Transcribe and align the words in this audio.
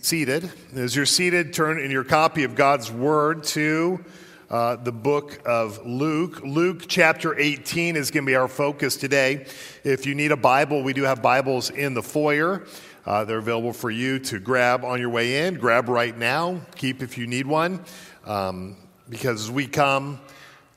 seated. 0.00 0.50
As 0.74 0.94
you're 0.94 1.06
seated, 1.06 1.52
turn 1.52 1.78
in 1.78 1.90
your 1.90 2.04
copy 2.04 2.44
of 2.44 2.54
God's 2.54 2.90
Word 2.90 3.44
to 3.44 4.04
uh, 4.50 4.76
the 4.76 4.92
book 4.92 5.40
of 5.46 5.84
Luke. 5.86 6.42
Luke 6.42 6.84
chapter 6.86 7.38
18 7.38 7.96
is 7.96 8.10
going 8.10 8.24
to 8.24 8.26
be 8.26 8.36
our 8.36 8.48
focus 8.48 8.96
today. 8.96 9.46
If 9.82 10.06
you 10.06 10.14
need 10.14 10.32
a 10.32 10.36
Bible, 10.36 10.82
we 10.82 10.92
do 10.92 11.02
have 11.04 11.22
Bibles 11.22 11.70
in 11.70 11.94
the 11.94 12.02
foyer. 12.02 12.66
Uh, 13.06 13.24
they're 13.24 13.38
available 13.38 13.72
for 13.72 13.90
you 13.90 14.18
to 14.18 14.38
grab 14.38 14.84
on 14.84 15.00
your 15.00 15.10
way 15.10 15.46
in. 15.46 15.54
Grab 15.54 15.88
right 15.88 16.16
now. 16.16 16.60
Keep 16.76 17.02
if 17.02 17.18
you 17.18 17.26
need 17.26 17.46
one. 17.46 17.84
Um, 18.24 18.76
because 19.08 19.44
as 19.44 19.50
we 19.50 19.66
come 19.66 20.20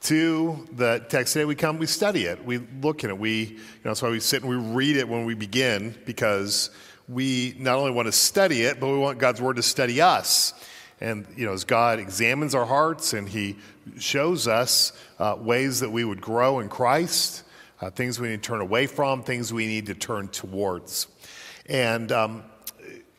to 0.01 0.67
the 0.73 1.05
text 1.09 1.33
today, 1.33 1.45
we 1.45 1.55
come, 1.55 1.79
we 1.79 1.85
study 1.85 2.25
it, 2.25 2.43
we 2.45 2.59
look 2.81 3.03
at 3.03 3.09
it. 3.09 3.17
We, 3.17 3.43
you 3.43 3.55
know, 3.55 3.61
that's 3.91 4.01
why 4.01 4.09
we 4.09 4.19
sit 4.19 4.43
and 4.43 4.49
we 4.49 4.55
read 4.55 4.97
it 4.97 5.07
when 5.07 5.25
we 5.25 5.33
begin, 5.33 5.95
because 6.05 6.69
we 7.07 7.55
not 7.57 7.77
only 7.77 7.91
want 7.91 8.07
to 8.07 8.11
study 8.11 8.63
it, 8.63 8.79
but 8.79 8.87
we 8.87 8.97
want 8.97 9.17
God's 9.17 9.41
Word 9.41 9.55
to 9.55 9.63
study 9.63 10.01
us. 10.01 10.53
And, 10.99 11.25
you 11.35 11.45
know, 11.45 11.53
as 11.53 11.63
God 11.63 11.99
examines 11.99 12.55
our 12.55 12.65
hearts 12.65 13.13
and 13.13 13.29
He 13.29 13.57
shows 13.99 14.47
us 14.47 14.91
uh, 15.19 15.35
ways 15.39 15.79
that 15.81 15.91
we 15.91 16.03
would 16.03 16.21
grow 16.21 16.59
in 16.59 16.69
Christ, 16.69 17.43
uh, 17.79 17.91
things 17.91 18.19
we 18.19 18.29
need 18.29 18.43
to 18.43 18.47
turn 18.47 18.61
away 18.61 18.87
from, 18.87 19.23
things 19.23 19.53
we 19.53 19.67
need 19.67 19.85
to 19.85 19.93
turn 19.93 20.27
towards. 20.27 21.07
And 21.67 22.11
um, 22.11 22.43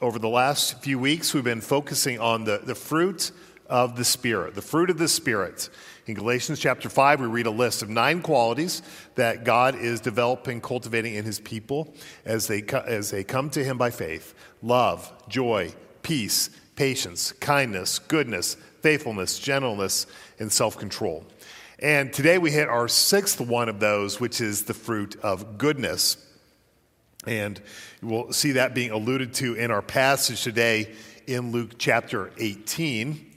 over 0.00 0.19
the 0.19 0.28
last 0.28 0.80
few 0.83 0.98
weeks, 0.98 1.33
we've 1.33 1.45
been 1.45 1.61
focusing 1.61 2.19
on 2.19 2.45
the, 2.45 2.61
the 2.62 2.75
fruit 2.75 3.30
of 3.69 3.97
the 3.97 4.05
Spirit, 4.05 4.55
the 4.55 4.62
fruit 4.62 4.91
of 4.91 4.98
the 4.98 5.09
Spirit. 5.09 5.69
In 6.09 6.15
Galatians 6.15 6.59
chapter 6.59 6.89
5, 6.89 7.21
we 7.21 7.27
read 7.27 7.45
a 7.45 7.51
list 7.51 7.83
of 7.83 7.91
nine 7.91 8.23
qualities 8.23 8.80
that 9.17 9.45
God 9.45 9.75
is 9.75 10.01
developing, 10.01 10.59
cultivating 10.62 11.15
in 11.15 11.27
his 11.27 11.39
people 11.39 11.93
as 12.25 12.47
they, 12.47 12.62
as 12.62 13.11
they 13.11 13.23
come 13.23 13.51
to 13.51 13.62
him 13.62 13.77
by 13.77 13.91
faith 13.91 14.34
love, 14.62 15.12
joy, 15.29 15.75
peace, 16.03 16.48
patience, 16.77 17.33
kindness, 17.33 17.98
goodness, 17.98 18.56
faithfulness, 18.81 19.39
gentleness, 19.39 20.06
and 20.39 20.50
self 20.50 20.78
control. 20.78 21.27
And 21.78 22.11
today 22.11 22.39
we 22.39 22.53
hit 22.53 22.69
our 22.69 22.89
sixth 22.89 23.39
one 23.39 23.69
of 23.69 23.78
those, 23.78 24.19
which 24.19 24.41
is 24.41 24.62
the 24.62 24.72
fruit 24.72 25.15
of 25.22 25.59
goodness. 25.59 26.17
And 27.27 27.61
we'll 28.00 28.33
see 28.33 28.53
that 28.53 28.75
being 28.75 28.93
alluded 28.93 29.34
to 29.34 29.56
in 29.56 29.70
our 29.70 29.83
passage 29.83 30.43
today 30.43 30.95
in 31.27 31.53
Luke 31.53 31.72
chapter 31.77 32.33
18 32.39 33.28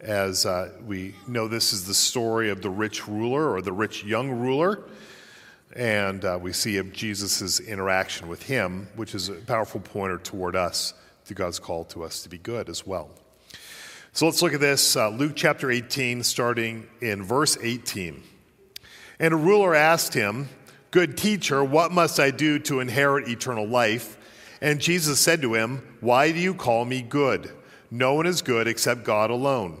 as 0.00 0.44
uh, 0.44 0.70
we 0.84 1.14
know 1.26 1.48
this 1.48 1.72
is 1.72 1.86
the 1.86 1.94
story 1.94 2.50
of 2.50 2.62
the 2.62 2.70
rich 2.70 3.08
ruler 3.08 3.50
or 3.50 3.62
the 3.62 3.72
rich 3.72 4.04
young 4.04 4.30
ruler. 4.30 4.84
And 5.74 6.24
uh, 6.24 6.38
we 6.40 6.52
see 6.52 6.78
of 6.78 6.92
Jesus' 6.92 7.60
interaction 7.60 8.28
with 8.28 8.42
him, 8.42 8.88
which 8.96 9.14
is 9.14 9.28
a 9.28 9.34
powerful 9.34 9.80
pointer 9.80 10.18
toward 10.18 10.56
us 10.56 10.94
to 11.26 11.34
God's 11.34 11.58
call 11.58 11.84
to 11.86 12.04
us 12.04 12.22
to 12.22 12.28
be 12.28 12.38
good 12.38 12.68
as 12.68 12.86
well. 12.86 13.10
So 14.12 14.24
let's 14.26 14.40
look 14.40 14.54
at 14.54 14.60
this 14.60 14.96
uh, 14.96 15.10
Luke 15.10 15.32
chapter 15.34 15.70
18, 15.70 16.22
starting 16.22 16.86
in 17.00 17.22
verse 17.22 17.58
18. 17.60 18.22
And 19.18 19.34
a 19.34 19.36
ruler 19.36 19.74
asked 19.74 20.14
him, 20.14 20.48
Good 20.90 21.18
teacher, 21.18 21.62
what 21.62 21.92
must 21.92 22.18
I 22.18 22.30
do 22.30 22.58
to 22.60 22.80
inherit 22.80 23.28
eternal 23.28 23.66
life? 23.66 24.16
And 24.62 24.80
Jesus 24.80 25.20
said 25.20 25.42
to 25.42 25.52
him, 25.52 25.98
Why 26.00 26.32
do 26.32 26.38
you 26.38 26.54
call 26.54 26.86
me 26.86 27.02
good? 27.02 27.50
No 27.90 28.14
one 28.14 28.26
is 28.26 28.40
good 28.40 28.66
except 28.66 29.04
God 29.04 29.30
alone. 29.30 29.80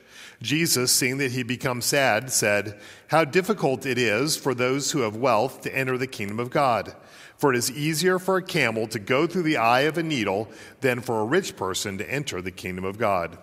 Jesus, 0.41 0.91
seeing 0.91 1.17
that 1.19 1.31
he 1.31 1.43
become 1.43 1.81
sad, 1.81 2.31
said, 2.31 2.79
How 3.07 3.23
difficult 3.23 3.85
it 3.85 3.97
is 3.97 4.35
for 4.35 4.53
those 4.53 4.91
who 4.91 5.01
have 5.01 5.15
wealth 5.15 5.61
to 5.61 5.75
enter 5.75 5.97
the 5.97 6.07
kingdom 6.07 6.39
of 6.39 6.49
God. 6.49 6.95
For 7.37 7.53
it 7.53 7.57
is 7.57 7.71
easier 7.71 8.19
for 8.19 8.37
a 8.37 8.43
camel 8.43 8.87
to 8.87 8.99
go 8.99 9.27
through 9.27 9.43
the 9.43 9.57
eye 9.57 9.81
of 9.81 9.97
a 9.97 10.03
needle 10.03 10.49
than 10.81 11.01
for 11.01 11.21
a 11.21 11.25
rich 11.25 11.55
person 11.55 11.97
to 11.97 12.11
enter 12.11 12.41
the 12.41 12.51
kingdom 12.51 12.85
of 12.85 12.97
God. 12.97 13.37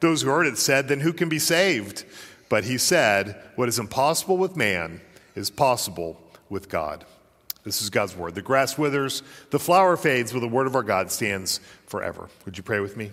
Those 0.00 0.22
who 0.22 0.30
heard 0.30 0.46
it 0.46 0.58
said, 0.58 0.88
Then 0.88 1.00
who 1.00 1.12
can 1.12 1.28
be 1.28 1.38
saved? 1.38 2.04
But 2.48 2.64
he 2.64 2.78
said, 2.78 3.40
What 3.56 3.68
is 3.68 3.78
impossible 3.78 4.36
with 4.36 4.56
man 4.56 5.00
is 5.34 5.50
possible 5.50 6.20
with 6.48 6.68
God. 6.68 7.04
This 7.64 7.80
is 7.80 7.90
God's 7.90 8.14
word. 8.14 8.34
The 8.34 8.42
grass 8.42 8.76
withers, 8.76 9.22
the 9.50 9.58
flower 9.58 9.96
fades, 9.96 10.32
but 10.32 10.40
the 10.40 10.48
word 10.48 10.66
of 10.66 10.76
our 10.76 10.82
God 10.82 11.10
stands 11.10 11.60
forever. 11.86 12.28
Would 12.44 12.56
you 12.56 12.62
pray 12.62 12.80
with 12.80 12.96
me? 12.96 13.10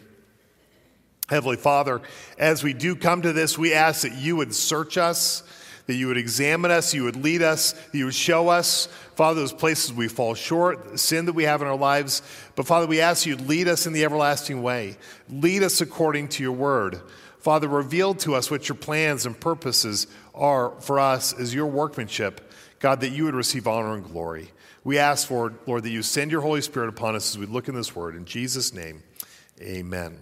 Heavenly 1.32 1.56
Father, 1.56 2.02
as 2.38 2.62
we 2.62 2.74
do 2.74 2.94
come 2.94 3.22
to 3.22 3.32
this, 3.32 3.58
we 3.58 3.74
ask 3.74 4.02
that 4.02 4.16
you 4.16 4.36
would 4.36 4.54
search 4.54 4.98
us, 4.98 5.44
that 5.88 5.94
you 5.94 6.08
would 6.08 6.18
examine 6.18 6.72
us, 6.72 6.94
you 6.94 7.06
would 7.06 7.16
lead 7.16 7.42
us, 7.42 7.72
that 7.72 7.98
you 7.98 8.04
would 8.04 8.14
show 8.14 8.50
us, 8.50 8.88
Father, 9.16 9.40
those 9.40 9.54
places 9.54 9.94
we 9.94 10.10
fall 10.10 10.34
short, 10.34 11.00
sin 11.00 11.26
that 11.28 11.34
we 11.34 11.46
have 11.46 11.62
in 11.62 11.70
our 11.70 11.78
lives. 11.78 12.22
But 12.58 12.68
Father, 12.68 12.86
we 12.86 13.00
ask 13.00 13.26
you 13.26 13.38
lead 13.38 13.70
us 13.70 13.88
in 13.88 13.94
the 13.94 14.04
everlasting 14.04 14.62
way. 14.62 14.98
Lead 15.30 15.64
us 15.64 15.80
according 15.80 16.28
to 16.28 16.44
your 16.44 16.52
word. 16.52 17.00
Father, 17.40 17.70
reveal 17.70 18.14
to 18.16 18.36
us 18.36 18.52
what 18.52 18.68
your 18.68 18.76
plans 18.76 19.26
and 19.26 19.40
purposes 19.40 20.08
are 20.36 20.74
for 20.82 21.00
us 21.00 21.32
as 21.32 21.56
your 21.56 21.68
workmanship. 21.68 22.52
God, 22.80 23.00
that 23.00 23.12
you 23.12 23.24
would 23.24 23.36
receive 23.36 23.70
honor 23.70 23.94
and 23.94 24.04
glory. 24.04 24.52
We 24.84 24.98
ask 24.98 25.30
for, 25.30 25.54
Lord, 25.66 25.84
that 25.84 25.92
you 25.92 26.04
send 26.04 26.30
your 26.30 26.42
Holy 26.42 26.62
Spirit 26.62 26.90
upon 26.90 27.16
us 27.16 27.32
as 27.32 27.38
we 27.38 27.46
look 27.46 27.70
in 27.70 27.76
this 27.76 27.96
word. 27.96 28.18
In 28.18 28.26
Jesus' 28.26 28.74
name, 28.74 29.02
amen. 29.62 30.18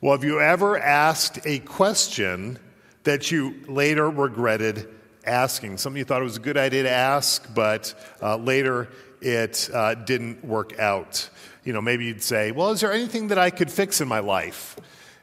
Well, 0.00 0.12
have 0.12 0.22
you 0.22 0.40
ever 0.40 0.78
asked 0.78 1.40
a 1.44 1.58
question 1.58 2.60
that 3.02 3.32
you 3.32 3.56
later 3.66 4.08
regretted 4.08 4.88
asking? 5.26 5.78
Something 5.78 5.98
you 5.98 6.04
thought 6.04 6.20
it 6.20 6.24
was 6.24 6.36
a 6.36 6.40
good 6.40 6.56
idea 6.56 6.84
to 6.84 6.90
ask, 6.90 7.52
but 7.52 7.96
uh, 8.22 8.36
later 8.36 8.90
it 9.20 9.68
uh, 9.74 9.94
didn't 9.94 10.44
work 10.44 10.78
out. 10.78 11.28
You 11.64 11.72
know, 11.72 11.80
maybe 11.80 12.04
you'd 12.04 12.22
say, 12.22 12.52
Well, 12.52 12.70
is 12.70 12.80
there 12.80 12.92
anything 12.92 13.26
that 13.28 13.38
I 13.38 13.50
could 13.50 13.72
fix 13.72 14.00
in 14.00 14.06
my 14.06 14.20
life? 14.20 14.76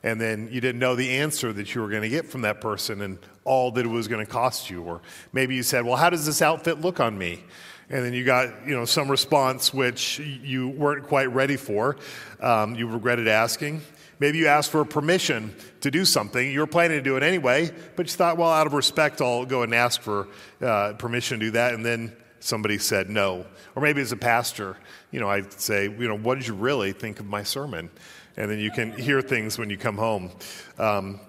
And 0.04 0.20
then 0.20 0.50
you 0.52 0.60
didn't 0.60 0.80
know 0.80 0.98
the 0.98 1.10
answer 1.20 1.54
that 1.54 1.74
you 1.74 1.80
were 1.80 1.88
going 1.88 2.02
to 2.02 2.10
get 2.10 2.26
from 2.26 2.42
that 2.42 2.60
person 2.60 3.00
and 3.00 3.18
all 3.46 3.72
that 3.72 3.86
it 3.86 3.88
was 3.88 4.10
going 4.10 4.26
to 4.26 4.30
cost 4.30 4.70
you. 4.70 4.84
Or 4.84 5.00
maybe 5.32 5.56
you 5.56 5.64
said, 5.64 5.86
Well, 5.86 5.96
how 5.96 6.10
does 6.10 6.26
this 6.26 6.42
outfit 6.42 6.82
look 6.82 7.00
on 7.00 7.18
me? 7.18 7.46
and 7.90 8.04
then 8.04 8.14
you 8.14 8.24
got 8.24 8.68
you 8.68 8.76
know 8.76 8.84
some 8.84 9.10
response 9.10 9.72
which 9.72 10.18
you 10.18 10.70
weren't 10.70 11.04
quite 11.04 11.32
ready 11.32 11.56
for 11.56 11.96
um, 12.42 12.74
you 12.74 12.88
regretted 12.88 13.28
asking 13.28 13.80
Maybe 14.20 14.38
you 14.38 14.48
asked 14.48 14.72
for 14.72 14.86
permission 14.86 15.54
to 15.82 15.92
do 15.92 16.06
something. 16.06 16.52
You 16.52 16.60
were 16.62 16.68
planning 16.68 16.98
to 16.98 17.04
do 17.04 17.18
it 17.18 17.24
anyway, 17.24 17.72
but 17.96 18.06
you 18.08 18.14
thought, 18.14 18.38
well, 18.38 18.50
out 18.50 18.68
of 18.68 18.74
respect, 18.74 19.22
I'll 19.22 19.46
go 19.46 19.64
and 19.64 19.74
ask 19.76 20.02
for 20.02 20.28
uh, 20.62 20.94
permission 20.94 21.40
to 21.40 21.48
do 21.48 21.52
that. 21.52 21.74
And 21.74 21.86
then 21.86 22.16
somebody 22.40 22.78
said 22.78 23.10
no. 23.10 23.46
Or 23.76 23.82
maybe 23.82 24.02
as 24.02 24.12
a 24.12 24.18
pastor, 24.18 24.78
you 25.12 25.20
know, 25.20 25.30
I'd 25.30 25.52
say, 25.54 25.86
you 25.86 26.08
know, 26.08 26.18
what 26.18 26.38
did 26.38 26.48
you 26.48 26.54
really 26.54 26.94
think 26.94 27.20
of 27.20 27.26
my 27.26 27.44
sermon? 27.44 27.90
And 28.38 28.50
then 28.52 28.60
you 28.60 28.72
can 28.72 28.92
hear 28.98 29.22
things 29.22 29.58
when 29.58 29.70
you 29.70 29.78
come 29.78 29.98
home 29.98 30.32
um, 30.78 31.20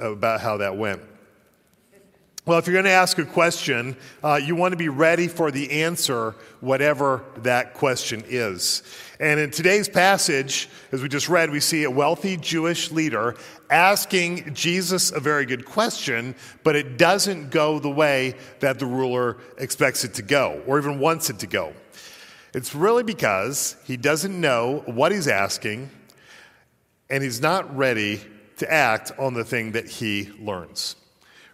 about 0.00 0.40
how 0.40 0.58
that 0.58 0.76
went. 0.76 1.02
Well, 2.46 2.60
if 2.60 2.68
you're 2.68 2.74
going 2.74 2.84
to 2.84 2.92
ask 2.92 3.18
a 3.18 3.24
question, 3.24 3.96
uh, 4.22 4.38
you 4.40 4.54
want 4.54 4.70
to 4.70 4.76
be 4.76 4.88
ready 4.88 5.26
for 5.26 5.50
the 5.50 5.82
answer, 5.82 6.36
whatever 6.60 7.24
that 7.38 7.74
question 7.74 8.22
is. 8.24 8.84
And 9.18 9.40
in 9.40 9.50
today's 9.50 9.88
passage, 9.88 10.68
as 10.92 11.02
we 11.02 11.08
just 11.08 11.28
read, 11.28 11.50
we 11.50 11.58
see 11.58 11.82
a 11.82 11.90
wealthy 11.90 12.36
Jewish 12.36 12.92
leader 12.92 13.34
asking 13.68 14.54
Jesus 14.54 15.10
a 15.10 15.18
very 15.18 15.44
good 15.44 15.64
question, 15.64 16.36
but 16.62 16.76
it 16.76 16.98
doesn't 16.98 17.50
go 17.50 17.80
the 17.80 17.90
way 17.90 18.36
that 18.60 18.78
the 18.78 18.86
ruler 18.86 19.38
expects 19.58 20.04
it 20.04 20.14
to 20.14 20.22
go 20.22 20.62
or 20.68 20.78
even 20.78 21.00
wants 21.00 21.28
it 21.30 21.40
to 21.40 21.48
go. 21.48 21.72
It's 22.54 22.76
really 22.76 23.02
because 23.02 23.74
he 23.86 23.96
doesn't 23.96 24.40
know 24.40 24.84
what 24.86 25.10
he's 25.10 25.26
asking 25.26 25.90
and 27.10 27.24
he's 27.24 27.40
not 27.40 27.76
ready 27.76 28.20
to 28.58 28.72
act 28.72 29.10
on 29.18 29.34
the 29.34 29.44
thing 29.44 29.72
that 29.72 29.88
he 29.88 30.30
learns 30.38 30.94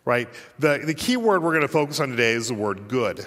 right? 0.04 0.28
The, 0.58 0.82
the 0.84 0.94
key 0.94 1.16
word 1.16 1.42
we're 1.42 1.52
going 1.52 1.62
to 1.62 1.68
focus 1.68 2.00
on 2.00 2.10
today 2.10 2.32
is 2.32 2.48
the 2.48 2.54
word 2.54 2.88
good. 2.88 3.26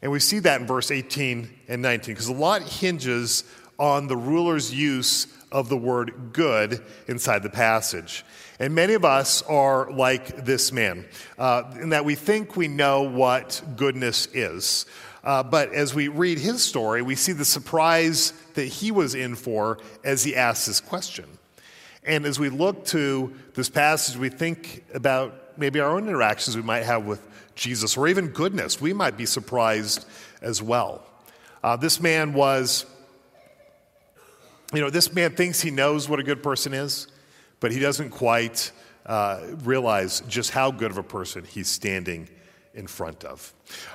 And 0.00 0.10
we 0.10 0.18
see 0.18 0.40
that 0.40 0.60
in 0.60 0.66
verse 0.66 0.90
18 0.90 1.48
and 1.68 1.82
19, 1.82 2.14
because 2.14 2.28
a 2.28 2.32
lot 2.32 2.62
hinges 2.62 3.44
on 3.78 4.08
the 4.08 4.16
ruler's 4.16 4.72
use 4.72 5.26
of 5.52 5.68
the 5.68 5.76
word 5.76 6.30
good 6.32 6.82
inside 7.06 7.42
the 7.42 7.50
passage. 7.50 8.24
And 8.58 8.74
many 8.74 8.94
of 8.94 9.04
us 9.04 9.42
are 9.42 9.90
like 9.90 10.44
this 10.44 10.72
man, 10.72 11.06
uh, 11.38 11.64
in 11.80 11.90
that 11.90 12.04
we 12.04 12.14
think 12.14 12.56
we 12.56 12.68
know 12.68 13.02
what 13.02 13.62
goodness 13.76 14.26
is. 14.32 14.86
Uh, 15.24 15.42
but 15.42 15.72
as 15.72 15.94
we 15.94 16.08
read 16.08 16.38
his 16.38 16.64
story, 16.64 17.02
we 17.02 17.14
see 17.14 17.32
the 17.32 17.44
surprise 17.44 18.32
that 18.54 18.64
he 18.64 18.90
was 18.90 19.14
in 19.14 19.36
for 19.36 19.78
as 20.04 20.24
he 20.24 20.34
asks 20.34 20.66
this 20.66 20.80
question. 20.80 21.26
And 22.04 22.26
as 22.26 22.40
we 22.40 22.48
look 22.48 22.84
to 22.86 23.32
this 23.54 23.68
passage, 23.68 24.16
we 24.16 24.28
think 24.28 24.84
about 24.92 25.41
maybe 25.56 25.80
our 25.80 25.90
own 25.90 26.08
interactions 26.08 26.56
we 26.56 26.62
might 26.62 26.84
have 26.84 27.04
with 27.06 27.26
Jesus 27.54 27.96
or 27.96 28.08
even 28.08 28.28
goodness. 28.28 28.80
We 28.80 28.92
might 28.92 29.16
be 29.16 29.26
surprised 29.26 30.06
as 30.40 30.62
well. 30.62 31.04
Uh, 31.62 31.76
this 31.76 32.00
man 32.00 32.32
was, 32.32 32.86
you 34.72 34.80
know, 34.80 34.90
this 34.90 35.12
man 35.12 35.34
thinks 35.34 35.60
he 35.60 35.70
knows 35.70 36.08
what 36.08 36.18
a 36.18 36.22
good 36.22 36.42
person 36.42 36.74
is, 36.74 37.06
but 37.60 37.70
he 37.70 37.78
doesn't 37.78 38.10
quite 38.10 38.72
uh, 39.06 39.40
realize 39.62 40.22
just 40.22 40.50
how 40.50 40.70
good 40.70 40.90
of 40.90 40.98
a 40.98 41.02
person 41.02 41.44
he's 41.44 41.68
standing 41.68 42.28
in 42.74 42.86
front 42.86 43.24
of. 43.24 43.52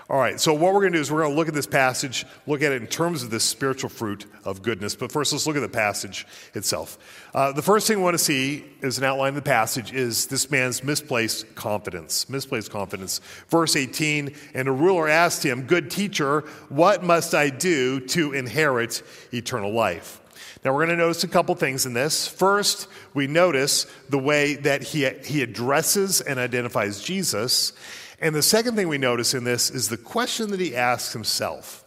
All 0.09 0.19
right, 0.19 0.39
so 0.39 0.53
what 0.53 0.73
we're 0.73 0.81
going 0.81 0.93
to 0.93 0.97
do 0.97 1.01
is 1.01 1.11
we're 1.11 1.21
going 1.21 1.31
to 1.31 1.37
look 1.37 1.47
at 1.47 1.53
this 1.53 1.67
passage, 1.67 2.25
look 2.45 2.61
at 2.61 2.71
it 2.71 2.81
in 2.81 2.87
terms 2.87 3.23
of 3.23 3.29
this 3.29 3.43
spiritual 3.43 3.89
fruit 3.89 4.25
of 4.45 4.61
goodness. 4.61 4.95
But 4.95 5.11
first, 5.11 5.33
let's 5.33 5.47
look 5.47 5.55
at 5.55 5.61
the 5.61 5.69
passage 5.69 6.25
itself. 6.53 6.97
Uh, 7.33 7.51
the 7.51 7.61
first 7.61 7.87
thing 7.87 7.97
we 7.97 8.03
want 8.03 8.13
to 8.15 8.23
see 8.23 8.65
as 8.81 8.97
an 8.97 9.03
outline 9.03 9.29
of 9.29 9.35
the 9.35 9.41
passage 9.41 9.93
is 9.93 10.27
this 10.27 10.51
man's 10.51 10.83
misplaced 10.83 11.55
confidence. 11.55 12.29
Misplaced 12.29 12.71
confidence. 12.71 13.19
Verse 13.49 13.75
18 13.75 14.33
And 14.53 14.67
a 14.67 14.71
ruler 14.71 15.07
asked 15.07 15.43
him, 15.43 15.63
Good 15.63 15.89
teacher, 15.89 16.41
what 16.69 17.03
must 17.03 17.33
I 17.33 17.49
do 17.49 17.99
to 17.99 18.33
inherit 18.33 19.01
eternal 19.33 19.71
life? 19.71 20.21
Now, 20.63 20.73
we're 20.73 20.85
going 20.85 20.97
to 20.97 21.03
notice 21.03 21.23
a 21.23 21.27
couple 21.27 21.55
things 21.55 21.85
in 21.85 21.93
this. 21.93 22.27
First, 22.27 22.87
we 23.13 23.27
notice 23.27 23.85
the 24.09 24.17
way 24.17 24.55
that 24.55 24.83
he, 24.83 25.07
he 25.23 25.41
addresses 25.41 26.21
and 26.21 26.39
identifies 26.39 27.01
Jesus. 27.01 27.73
And 28.19 28.33
the 28.33 28.41
second 28.41 28.75
thing 28.75 28.87
we 28.87 28.97
notice 28.97 29.33
in 29.33 29.43
this 29.43 29.69
is 29.69 29.89
the 29.89 29.97
question 29.97 30.49
that 30.51 30.59
he 30.59 30.75
asks 30.75 31.13
himself. 31.13 31.83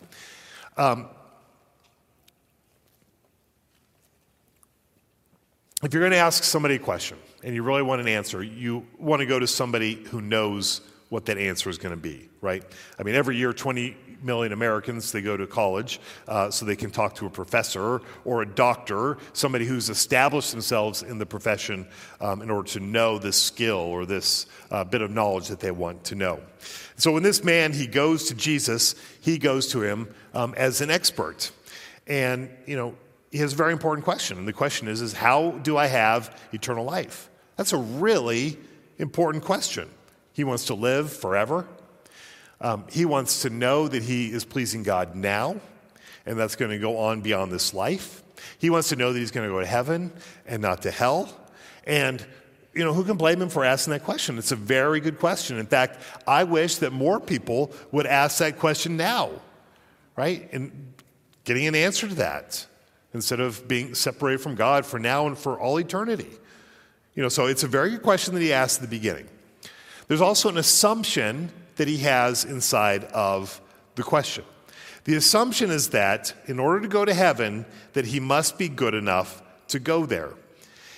Um, 0.77 1.09
if 5.83 5.93
you're 5.93 6.03
going 6.03 6.13
to 6.13 6.19
ask 6.19 6.45
somebody 6.45 6.77
a 6.77 6.79
question 6.79 7.19
and 7.43 7.55
you 7.55 7.63
really 7.63 7.83
want 7.83 8.01
an 8.01 8.09
answer, 8.09 8.43
you 8.43 8.87
want 8.99 9.21
to 9.21 9.27
go 9.27 9.39
to 9.39 9.47
somebody 9.47 9.95
who 10.11 10.21
knows 10.21 10.83
what 11.09 11.27
that 11.27 11.39
answer 11.39 11.69
is 11.69 11.79
going 11.79 11.95
to 11.95 12.01
be, 12.01 12.29
right? 12.41 12.63
I 12.99 13.03
mean, 13.03 13.15
every 13.15 13.37
year, 13.37 13.53
20 13.53 13.97
million 14.23 14.53
Americans, 14.53 15.13
they 15.13 15.23
go 15.23 15.37
to 15.37 15.47
college 15.47 16.01
uh, 16.29 16.51
so 16.51 16.65
they 16.65 16.77
can 16.77 16.91
talk 16.91 17.15
to 17.17 17.27
a 17.27 17.31
professor 17.31 18.01
or 18.25 18.43
a 18.43 18.47
doctor, 18.47 19.19
somebody 19.33 19.67
who's 19.67 19.91
established 19.91 20.51
themselves 20.51 21.03
in 21.03 21.19
the 21.19 21.27
profession 21.27 21.87
um, 22.21 22.43
in 22.43 22.51
order 22.51 22.69
to 22.69 22.81
know 22.81 23.19
this 23.19 23.37
skill 23.37 23.77
or 23.77 24.07
this 24.07 24.47
uh, 24.71 24.85
bit 24.85 25.03
of 25.03 25.11
knowledge 25.11 25.49
that 25.49 25.61
they 25.61 25.71
want 25.71 26.05
to 26.05 26.15
know. 26.15 26.41
So 26.97 27.13
when 27.13 27.23
this 27.23 27.43
man, 27.43 27.73
he 27.73 27.87
goes 27.87 28.29
to 28.29 28.35
Jesus, 28.35 28.95
he 29.21 29.39
goes 29.39 29.69
to 29.69 29.83
him 29.83 30.09
um, 30.35 30.55
as 30.57 30.81
an 30.81 30.91
expert. 30.91 31.51
And, 32.07 32.51
you 32.67 32.77
know, 32.77 32.95
he 33.31 33.39
has 33.39 33.53
a 33.53 33.57
very 33.57 33.73
important 33.73 34.05
question. 34.05 34.39
And 34.39 34.47
the 34.47 34.53
question 34.53 34.89
is, 34.89 35.01
is 35.01 35.13
how 35.13 35.53
do 35.63 35.77
I 35.77 35.87
have 35.87 36.39
eternal 36.53 36.85
life? 36.85 37.31
That's 37.57 37.73
a 37.73 37.79
really 37.79 38.59
important 38.99 39.45
question. 39.45 39.89
He 40.33 40.45
wants 40.45 40.67
to 40.67 40.75
live 40.75 41.13
forever. 41.13 41.67
Um, 42.61 42.85
he 42.91 43.05
wants 43.05 43.43
to 43.43 43.51
know 43.51 43.89
that 43.89 44.03
he 44.03 44.31
is 44.31 44.45
pleasing 44.45 44.83
God 44.83 45.15
now, 45.15 45.57
and 46.27 46.39
that's 46.39 46.57
going 46.57 46.71
to 46.71 46.79
go 46.79 46.99
on 46.99 47.23
beyond 47.23 47.51
this 47.51 47.73
life. 47.73 48.23
He 48.59 48.71
wants 48.71 48.91
to 48.91 48.97
know 48.97 49.13
that 49.13 49.19
he's 49.19 49.31
going 49.31 49.49
to 49.49 49.55
go 49.55 49.61
to 49.61 49.67
heaven 49.67 50.13
and 50.47 50.61
not 50.61 50.83
to 50.83 50.91
hell. 50.91 51.35
And, 51.85 52.25
you 52.75 52.85
know, 52.85 52.93
who 52.93 53.05
can 53.05 53.17
blame 53.17 53.41
him 53.41 53.49
for 53.49 53.65
asking 53.65 53.93
that 53.93 54.05
question? 54.05 54.39
It's 54.39 54.53
a 54.53 54.57
very 54.57 55.01
good 55.01 55.19
question. 55.19 55.59
In 55.59 55.67
fact, 55.67 55.99
I 56.27 56.45
wish 56.45 56.77
that 56.77 56.93
more 56.93 57.21
people 57.21 57.73
would 57.93 58.07
ask 58.07 58.39
that 58.39 58.59
question 58.59 58.97
now, 58.97 59.31
right? 60.17 60.49
And 60.53 60.95
getting 61.45 61.67
an 61.67 61.75
answer 61.75 62.09
to 62.09 62.15
that 62.17 62.67
instead 63.13 63.41
of 63.41 63.67
being 63.67 63.95
separated 63.95 64.41
from 64.41 64.55
God 64.55 64.87
for 64.87 64.99
now 64.99 65.27
and 65.27 65.37
for 65.37 65.59
all 65.59 65.79
eternity. 65.79 66.31
You 67.15 67.23
know, 67.23 67.29
so 67.29 67.47
it's 67.47 67.65
a 67.65 67.69
very 67.69 67.91
good 67.91 68.03
question 68.03 68.35
that 68.35 68.41
he 68.41 68.53
asked 68.53 68.83
at 68.83 68.89
the 68.89 68.97
beginning. 68.97 69.29
There's 70.07 70.21
also 70.21 70.49
an 70.49 70.59
assumption 70.59 71.51
that 71.81 71.89
he 71.89 71.97
has 71.97 72.45
inside 72.45 73.05
of 73.05 73.59
the 73.95 74.03
question. 74.03 74.45
The 75.05 75.17
assumption 75.17 75.71
is 75.71 75.89
that 75.89 76.35
in 76.45 76.61
order 76.61 76.83
to 76.83 76.89
go 76.89 77.07
to 77.07 77.15
heaven, 77.15 77.65
that 77.95 78.05
he 78.05 78.21
must 78.21 78.59
be 78.59 78.69
good 78.69 78.93
enough 78.93 79.43
to 79.69 79.79
go 79.79 80.05
there. 80.05 80.35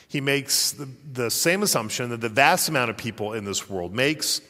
He 0.09 0.21
makes 0.21 0.73
the, 0.73 0.89
the 1.13 1.31
same 1.31 1.63
assumption 1.63 2.11
that 2.11 2.21
the 2.21 2.29
vast 2.29 2.69
amount 2.69 2.91
of 2.91 2.97
people 2.97 3.33
in 3.33 3.45
this 3.45 3.71
world 3.71 3.95
makes 3.95 4.41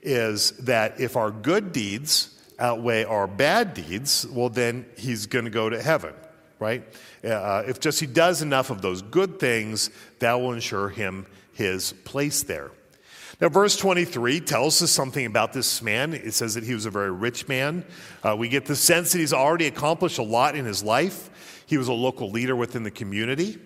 is 0.00 0.52
that 0.58 1.00
if 1.00 1.16
our 1.16 1.32
good 1.32 1.72
deeds 1.72 2.38
outweigh 2.60 3.02
our 3.02 3.26
bad 3.26 3.74
deeds, 3.74 4.24
well, 4.30 4.48
then 4.48 4.86
he's 4.96 5.26
going 5.26 5.44
to 5.44 5.50
go 5.50 5.68
to 5.68 5.82
heaven, 5.82 6.14
right? 6.60 6.84
Uh, 7.24 7.64
if 7.66 7.80
just 7.80 7.98
he 7.98 8.06
does 8.06 8.42
enough 8.42 8.70
of 8.70 8.80
those 8.80 9.02
good 9.02 9.40
things, 9.40 9.90
that 10.20 10.34
will 10.34 10.52
ensure 10.52 10.88
him 10.88 11.26
his 11.52 11.94
place 12.04 12.44
there. 12.44 12.70
Now, 13.40 13.48
verse 13.48 13.74
23 13.78 14.40
tells 14.40 14.82
us 14.82 14.90
something 14.90 15.24
about 15.24 15.54
this 15.54 15.80
man. 15.80 16.12
It 16.12 16.34
says 16.34 16.54
that 16.54 16.64
he 16.64 16.74
was 16.74 16.84
a 16.84 16.90
very 16.90 17.10
rich 17.10 17.48
man. 17.48 17.86
Uh, 18.22 18.36
we 18.36 18.50
get 18.50 18.66
the 18.66 18.76
sense 18.76 19.12
that 19.12 19.18
he's 19.18 19.32
already 19.32 19.66
accomplished 19.66 20.18
a 20.18 20.22
lot 20.22 20.54
in 20.56 20.66
his 20.66 20.84
life. 20.84 21.64
He 21.64 21.78
was 21.78 21.88
a 21.88 21.92
local 21.94 22.30
leader 22.30 22.54
within 22.54 22.82
the 22.82 22.90
community, 22.90 23.56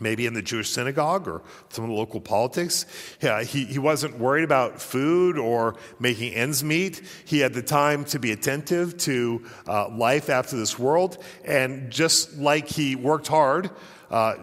maybe 0.00 0.24
in 0.24 0.32
the 0.32 0.40
Jewish 0.40 0.70
synagogue 0.70 1.28
or 1.28 1.42
some 1.68 1.84
of 1.84 1.90
the 1.90 1.96
local 1.96 2.18
politics. 2.18 2.86
Yeah, 3.20 3.42
he, 3.42 3.66
he 3.66 3.78
wasn't 3.78 4.18
worried 4.18 4.44
about 4.44 4.80
food 4.80 5.36
or 5.36 5.76
making 5.98 6.32
ends 6.32 6.64
meet. 6.64 7.02
He 7.26 7.40
had 7.40 7.52
the 7.52 7.62
time 7.62 8.06
to 8.06 8.18
be 8.18 8.32
attentive 8.32 8.96
to 8.98 9.44
uh, 9.68 9.90
life 9.90 10.30
after 10.30 10.56
this 10.56 10.78
world. 10.78 11.22
And 11.44 11.90
just 11.90 12.38
like 12.38 12.68
he 12.68 12.96
worked 12.96 13.28
hard, 13.28 13.70
uh, 14.10 14.36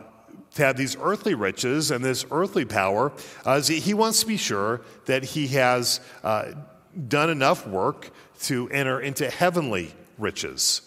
to 0.57 0.65
have 0.65 0.77
these 0.77 0.97
earthly 0.99 1.33
riches 1.33 1.89
and 1.91 2.03
this 2.03 2.25
earthly 2.29 2.65
power. 2.65 3.11
Uh, 3.45 3.61
he 3.61 3.93
wants 3.93 4.19
to 4.19 4.27
be 4.27 4.37
sure 4.37 4.81
that 5.05 5.23
he 5.23 5.47
has 5.47 6.01
uh, 6.23 6.51
done 7.07 7.29
enough 7.29 7.65
work 7.65 8.11
to 8.41 8.69
enter 8.69 8.99
into 8.99 9.29
heavenly 9.29 9.93
riches. 10.17 10.81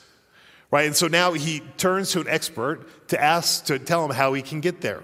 Right? 0.70 0.87
And 0.87 0.94
so 0.94 1.08
now 1.08 1.32
he 1.32 1.61
turns 1.78 2.12
to 2.12 2.20
an 2.20 2.28
expert 2.28 3.08
to 3.08 3.20
ask, 3.20 3.64
to 3.67 3.78
tell 3.78 4.05
him 4.05 4.11
how 4.11 4.34
he 4.34 4.43
can 4.43 4.61
get 4.61 4.81
there. 4.81 5.02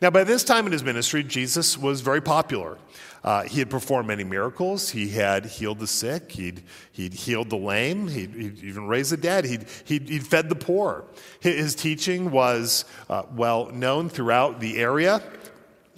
Now, 0.00 0.10
by 0.10 0.24
this 0.24 0.44
time 0.44 0.66
in 0.66 0.72
his 0.72 0.84
ministry, 0.84 1.24
Jesus 1.24 1.76
was 1.76 2.00
very 2.02 2.22
popular. 2.22 2.78
Uh, 3.24 3.42
he 3.42 3.58
had 3.58 3.68
performed 3.68 4.06
many 4.06 4.22
miracles. 4.22 4.90
He 4.90 5.08
had 5.08 5.44
healed 5.44 5.80
the 5.80 5.88
sick. 5.88 6.30
He'd, 6.32 6.62
he'd 6.92 7.12
healed 7.12 7.50
the 7.50 7.56
lame. 7.56 8.06
He'd, 8.06 8.30
he'd 8.30 8.62
even 8.62 8.86
raised 8.86 9.10
the 9.10 9.16
dead. 9.16 9.44
He'd, 9.44 9.66
he'd, 9.84 10.08
he'd, 10.08 10.26
fed 10.26 10.48
the 10.48 10.54
poor. 10.54 11.04
His 11.40 11.74
teaching 11.74 12.30
was 12.30 12.84
uh, 13.10 13.24
well 13.34 13.70
known 13.70 14.08
throughout 14.08 14.60
the 14.60 14.78
area. 14.78 15.20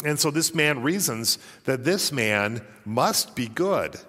And 0.02 0.19
so 0.19 0.30
this 0.30 0.54
man 0.54 0.83
reasons 0.83 1.38
that 1.64 1.85
this 1.85 2.11
man 2.11 2.64
must 2.87 3.37
be 3.37 3.49
good. 3.49 4.00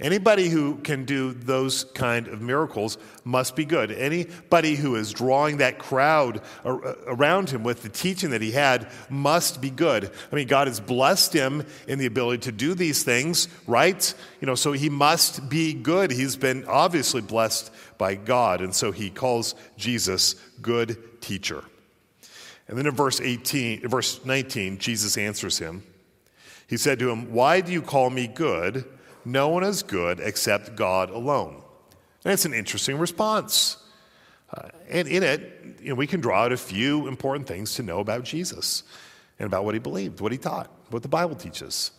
Anybody 0.00 0.48
who 0.48 0.76
can 0.76 1.04
do 1.04 1.32
those 1.32 1.84
kind 1.84 2.26
of 2.28 2.40
miracles 2.40 2.96
must 3.22 3.54
be 3.54 3.66
good. 3.66 3.90
Anybody 3.90 4.74
who 4.74 4.96
is 4.96 5.12
drawing 5.12 5.58
that 5.58 5.78
crowd 5.78 6.40
uh, 6.64 6.94
around 7.06 7.50
him 7.50 7.62
with 7.62 7.82
the 7.82 7.90
teaching 7.90 8.30
that 8.30 8.40
he 8.40 8.52
had 8.52 8.88
must 9.10 9.60
be 9.60 9.68
good. 9.68 10.10
I 10.32 10.34
mean, 10.34 10.48
God 10.48 10.68
has 10.68 10.80
blessed 10.80 11.34
him 11.34 11.66
in 11.86 11.98
the 11.98 12.06
ability 12.06 12.44
to 12.44 12.52
do 12.52 12.72
these 12.72 13.02
things, 13.02 13.48
right? 13.66 14.14
You 14.40 14.46
know, 14.46 14.54
so 14.54 14.72
he 14.72 14.88
must 14.88 15.50
be 15.50 15.74
good. 15.74 16.10
He's 16.10 16.36
been 16.36 16.64
obviously 16.64 17.20
blessed 17.20 17.70
by 17.98 18.14
God, 18.14 18.62
and 18.62 18.74
so 18.74 18.92
he 18.92 19.10
calls 19.10 19.54
Jesus 19.76 20.34
good 20.62 21.20
teacher. 21.20 21.62
And 22.68 22.78
then 22.78 22.86
in 22.86 22.94
verse 22.94 23.20
18, 23.20 23.86
verse 23.86 24.24
19, 24.24 24.78
Jesus 24.78 25.18
answers 25.18 25.58
him. 25.58 25.82
He 26.68 26.76
said 26.76 27.00
to 27.00 27.10
him, 27.10 27.32
"Why 27.32 27.60
do 27.60 27.72
you 27.72 27.82
call 27.82 28.08
me 28.08 28.28
good?" 28.28 28.84
No 29.24 29.48
one 29.48 29.64
is 29.64 29.82
good 29.82 30.20
except 30.20 30.76
God 30.76 31.10
alone. 31.10 31.62
And 32.24 32.32
it's 32.32 32.44
an 32.44 32.54
interesting 32.54 32.98
response. 32.98 33.76
Uh, 34.52 34.68
and 34.88 35.08
in 35.08 35.22
it, 35.22 35.78
you 35.80 35.90
know, 35.90 35.94
we 35.94 36.06
can 36.06 36.20
draw 36.20 36.44
out 36.44 36.52
a 36.52 36.56
few 36.56 37.06
important 37.06 37.46
things 37.46 37.74
to 37.74 37.82
know 37.82 38.00
about 38.00 38.24
Jesus 38.24 38.82
and 39.38 39.46
about 39.46 39.64
what 39.64 39.74
he 39.74 39.78
believed, 39.80 40.20
what 40.20 40.32
he 40.32 40.38
taught, 40.38 40.70
what 40.90 41.02
the 41.02 41.08
Bible 41.08 41.36
teaches. 41.36 41.92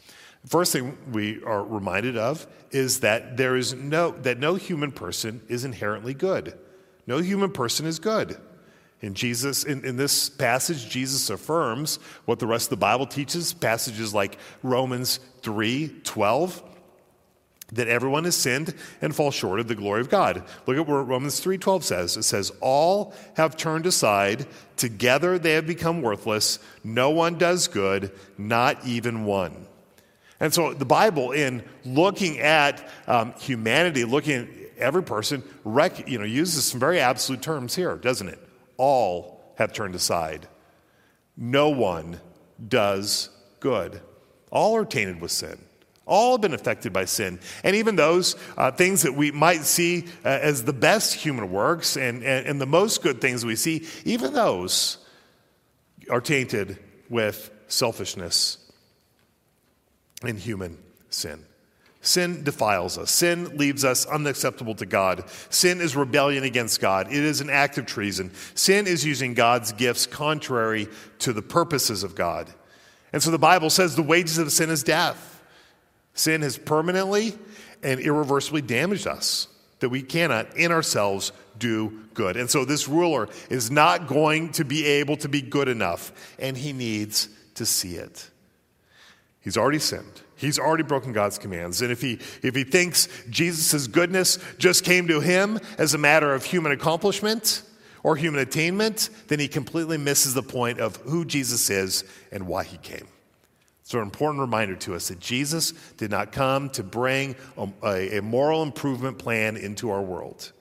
First 0.46 0.74
thing 0.74 0.98
we 1.12 1.42
are 1.44 1.64
reminded 1.64 2.18
of 2.18 2.48
is 2.72 3.02
that 3.02 3.38
there 3.38 3.56
is 3.56 3.74
no 3.74 4.12
that 4.12 4.40
no 4.40 4.56
human 4.56 4.92
person 4.92 5.42
is 5.48 5.66
inherently 5.66 6.14
good. 6.14 6.58
No 7.06 7.20
human 7.20 7.52
person 7.52 7.86
is 7.86 8.00
good. 8.00 8.38
In 9.02 9.16
Jesus, 9.16 9.64
in, 9.64 9.84
in 9.84 9.98
this 9.98 10.30
passage, 10.30 10.88
Jesus 10.90 11.30
affirms 11.30 11.98
what 12.26 12.38
the 12.40 12.46
rest 12.46 12.68
of 12.68 12.70
the 12.72 12.78
Bible 12.78 13.08
teaches. 13.08 13.54
Passages 13.54 14.14
like 14.14 14.38
Romans 14.64 15.20
3 15.42 16.02
12 16.04 16.64
that 17.72 17.88
everyone 17.88 18.26
has 18.26 18.36
sinned 18.36 18.74
and 19.02 19.16
fall 19.16 19.32
short 19.32 19.60
of 19.60 19.68
the 19.68 19.76
glory 19.76 20.02
of 20.02 20.10
God. 20.10 20.44
Look 20.68 20.78
at 20.78 20.88
what 20.88 21.08
Romans 21.08 21.40
3:12 21.40 21.84
says. 21.84 22.18
It 22.18 22.24
says 22.24 22.52
all 22.60 23.14
have 23.36 23.56
turned 23.56 23.86
aside, 23.86 24.46
together 24.76 25.40
they 25.40 25.54
have 25.54 25.68
become 25.68 26.02
worthless, 26.02 26.60
no 26.84 27.10
one 27.10 27.38
does 27.38 27.68
good, 27.68 28.12
not 28.38 28.86
even 28.86 29.26
one. 29.26 29.68
And 30.40 30.54
so 30.54 30.74
the 30.74 30.86
Bible 30.86 31.32
in 31.32 31.64
looking 31.86 32.40
at 32.40 32.90
um, 33.08 33.34
humanity, 33.34 34.04
looking 34.04 34.42
at 34.42 34.48
every 34.78 35.04
person, 35.04 35.44
rec- 35.64 36.10
you 36.10 36.18
know, 36.18 36.26
uses 36.26 36.66
some 36.66 36.80
very 36.80 37.00
absolute 37.00 37.42
terms 37.42 37.76
here, 37.76 37.96
doesn't 37.96 38.28
it? 38.28 38.40
All 38.78 39.54
have 39.58 39.72
turned 39.72 39.96
aside. 39.96 40.48
no 41.38 41.70
one 41.70 42.20
does 42.68 43.30
good. 43.60 44.02
All 44.52 44.76
are 44.76 44.86
tainted 44.86 45.22
with 45.22 45.32
sin. 45.32 45.58
All 46.12 46.38
been 46.38 46.54
affected 46.54 46.92
by 46.92 47.06
sin. 47.06 47.40
And 47.64 47.74
even 47.76 47.96
those 47.96 48.36
uh, 48.58 48.72
things 48.72 49.04
that 49.04 49.16
we 49.16 49.32
might 49.32 49.62
see 49.62 50.08
uh, 50.26 50.28
as 50.28 50.66
the 50.66 50.74
best 50.74 51.14
human 51.14 51.50
works 51.50 51.96
and, 51.96 52.22
and, 52.22 52.46
and 52.46 52.60
the 52.60 52.66
most 52.66 53.02
good 53.02 53.22
things 53.22 53.46
we 53.46 53.56
see, 53.56 53.88
even 54.04 54.34
those 54.34 54.98
are 56.10 56.20
tainted 56.20 56.78
with 57.10 57.50
selfishness 57.68 58.58
and 60.22 60.38
human 60.38 60.78
sin. 61.10 61.46
Sin 62.02 62.44
defiles 62.44 62.98
us. 62.98 63.12
Sin 63.12 63.58
leaves 63.58 63.86
us 63.86 64.08
unacceptable 64.08 64.74
to 64.76 64.88
God. 64.88 65.24
Sin 65.50 65.80
is 65.80 65.96
rebellion 65.96 66.44
against 66.44 66.82
God. 66.82 67.08
It 67.08 67.24
is 67.24 67.42
an 67.42 67.50
act 67.50 67.78
of 67.78 67.86
treason. 67.86 68.32
Sin 68.56 68.88
is 68.88 69.06
using 69.06 69.36
God's 69.36 69.72
gifts 69.72 70.08
contrary 70.08 70.88
to 71.20 71.32
the 71.32 71.44
purposes 71.44 72.04
of 72.04 72.16
God. 72.16 72.52
And 73.14 73.22
so 73.22 73.30
the 73.30 73.38
Bible 73.38 73.70
says 73.70 73.96
the 73.96 74.02
wages 74.02 74.40
of 74.40 74.52
sin 74.52 74.72
is 74.72 74.84
death. 74.84 75.31
Sin 76.14 76.42
has 76.42 76.58
permanently 76.58 77.34
and 77.84 78.00
irreversibly 78.00 78.62
damaged 78.62 79.08
us, 79.08 79.48
that 79.80 79.90
we 79.90 80.02
cannot 80.02 80.58
in 80.58 80.72
ourselves 80.72 81.32
do 81.58 82.02
good. 82.14 82.38
And 82.38 82.50
so 82.50 82.66
this 82.66 82.88
ruler 82.88 83.30
is 83.50 83.72
not 83.72 84.08
going 84.08 84.52
to 84.54 84.66
be 84.66 84.86
able 84.86 85.18
to 85.18 85.30
be 85.30 85.42
good 85.42 85.68
enough, 85.68 86.12
and 86.38 86.56
he 86.58 86.74
needs 86.74 87.30
to 87.56 87.66
see 87.66 87.96
it. 87.96 88.30
He's 89.42 89.58
already 89.58 89.80
sinned. 89.80 90.22
He's 90.36 90.60
already 90.60 90.84
broken 90.84 91.14
God's 91.14 91.38
commands. 91.38 91.82
And 91.82 91.92
if 91.92 92.02
he, 92.02 92.20
if 92.44 92.56
he 92.56 92.64
thinks 92.64 93.08
Jesus' 93.30 93.88
goodness 93.88 94.38
just 94.58 94.84
came 94.84 95.08
to 95.08 95.20
him 95.20 95.60
as 95.78 95.94
a 95.94 95.98
matter 95.98 96.34
of 96.34 96.44
human 96.44 96.72
accomplishment 96.72 97.64
or 98.04 98.16
human 98.16 98.40
attainment, 98.40 99.10
then 99.28 99.40
he 99.40 99.48
completely 99.48 99.98
misses 99.98 100.34
the 100.34 100.44
point 100.44 100.80
of 100.80 100.96
who 100.98 101.26
Jesus 101.26 101.70
is 101.70 102.04
and 102.32 102.48
why 102.48 102.64
he 102.64 102.78
came. 102.78 103.08
So, 103.92 103.98
an 103.98 104.06
important 104.06 104.40
reminder 104.40 104.78
to 104.78 104.96
us 104.96 105.10
that 105.10 105.20
Jesus 105.20 105.74
did 105.98 106.12
not 106.12 106.32
come 106.32 106.70
to 106.70 106.82
bring 106.82 107.36
a, 107.84 108.20
a 108.20 108.22
moral 108.22 108.64
improvement 108.64 109.18
plan 109.18 109.58
into 109.58 109.92
our 109.92 110.02
world. 110.02 110.54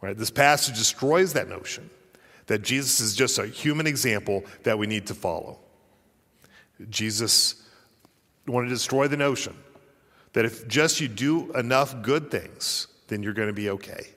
Right? 0.00 0.18
This 0.18 0.32
passage 0.32 0.76
destroys 0.76 1.34
that 1.34 1.48
notion 1.48 1.88
that 2.48 2.62
Jesus 2.62 2.98
is 2.98 3.14
just 3.14 3.38
a 3.38 3.46
human 3.46 3.86
example 3.86 4.42
that 4.64 4.76
we 4.76 4.88
need 4.88 5.06
to 5.06 5.14
follow. 5.14 5.60
Jesus 6.90 7.62
want 8.48 8.66
to 8.66 8.74
destroy 8.74 9.06
the 9.06 9.16
notion 9.16 9.54
that 10.32 10.44
if 10.44 10.66
just 10.66 11.00
you 11.00 11.06
do 11.06 11.52
enough 11.52 12.02
good 12.02 12.28
things, 12.32 12.88
then 13.06 13.22
you're 13.22 13.34
going 13.34 13.50
to 13.50 13.54
be 13.54 13.70
okay. 13.70 14.08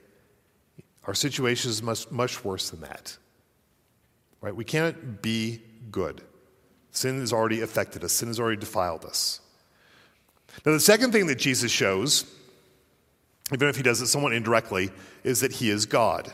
Our 1.04 1.14
situation 1.14 1.70
is 1.70 1.80
much, 1.80 2.10
much 2.10 2.44
worse 2.44 2.70
than 2.70 2.80
that. 2.80 3.16
Right? 4.40 4.56
We 4.56 4.64
can't 4.64 5.22
be 5.22 5.62
good. 5.92 6.22
Sin 6.96 7.20
has 7.20 7.30
already 7.30 7.60
affected 7.60 8.02
us, 8.04 8.12
sin 8.12 8.28
has 8.28 8.40
already 8.40 8.56
defiled 8.56 9.04
us. 9.04 9.40
Now, 10.64 10.72
the 10.72 10.80
second 10.80 11.12
thing 11.12 11.26
that 11.26 11.38
Jesus 11.38 11.70
shows, 11.70 12.24
even 13.52 13.68
if 13.68 13.76
he 13.76 13.82
does 13.82 14.00
it 14.00 14.06
somewhat 14.06 14.32
indirectly, 14.32 14.90
is 15.22 15.40
that 15.40 15.52
he 15.52 15.68
is 15.68 15.84
God. 15.84 16.32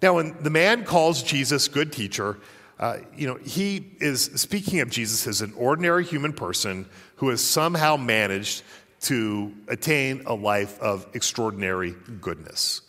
Now, 0.00 0.14
when 0.14 0.34
the 0.42 0.48
man 0.48 0.86
calls 0.86 1.22
Jesus 1.22 1.68
good 1.68 1.92
teacher, 1.92 2.38
uh, 2.80 3.00
you 3.14 3.26
know, 3.26 3.34
he 3.34 3.92
is 4.00 4.24
speaking 4.36 4.80
of 4.80 4.88
Jesus 4.88 5.26
as 5.26 5.42
an 5.42 5.52
ordinary 5.58 6.04
human 6.04 6.32
person 6.32 6.86
who 7.16 7.28
has 7.28 7.44
somehow 7.44 7.98
managed 7.98 8.62
to 9.02 9.52
attain 9.68 10.22
a 10.24 10.32
life 10.32 10.80
of 10.80 11.06
extraordinary 11.12 11.94
goodness. 12.22 12.80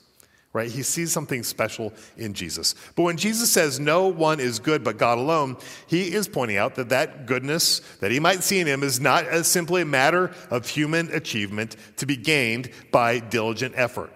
Right? 0.54 0.70
He 0.70 0.84
sees 0.84 1.12
something 1.12 1.42
special 1.42 1.94
in 2.16 2.36
Jesus. 2.36 2.76
But 2.96 3.04
when 3.04 3.18
Jesus 3.18 3.52
says 3.52 3.80
no 3.80 4.08
one 4.08 4.40
is 4.40 4.60
good 4.60 4.84
but 4.84 5.00
God 5.00 5.18
alone, 5.18 5.58
he 5.88 6.14
is 6.14 6.28
pointing 6.28 6.58
out 6.58 6.76
that 6.76 6.90
that 6.90 7.26
goodness 7.26 7.80
that 8.02 8.12
he 8.12 8.20
might 8.20 8.44
see 8.44 8.60
in 8.60 8.68
him 8.68 8.84
is 8.84 9.00
not 9.00 9.26
as 9.26 9.48
simply 9.48 9.82
a 9.82 9.86
matter 9.86 10.32
of 10.52 10.70
human 10.70 11.12
achievement 11.12 11.76
to 11.98 12.06
be 12.06 12.16
gained 12.16 12.70
by 12.92 13.18
diligent 13.18 13.74
effort. 13.76 14.14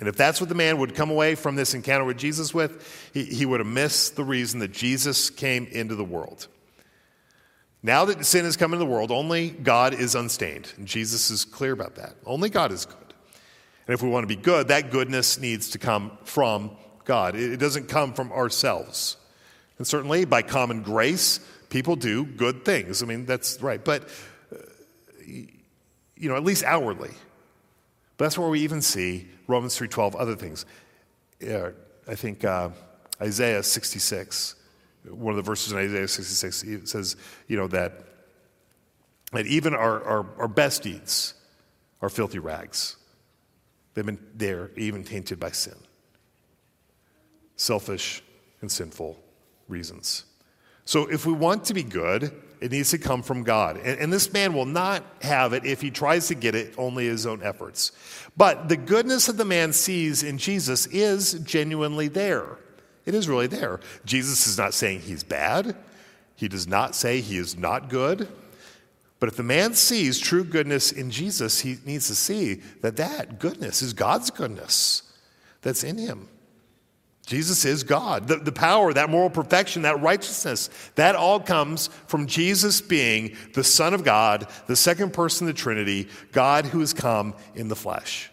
And 0.00 0.08
if 0.08 0.16
that's 0.16 0.40
what 0.40 0.48
the 0.48 0.56
man 0.56 0.78
would 0.78 0.96
come 0.96 1.10
away 1.10 1.36
from 1.36 1.54
this 1.54 1.74
encounter 1.74 2.04
with 2.04 2.18
Jesus 2.18 2.52
with, 2.52 3.10
he, 3.14 3.22
he 3.22 3.46
would 3.46 3.60
have 3.60 3.68
missed 3.68 4.16
the 4.16 4.24
reason 4.24 4.58
that 4.58 4.72
Jesus 4.72 5.30
came 5.30 5.66
into 5.66 5.94
the 5.94 6.02
world. 6.02 6.48
Now 7.84 8.04
that 8.06 8.26
sin 8.26 8.44
has 8.44 8.56
come 8.56 8.72
into 8.72 8.84
the 8.84 8.90
world, 8.90 9.12
only 9.12 9.50
God 9.50 9.94
is 9.94 10.16
unstained. 10.16 10.72
And 10.76 10.88
Jesus 10.88 11.30
is 11.30 11.44
clear 11.44 11.70
about 11.70 11.94
that. 11.96 12.14
Only 12.26 12.48
God 12.48 12.72
is. 12.72 12.88
And 13.86 13.94
if 13.94 14.02
we 14.02 14.08
want 14.08 14.24
to 14.24 14.28
be 14.28 14.40
good, 14.40 14.68
that 14.68 14.90
goodness 14.90 15.38
needs 15.38 15.70
to 15.70 15.78
come 15.78 16.16
from 16.24 16.70
God. 17.04 17.34
It 17.34 17.56
doesn't 17.56 17.88
come 17.88 18.12
from 18.12 18.30
ourselves. 18.32 19.16
And 19.78 19.86
certainly 19.86 20.24
by 20.24 20.42
common 20.42 20.82
grace, 20.82 21.40
people 21.68 21.96
do 21.96 22.24
good 22.24 22.64
things. 22.64 23.02
I 23.02 23.06
mean, 23.06 23.26
that's 23.26 23.60
right. 23.60 23.84
But, 23.84 24.08
uh, 24.52 24.58
you 25.26 26.28
know, 26.28 26.36
at 26.36 26.44
least 26.44 26.64
outwardly. 26.64 27.10
But 28.16 28.26
that's 28.26 28.38
where 28.38 28.48
we 28.48 28.60
even 28.60 28.82
see 28.82 29.28
Romans 29.48 29.76
3.12, 29.76 30.14
other 30.18 30.36
things. 30.36 30.64
I 31.42 32.14
think 32.14 32.44
uh, 32.44 32.70
Isaiah 33.20 33.62
66 33.62 34.56
one 35.08 35.32
of 35.32 35.36
the 35.36 35.42
verses 35.42 35.72
in 35.72 35.78
Isaiah 35.78 36.06
66 36.06 36.90
says, 36.90 37.16
you 37.48 37.56
know, 37.56 37.66
that, 37.68 37.92
that 39.32 39.46
even 39.46 39.74
our, 39.74 40.02
our, 40.04 40.26
our 40.38 40.48
best 40.48 40.82
deeds 40.82 41.34
are 42.00 42.08
filthy 42.08 42.38
rags. 42.38 42.96
They've 43.94 44.06
been 44.06 44.18
there, 44.34 44.70
even 44.76 45.04
tainted 45.04 45.38
by 45.38 45.50
sin. 45.50 45.76
Selfish 47.56 48.22
and 48.60 48.70
sinful 48.70 49.18
reasons. 49.68 50.24
So 50.84 51.06
if 51.10 51.26
we 51.26 51.32
want 51.32 51.64
to 51.66 51.74
be 51.74 51.82
good, 51.82 52.32
it 52.60 52.70
needs 52.70 52.90
to 52.90 52.98
come 52.98 53.22
from 53.22 53.42
God. 53.42 53.76
And, 53.76 53.98
and, 53.98 54.12
this 54.12 54.32
man 54.32 54.54
will 54.54 54.66
not 54.66 55.04
have 55.20 55.52
it 55.52 55.64
if 55.64 55.80
he 55.80 55.90
tries 55.90 56.28
to 56.28 56.36
get 56.36 56.54
it 56.54 56.74
only 56.78 57.06
his 57.06 57.26
own 57.26 57.42
efforts. 57.42 57.90
But 58.36 58.68
the 58.68 58.76
goodness 58.76 59.26
that 59.26 59.36
the 59.36 59.44
man 59.44 59.72
sees 59.72 60.22
in 60.22 60.38
Jesus 60.38 60.86
is 60.86 61.34
genuinely 61.40 62.06
there. 62.06 62.58
It 63.04 63.14
is 63.14 63.28
really 63.28 63.48
there. 63.48 63.80
Jesus 64.04 64.46
is 64.46 64.56
not 64.56 64.74
saying 64.74 65.00
he's 65.00 65.24
bad, 65.24 65.76
he 66.36 66.48
does 66.48 66.66
not 66.66 66.94
say 66.94 67.20
he 67.20 67.36
is 67.36 67.56
not 67.56 67.88
good. 67.88 68.28
But 69.22 69.28
if 69.28 69.36
the 69.36 69.44
man 69.44 69.74
sees 69.74 70.18
true 70.18 70.42
goodness 70.42 70.90
in 70.90 71.12
Jesus, 71.12 71.60
he 71.60 71.76
needs 71.86 72.08
to 72.08 72.16
see 72.16 72.54
that 72.80 72.96
that 72.96 73.38
goodness 73.38 73.80
is 73.80 73.92
God's 73.92 74.32
goodness 74.32 75.04
that's 75.60 75.84
in 75.84 75.96
him. 75.96 76.28
Jesus 77.24 77.64
is 77.64 77.84
God. 77.84 78.26
The, 78.26 78.38
the 78.38 78.50
power, 78.50 78.92
that 78.92 79.10
moral 79.10 79.30
perfection, 79.30 79.82
that 79.82 80.02
righteousness, 80.02 80.70
that 80.96 81.14
all 81.14 81.38
comes 81.38 81.86
from 82.08 82.26
Jesus 82.26 82.80
being 82.80 83.36
the 83.54 83.62
Son 83.62 83.94
of 83.94 84.02
God, 84.02 84.48
the 84.66 84.74
second 84.74 85.12
person 85.12 85.46
of 85.46 85.54
the 85.54 85.60
Trinity, 85.62 86.08
God 86.32 86.66
who 86.66 86.80
has 86.80 86.92
come 86.92 87.36
in 87.54 87.68
the 87.68 87.76
flesh. 87.76 88.28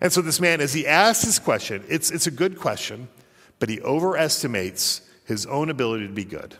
And 0.00 0.12
so, 0.12 0.22
this 0.22 0.40
man, 0.40 0.60
as 0.60 0.74
he 0.74 0.88
asks 0.88 1.24
this 1.24 1.38
question, 1.38 1.84
it's, 1.88 2.10
it's 2.10 2.26
a 2.26 2.32
good 2.32 2.58
question 2.58 3.06
but 3.60 3.68
he 3.68 3.80
overestimates 3.82 5.02
his 5.24 5.46
own 5.46 5.70
ability 5.70 6.08
to 6.08 6.12
be 6.12 6.24
good. 6.24 6.56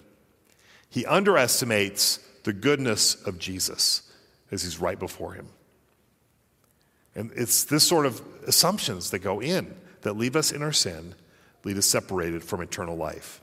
He 0.89 1.05
underestimates 1.05 2.21
the 2.45 2.53
goodness 2.53 3.15
of 3.27 3.39
Jesus 3.39 4.03
as 4.51 4.63
he's 4.63 4.79
right 4.79 4.99
before 4.99 5.33
him. 5.33 5.49
And 7.15 7.31
it's 7.35 7.65
this 7.65 7.85
sort 7.85 8.07
of 8.07 8.23
assumptions 8.47 9.11
that 9.11 9.21
go 9.21 9.41
in 9.41 9.75
that 10.03 10.15
leave 10.15 10.37
us 10.37 10.53
in 10.53 10.63
our 10.63 10.73
sin, 10.73 11.15
lead 11.65 11.79
us 11.79 11.87
separated 11.87 12.45
from 12.45 12.61
eternal 12.61 12.97
life. 12.97 13.41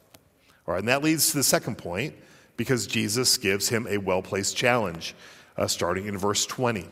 All 0.68 0.74
right, 0.74 0.80
and 0.80 0.88
that 0.88 1.04
leads 1.04 1.32
to 1.32 1.38
the 1.38 1.44
second 1.44 1.78
point 1.78 2.14
because 2.58 2.86
Jesus 2.86 3.38
gives 3.38 3.70
him 3.70 3.88
a 3.90 3.98
well 3.98 4.22
placed 4.22 4.56
challenge, 4.56 5.16
uh, 5.58 5.68
starting 5.68 6.06
in 6.06 6.18
verse 6.18 6.46
20. 6.46 6.88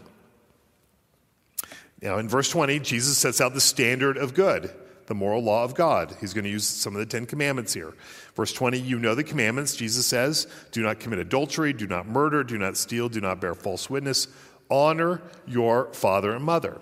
Now, 2.02 2.18
in 2.18 2.30
verse 2.30 2.50
20, 2.50 2.80
Jesus 2.80 3.18
sets 3.18 3.42
out 3.42 3.54
the 3.54 3.62
standard 3.62 4.18
of 4.18 4.34
good 4.34 4.72
the 5.10 5.16
moral 5.16 5.42
law 5.42 5.64
of 5.64 5.74
God. 5.74 6.16
He's 6.22 6.36
going 6.36 6.44
to 6.44 6.52
use 6.52 6.66
some 6.66 6.96
of 6.96 7.00
the 7.00 7.06
Ten 7.06 7.26
Commandments 7.26 7.74
here. 7.74 7.96
Verse 8.36 8.54
20, 8.54 8.80
you 8.80 9.00
know 9.00 9.16
the 9.16 9.24
commandments. 9.24 9.76
Jesus 9.76 10.06
says, 10.06 10.48
Do 10.72 10.84
not 10.84 11.00
commit 11.00 11.18
adultery, 11.18 11.74
do 11.74 11.88
not 11.88 12.08
murder, 12.08 12.44
do 12.44 12.60
not 12.60 12.78
steal, 12.78 13.10
do 13.10 13.20
not 13.20 13.42
bear 13.42 13.56
false 13.56 13.90
witness, 13.90 14.28
honor 14.70 15.24
your 15.48 15.92
father 15.94 16.36
and 16.36 16.46
mother. 16.46 16.80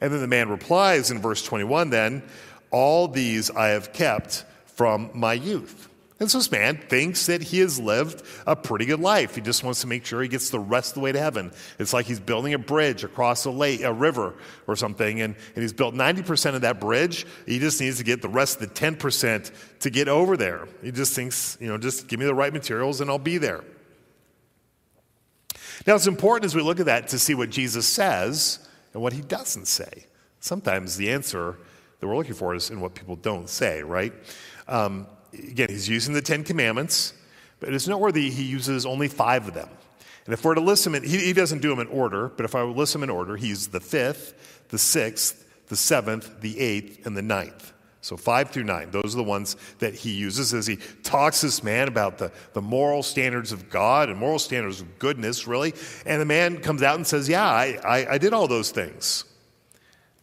And 0.00 0.10
then 0.10 0.22
the 0.22 0.26
man 0.26 0.48
replies 0.48 1.10
in 1.10 1.20
verse 1.20 1.44
21 1.44 1.90
then, 1.90 2.22
All 2.70 3.08
these 3.08 3.50
I 3.50 3.68
have 3.68 3.92
kept 3.92 4.46
from 4.64 5.10
my 5.12 5.34
youth. 5.34 5.90
And 6.18 6.30
so 6.30 6.38
this 6.38 6.50
man 6.50 6.78
thinks 6.78 7.26
that 7.26 7.42
he 7.42 7.58
has 7.58 7.78
lived 7.78 8.22
a 8.46 8.56
pretty 8.56 8.86
good 8.86 9.00
life. 9.00 9.34
He 9.34 9.42
just 9.42 9.62
wants 9.62 9.82
to 9.82 9.86
make 9.86 10.06
sure 10.06 10.22
he 10.22 10.28
gets 10.28 10.48
the 10.48 10.58
rest 10.58 10.92
of 10.92 10.94
the 10.94 11.00
way 11.00 11.12
to 11.12 11.18
heaven. 11.18 11.52
It's 11.78 11.92
like 11.92 12.06
he's 12.06 12.20
building 12.20 12.54
a 12.54 12.58
bridge 12.58 13.04
across 13.04 13.44
a 13.44 13.50
lake, 13.50 13.82
a 13.82 13.92
river 13.92 14.34
or 14.66 14.76
something, 14.76 15.20
and, 15.20 15.36
and 15.54 15.62
he's 15.62 15.74
built 15.74 15.94
90% 15.94 16.54
of 16.54 16.62
that 16.62 16.80
bridge. 16.80 17.26
He 17.44 17.58
just 17.58 17.82
needs 17.82 17.98
to 17.98 18.04
get 18.04 18.22
the 18.22 18.30
rest 18.30 18.62
of 18.62 18.72
the 18.72 18.80
10% 18.80 19.52
to 19.80 19.90
get 19.90 20.08
over 20.08 20.38
there. 20.38 20.66
He 20.82 20.90
just 20.90 21.14
thinks, 21.14 21.58
you 21.60 21.68
know, 21.68 21.76
just 21.76 22.08
give 22.08 22.18
me 22.18 22.24
the 22.24 22.34
right 22.34 22.52
materials 22.52 23.02
and 23.02 23.10
I'll 23.10 23.18
be 23.18 23.36
there. 23.36 23.62
Now, 25.86 25.96
it's 25.96 26.06
important 26.06 26.46
as 26.46 26.54
we 26.54 26.62
look 26.62 26.80
at 26.80 26.86
that 26.86 27.08
to 27.08 27.18
see 27.18 27.34
what 27.34 27.50
Jesus 27.50 27.86
says 27.86 28.66
and 28.94 29.02
what 29.02 29.12
he 29.12 29.20
doesn't 29.20 29.66
say. 29.66 30.06
Sometimes 30.40 30.96
the 30.96 31.10
answer 31.10 31.58
that 32.00 32.06
we're 32.06 32.16
looking 32.16 32.34
for 32.34 32.54
is 32.54 32.70
in 32.70 32.80
what 32.80 32.94
people 32.94 33.16
don't 33.16 33.50
say, 33.50 33.82
right? 33.82 34.14
Um, 34.66 35.06
again, 35.38 35.68
he's 35.68 35.88
using 35.88 36.14
the 36.14 36.22
Ten 36.22 36.44
Commandments, 36.44 37.14
but 37.60 37.72
it's 37.72 37.86
noteworthy 37.86 38.30
he 38.30 38.44
uses 38.44 38.86
only 38.86 39.08
five 39.08 39.48
of 39.48 39.54
them. 39.54 39.68
And 40.24 40.32
if 40.32 40.44
we're 40.44 40.54
to 40.54 40.60
list 40.60 40.84
them, 40.84 40.94
in, 40.94 41.04
he, 41.04 41.18
he 41.18 41.32
doesn't 41.32 41.62
do 41.62 41.70
them 41.70 41.78
in 41.78 41.86
order, 41.88 42.28
but 42.28 42.44
if 42.44 42.54
I 42.54 42.62
would 42.62 42.76
list 42.76 42.92
them 42.92 43.02
in 43.02 43.10
order, 43.10 43.36
he's 43.36 43.68
the 43.68 43.80
fifth, 43.80 44.66
the 44.68 44.78
sixth, 44.78 45.46
the 45.68 45.76
seventh, 45.76 46.40
the 46.40 46.58
eighth, 46.58 47.06
and 47.06 47.16
the 47.16 47.22
ninth. 47.22 47.72
So 48.00 48.16
five 48.16 48.50
through 48.50 48.64
nine, 48.64 48.92
those 48.92 49.14
are 49.14 49.16
the 49.16 49.24
ones 49.24 49.56
that 49.80 49.94
he 49.94 50.12
uses 50.12 50.54
as 50.54 50.66
he 50.66 50.76
talks 51.02 51.40
this 51.40 51.64
man 51.64 51.88
about 51.88 52.18
the, 52.18 52.30
the 52.52 52.62
moral 52.62 53.02
standards 53.02 53.50
of 53.50 53.68
God 53.68 54.08
and 54.08 54.18
moral 54.18 54.38
standards 54.38 54.80
of 54.80 54.98
goodness, 55.00 55.48
really. 55.48 55.74
And 56.04 56.20
the 56.20 56.26
man 56.26 56.58
comes 56.58 56.82
out 56.84 56.94
and 56.94 57.06
says, 57.06 57.28
Yeah, 57.28 57.44
I, 57.44 57.78
I, 57.84 58.12
I 58.12 58.18
did 58.18 58.32
all 58.32 58.46
those 58.46 58.70
things. 58.70 59.24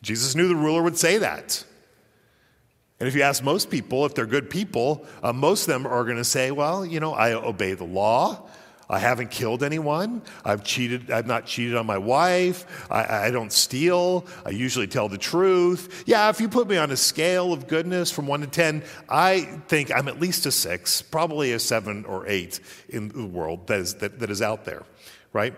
Jesus 0.01 0.33
knew 0.33 0.47
the 0.47 0.55
ruler 0.55 0.81
would 0.81 0.97
say 0.97 1.17
that. 1.17 1.65
And 3.03 3.09
if 3.09 3.15
you 3.15 3.23
ask 3.23 3.43
most 3.43 3.69
people, 3.69 4.05
if 4.05 4.15
they're 4.15 4.25
good 4.25 4.49
people, 4.49 5.05
uh, 5.21 5.33
most 5.33 5.63
of 5.63 5.67
them 5.67 5.85
are 5.85 6.05
going 6.05 6.15
to 6.15 6.23
say, 6.23 6.51
Well, 6.51 6.85
you 6.85 7.01
know, 7.01 7.13
I 7.13 7.33
obey 7.33 7.73
the 7.73 7.83
law. 7.83 8.47
I 8.89 8.97
haven't 8.97 9.29
killed 9.29 9.61
anyone. 9.61 10.21
I've 10.45 10.63
cheated. 10.63 11.11
I've 11.11 11.27
not 11.27 11.45
cheated 11.45 11.75
on 11.75 11.85
my 11.85 11.97
wife. 11.97 12.87
I, 12.89 13.25
I, 13.25 13.31
don't 13.31 13.51
steal. 13.51 14.25
I 14.45 14.51
usually 14.51 14.87
tell 14.87 15.09
the 15.09 15.17
truth. 15.17 16.05
Yeah, 16.07 16.29
if 16.29 16.39
you 16.39 16.47
put 16.47 16.69
me 16.69 16.77
on 16.77 16.91
a 16.91 16.95
scale 16.95 17.51
of 17.51 17.67
goodness 17.67 18.09
from 18.09 18.25
one 18.25 18.39
to 18.39 18.47
10, 18.47 18.85
I 19.09 19.41
think 19.67 19.93
I'm 19.93 20.07
at 20.07 20.21
least 20.21 20.45
a 20.45 20.51
six, 20.51 21.01
probably 21.01 21.51
a 21.51 21.59
seven 21.59 22.05
or 22.05 22.25
eight 22.25 22.61
in 22.87 23.09
the 23.09 23.25
world 23.25 23.67
that 23.67 23.81
is, 23.81 23.95
that, 23.95 24.19
that 24.19 24.29
is 24.29 24.41
out 24.41 24.63
there, 24.63 24.83
right? 25.33 25.53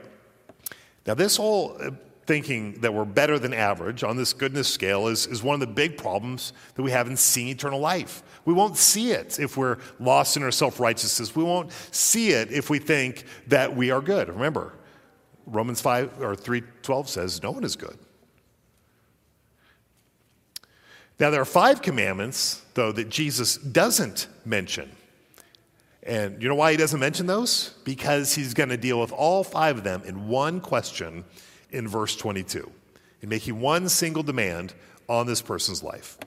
Now, 1.06 1.14
this 1.14 1.38
whole 1.38 1.80
thinking 2.26 2.74
that 2.82 2.94
we're 2.94 3.06
better 3.06 3.38
than 3.38 3.54
average 3.54 4.04
on 4.04 4.18
this 4.18 4.34
goodness 4.34 4.68
scale 4.68 5.08
is, 5.08 5.28
is 5.28 5.44
one 5.44 5.54
of 5.54 5.60
the 5.60 5.74
big 5.74 5.98
problems 5.98 6.54
that 6.74 6.82
we 6.82 6.92
have 6.92 7.08
in 7.08 7.16
seeing 7.16 7.50
eternal 7.50 7.80
life. 7.80 8.24
We 8.46 8.54
won't 8.54 8.78
see 8.78 9.12
it 9.12 9.40
if 9.40 9.58
we're 9.58 9.78
lost 10.00 10.36
in 10.38 10.44
our 10.44 10.52
self 10.52 10.80
righteousness. 10.80 11.36
We 11.36 11.44
won't 11.44 11.72
see 11.92 12.30
it 12.30 12.52
if 12.52 12.70
we 12.70 12.80
think 12.80 13.26
that 13.48 13.76
we 13.76 13.92
are 13.92 14.02
good. 14.02 14.30
Remember, 14.30 14.74
Romans 15.46 15.82
5 15.82 16.22
or 16.22 16.36
3:12 16.36 17.08
says 17.08 17.44
no 17.44 17.52
one 17.52 17.64
is 17.64 17.76
good. 17.76 17.98
Now 21.20 21.30
there 21.30 21.42
are 21.42 21.46
five 21.46 21.82
commandments 21.82 22.62
though 22.74 22.92
that 22.92 23.10
Jesus 23.10 23.58
doesn't 23.58 24.28
mention. 24.46 24.92
And 26.04 26.42
you 26.42 26.48
know 26.48 26.56
why 26.56 26.72
he 26.72 26.78
doesn't 26.78 27.00
mention 27.00 27.26
those? 27.26 27.72
Because 27.84 28.36
he's 28.36 28.54
going 28.54 28.70
to 28.70 28.78
deal 28.78 29.00
with 29.00 29.12
all 29.12 29.44
five 29.44 29.78
of 29.78 29.84
them 29.84 30.04
in 30.06 30.28
one 30.28 30.62
question 30.62 31.24
in 31.76 31.88
verse 31.88 32.16
22, 32.16 32.72
in 33.22 33.30
making 33.30 33.60
one 33.60 33.90
single 33.90 34.24
demand 34.24 34.74
on 35.08 35.28
this 35.28 35.42
person's 35.42 35.84
life. 35.84 36.18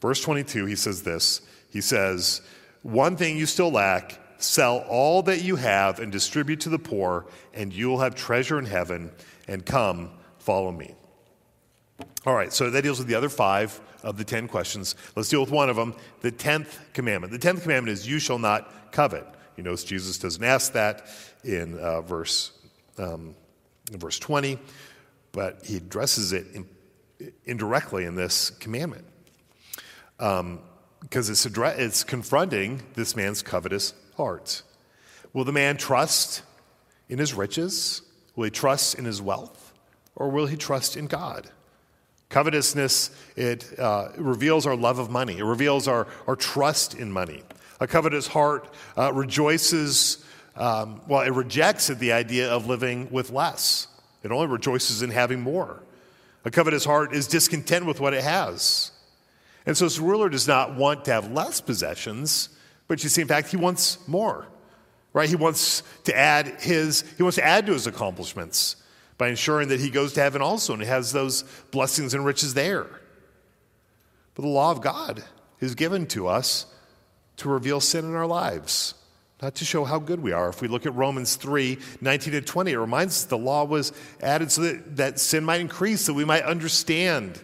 Verse 0.00 0.20
22, 0.20 0.66
he 0.66 0.76
says 0.76 1.02
this 1.02 1.42
he 1.70 1.80
says, 1.80 2.40
One 2.82 3.16
thing 3.16 3.36
you 3.36 3.46
still 3.46 3.70
lack 3.70 4.18
sell 4.38 4.78
all 4.88 5.22
that 5.22 5.42
you 5.42 5.56
have 5.56 5.98
and 5.98 6.12
distribute 6.12 6.60
to 6.60 6.68
the 6.68 6.78
poor, 6.78 7.26
and 7.54 7.72
you'll 7.72 8.00
have 8.00 8.14
treasure 8.14 8.58
in 8.58 8.66
heaven, 8.66 9.10
and 9.48 9.64
come, 9.64 10.10
follow 10.38 10.72
me. 10.72 10.94
All 12.26 12.34
right, 12.34 12.52
so 12.52 12.70
that 12.70 12.82
deals 12.82 12.98
with 12.98 13.08
the 13.08 13.14
other 13.14 13.28
five 13.28 13.80
of 14.02 14.18
the 14.18 14.24
10 14.24 14.48
questions. 14.48 14.94
Let's 15.14 15.28
deal 15.28 15.40
with 15.40 15.50
one 15.50 15.70
of 15.70 15.76
them 15.76 15.94
the 16.20 16.32
10th 16.32 16.78
commandment. 16.92 17.32
The 17.32 17.38
10th 17.38 17.62
commandment 17.62 17.92
is, 17.92 18.08
You 18.08 18.18
shall 18.18 18.38
not 18.38 18.92
covet. 18.92 19.26
You 19.56 19.62
notice 19.62 19.84
Jesus 19.84 20.18
doesn't 20.18 20.44
ask 20.44 20.72
that 20.72 21.06
in 21.44 21.78
uh, 21.78 22.02
verse, 22.02 22.52
um, 22.98 23.34
in 23.92 23.98
verse 23.98 24.18
20, 24.18 24.58
but 25.36 25.66
he 25.66 25.76
addresses 25.76 26.32
it 26.32 26.46
in, 26.54 26.66
indirectly 27.44 28.06
in 28.06 28.14
this 28.16 28.48
commandment. 28.48 29.04
Um, 30.18 30.60
because 31.00 31.28
it's, 31.28 31.44
it's 31.44 32.02
confronting 32.04 32.82
this 32.94 33.14
man's 33.14 33.42
covetous 33.42 33.92
heart. 34.16 34.62
Will 35.34 35.44
the 35.44 35.52
man 35.52 35.76
trust 35.76 36.42
in 37.10 37.18
his 37.18 37.34
riches? 37.34 38.00
Will 38.34 38.44
he 38.44 38.50
trust 38.50 38.94
in 38.94 39.04
his 39.04 39.20
wealth? 39.20 39.74
Or 40.16 40.30
will 40.30 40.46
he 40.46 40.56
trust 40.56 40.96
in 40.96 41.06
God? 41.06 41.50
Covetousness, 42.30 43.10
it 43.36 43.78
uh, 43.78 44.08
reveals 44.16 44.66
our 44.66 44.74
love 44.74 44.98
of 44.98 45.10
money. 45.10 45.36
It 45.36 45.44
reveals 45.44 45.86
our, 45.86 46.06
our 46.26 46.34
trust 46.34 46.94
in 46.94 47.12
money. 47.12 47.42
A 47.78 47.86
covetous 47.86 48.26
heart 48.26 48.72
uh, 48.96 49.12
rejoices, 49.12 50.24
um, 50.56 51.02
well, 51.06 51.20
it 51.20 51.34
rejects 51.34 51.88
the 51.88 52.12
idea 52.12 52.50
of 52.50 52.66
living 52.66 53.08
with 53.10 53.30
less. 53.30 53.88
It 54.26 54.32
only 54.32 54.48
rejoices 54.48 55.02
in 55.02 55.10
having 55.10 55.40
more. 55.40 55.82
A 56.44 56.50
covetous 56.50 56.84
heart 56.84 57.14
is 57.14 57.28
discontent 57.28 57.86
with 57.86 58.00
what 58.00 58.12
it 58.12 58.24
has. 58.24 58.90
And 59.64 59.76
so 59.76 59.84
this 59.84 59.98
ruler 59.98 60.28
does 60.28 60.48
not 60.48 60.74
want 60.74 61.04
to 61.04 61.12
have 61.12 61.30
less 61.30 61.60
possessions, 61.60 62.48
but 62.88 63.02
you 63.02 63.08
see, 63.08 63.22
in 63.22 63.28
fact, 63.28 63.48
he 63.48 63.56
wants 63.56 64.06
more. 64.08 64.46
Right? 65.12 65.28
He 65.28 65.36
wants 65.36 65.84
to 66.04 66.16
add 66.16 66.60
his, 66.60 67.04
he 67.16 67.22
wants 67.22 67.36
to 67.36 67.44
add 67.44 67.66
to 67.66 67.72
his 67.72 67.86
accomplishments 67.86 68.76
by 69.16 69.28
ensuring 69.28 69.68
that 69.68 69.80
he 69.80 69.90
goes 69.90 70.12
to 70.14 70.20
heaven 70.20 70.42
also 70.42 70.74
and 70.74 70.82
has 70.82 71.12
those 71.12 71.42
blessings 71.70 72.12
and 72.12 72.24
riches 72.24 72.54
there. 72.54 72.86
But 74.34 74.42
the 74.42 74.48
law 74.48 74.72
of 74.72 74.82
God 74.82 75.22
is 75.60 75.76
given 75.76 76.06
to 76.08 76.26
us 76.26 76.66
to 77.38 77.48
reveal 77.48 77.80
sin 77.80 78.04
in 78.04 78.14
our 78.14 78.26
lives, 78.26 78.94
not 79.42 79.54
to 79.56 79.64
show 79.64 79.84
how 79.84 79.98
good 79.98 80.20
we 80.20 80.32
are. 80.32 80.48
If 80.48 80.62
we 80.62 80.68
look 80.68 80.86
at 80.86 80.94
Romans 80.94 81.36
3 81.36 81.78
19 82.00 82.32
to 82.32 82.40
20, 82.40 82.72
it 82.72 82.78
reminds 82.78 83.16
us 83.16 83.24
the 83.24 83.38
law 83.38 83.64
was 83.64 83.92
added 84.20 84.50
so 84.50 84.62
that, 84.62 84.96
that 84.96 85.20
sin 85.20 85.44
might 85.44 85.60
increase, 85.60 86.02
so 86.02 86.12
we 86.12 86.24
might 86.24 86.42
understand 86.44 87.40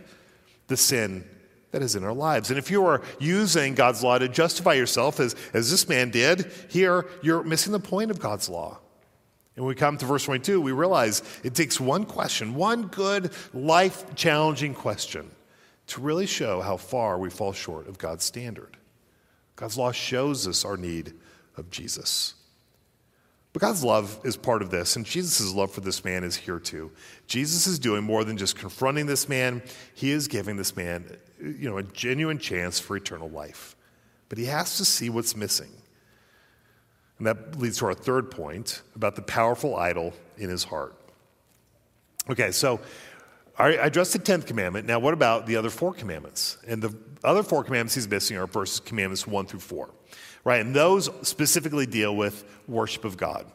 the 0.69 0.77
sin 0.77 1.25
that 1.71 1.83
is 1.83 1.97
in 1.97 2.05
our 2.05 2.13
lives. 2.13 2.51
And 2.51 2.59
if 2.59 2.71
you 2.71 2.85
are 2.87 3.03
using 3.19 3.75
God's 3.75 4.03
law 4.03 4.19
to 4.19 4.29
justify 4.29 4.75
yourself, 4.75 5.21
as, 5.21 5.35
as 5.53 5.71
this 5.71 5.89
man 5.89 6.11
did, 6.11 6.51
here 6.69 7.07
you're 7.23 7.43
missing 7.43 7.73
the 7.73 7.81
point 7.81 8.11
of 8.11 8.21
God's 8.21 8.49
law. 8.49 8.79
And 9.57 9.65
when 9.65 9.75
we 9.75 9.79
come 9.79 9.99
to 9.99 10.07
verse 10.07 10.25
22, 10.25 10.61
we 10.61 10.73
realize 10.73 11.23
it 11.45 11.55
takes 11.55 11.79
one 11.79 12.07
question, 12.07 12.55
one 12.55 12.87
good, 12.87 13.33
life 13.53 14.15
challenging 14.15 14.75
question, 14.75 15.31
to 15.89 16.01
really 16.01 16.27
show 16.27 16.63
how 16.63 16.79
far 16.79 17.19
we 17.19 17.29
fall 17.29 17.53
short 17.53 17.87
of 17.87 17.99
God's 17.99 18.25
standard. 18.25 18.79
God's 19.57 19.77
law 19.77 19.93
shows 19.93 20.49
us 20.49 20.65
our 20.65 20.79
need 20.79 21.13
of 21.57 21.71
Jesus. 21.71 22.35
But 23.53 23.61
God's 23.61 23.85
love 23.85 24.19
is 24.25 24.37
part 24.37 24.63
of 24.63 24.71
this, 24.71 24.97
and 24.97 25.05
Jesus' 25.05 25.53
love 25.53 25.73
for 25.73 25.83
this 25.83 26.05
man 26.05 26.25
is 26.25 26.37
here 26.37 26.59
too. 26.59 26.91
Jesus 27.27 27.67
is 27.67 27.79
doing 27.79 28.03
more 28.03 28.25
than 28.25 28.39
just 28.39 28.57
confronting 28.57 29.07
this 29.07 29.29
man, 29.29 29.63
he 29.95 30.11
is 30.11 30.27
giving 30.27 30.57
this 30.57 30.75
man 30.75 31.19
you 31.39 31.69
know, 31.69 31.77
a 31.77 31.83
genuine 31.83 32.39
chance 32.39 32.79
for 32.79 32.97
eternal 32.97 33.29
life. 33.29 33.77
But 34.29 34.39
he 34.39 34.47
has 34.47 34.79
to 34.79 34.85
see 34.85 35.11
what's 35.11 35.37
missing. 35.37 35.71
And 37.19 37.27
that 37.27 37.59
leads 37.59 37.79
to 37.79 37.87
our 37.87 37.95
third 37.95 38.31
point 38.31 38.83
about 38.97 39.17
the 39.17 39.23
powerful 39.23 39.77
idol 39.77 40.15
in 40.39 40.49
his 40.49 40.65
heart. 40.65 40.95
Okay, 42.31 42.53
so 42.53 42.81
I 43.59 43.71
addressed 43.73 44.13
the 44.13 44.19
10th 44.19 44.47
commandment. 44.47 44.87
Now, 44.87 44.99
what 44.99 45.13
about 45.13 45.47
the 45.47 45.57
other 45.57 45.71
four 45.71 45.93
commandments? 45.93 46.57
And 46.67 46.81
the 46.81 46.97
other 47.23 47.43
four 47.43 47.63
commandments 47.65 47.95
he's 47.95 48.09
missing 48.09 48.37
are 48.37 48.47
verses 48.47 48.81
commandments 48.81 49.27
1 49.27 49.47
through 49.47 49.61
4. 49.61 49.91
Right? 50.45 50.61
And 50.61 50.75
those 50.75 51.09
specifically 51.27 51.87
deal 51.87 52.17
with 52.17 52.45
worship 52.67 53.05
of 53.05 53.17
God. 53.17 53.47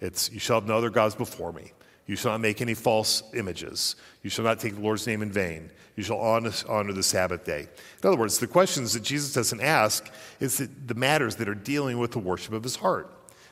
It's, 0.00 0.30
you 0.32 0.40
shall 0.40 0.60
have 0.60 0.68
no 0.68 0.76
other 0.76 0.90
gods 0.90 1.14
before 1.14 1.52
me. 1.52 1.72
You 2.06 2.16
shall 2.16 2.32
not 2.32 2.40
make 2.40 2.60
any 2.60 2.74
false 2.74 3.22
images. 3.32 3.94
You 4.22 4.30
shall 4.30 4.44
not 4.44 4.58
take 4.58 4.74
the 4.74 4.80
Lord's 4.80 5.06
name 5.06 5.22
in 5.22 5.30
vain. 5.30 5.70
You 5.94 6.02
shall 6.02 6.18
honor, 6.18 6.92
the 6.92 7.02
Sabbath 7.02 7.44
day. 7.44 7.68
In 8.02 8.08
other 8.08 8.16
words, 8.16 8.38
the 8.38 8.46
questions 8.46 8.94
that 8.94 9.02
Jesus 9.02 9.32
doesn't 9.32 9.60
ask 9.60 10.10
is 10.40 10.58
the 10.58 10.94
matters 10.94 11.36
that 11.36 11.48
are 11.48 11.54
dealing 11.54 11.98
with 11.98 12.12
the 12.12 12.18
worship 12.18 12.54
of 12.54 12.62
his 12.64 12.76
heart. 12.76 13.10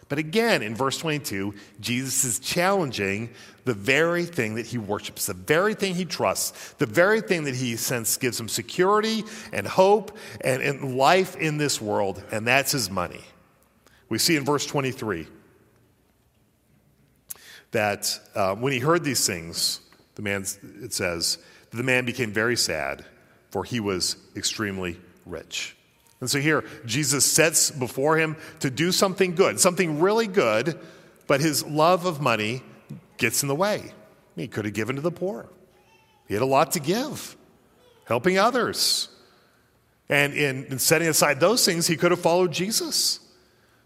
But 0.08 0.18
again, 0.18 0.62
in 0.62 0.74
verse 0.74 0.98
22, 0.98 1.54
Jesus 1.78 2.24
is 2.24 2.38
challenging 2.40 3.30
the 3.64 3.74
very 3.74 4.24
thing 4.24 4.54
that 4.54 4.66
he 4.66 4.78
worships, 4.78 5.26
the 5.26 5.34
very 5.34 5.74
thing 5.74 5.94
he 5.94 6.04
trusts, 6.04 6.72
the 6.74 6.86
very 6.86 7.20
thing 7.20 7.44
that 7.44 7.54
he 7.54 7.76
senses 7.76 8.16
gives 8.16 8.40
him 8.40 8.48
security 8.48 9.24
and 9.52 9.66
hope 9.66 10.16
and, 10.42 10.62
and 10.62 10.96
life 10.96 11.36
in 11.36 11.58
this 11.58 11.80
world, 11.80 12.22
and 12.32 12.46
that's 12.46 12.72
his 12.72 12.90
money. 12.90 13.20
We 14.08 14.18
see 14.18 14.36
in 14.36 14.44
verse 14.44 14.66
23 14.66 15.26
that 17.70 18.18
uh, 18.34 18.54
when 18.56 18.72
he 18.72 18.80
heard 18.80 19.04
these 19.04 19.26
things, 19.26 19.80
the 20.16 20.22
man, 20.22 20.44
it 20.82 20.92
says, 20.92 21.38
the 21.70 21.82
man 21.82 22.04
became 22.04 22.32
very 22.32 22.56
sad, 22.56 23.04
for 23.50 23.62
he 23.64 23.78
was 23.78 24.16
extremely 24.34 24.98
rich. 25.24 25.76
And 26.20 26.30
so 26.30 26.38
here, 26.38 26.64
Jesus 26.84 27.24
sets 27.24 27.70
before 27.70 28.16
him 28.16 28.36
to 28.60 28.70
do 28.70 28.92
something 28.92 29.34
good, 29.34 29.60
something 29.60 30.00
really 30.00 30.26
good, 30.26 30.78
but 31.26 31.40
his 31.40 31.64
love 31.64 32.04
of 32.04 32.20
money 32.20 32.62
gets 33.20 33.42
in 33.42 33.48
the 33.48 33.54
way. 33.54 33.92
He 34.34 34.48
could 34.48 34.64
have 34.64 34.74
given 34.74 34.96
to 34.96 35.02
the 35.02 35.12
poor, 35.12 35.48
he 36.26 36.34
had 36.34 36.42
a 36.42 36.46
lot 36.46 36.72
to 36.72 36.80
give, 36.80 37.36
helping 38.04 38.36
others. 38.36 39.08
And 40.08 40.34
in, 40.34 40.64
in 40.64 40.80
setting 40.80 41.06
aside 41.06 41.38
those 41.38 41.64
things, 41.64 41.86
he 41.86 41.96
could 41.96 42.10
have 42.10 42.20
followed 42.20 42.50
Jesus. 42.50 43.20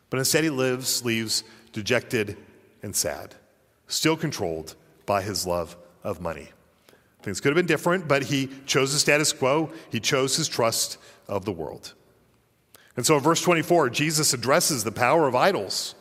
But 0.09 0.21
instead, 0.21 0.43
he 0.43 0.49
lives, 0.49 1.05
leaves 1.05 1.45
dejected 1.75 2.39
and 2.83 2.97
sad 2.97 3.35
still 3.87 4.17
controlled 4.17 4.75
by 5.07 5.23
his 5.23 5.47
love 5.47 5.77
of 6.03 6.21
money. 6.21 6.49
Things 7.23 7.41
could 7.41 7.51
have 7.51 7.57
been 7.57 7.67
different, 7.67 8.07
but 8.07 8.25
he 8.25 8.51
chose 8.67 8.93
the 8.93 8.99
status 8.99 9.33
quo. 9.33 9.71
He 9.91 10.01
chose 10.01 10.37
his 10.37 10.49
trust 10.49 10.99
of 11.29 11.45
the 11.45 11.53
world. 11.53 11.95
And 12.97 13.05
so 13.05 13.17
in 13.17 13.23
verse 13.23 13.41
24, 13.43 13.91
Jesus 13.91 14.35
addresses 14.35 14.85
the 14.85 14.93
power 14.93 15.27
of 15.27 15.35
idols, 15.35 15.95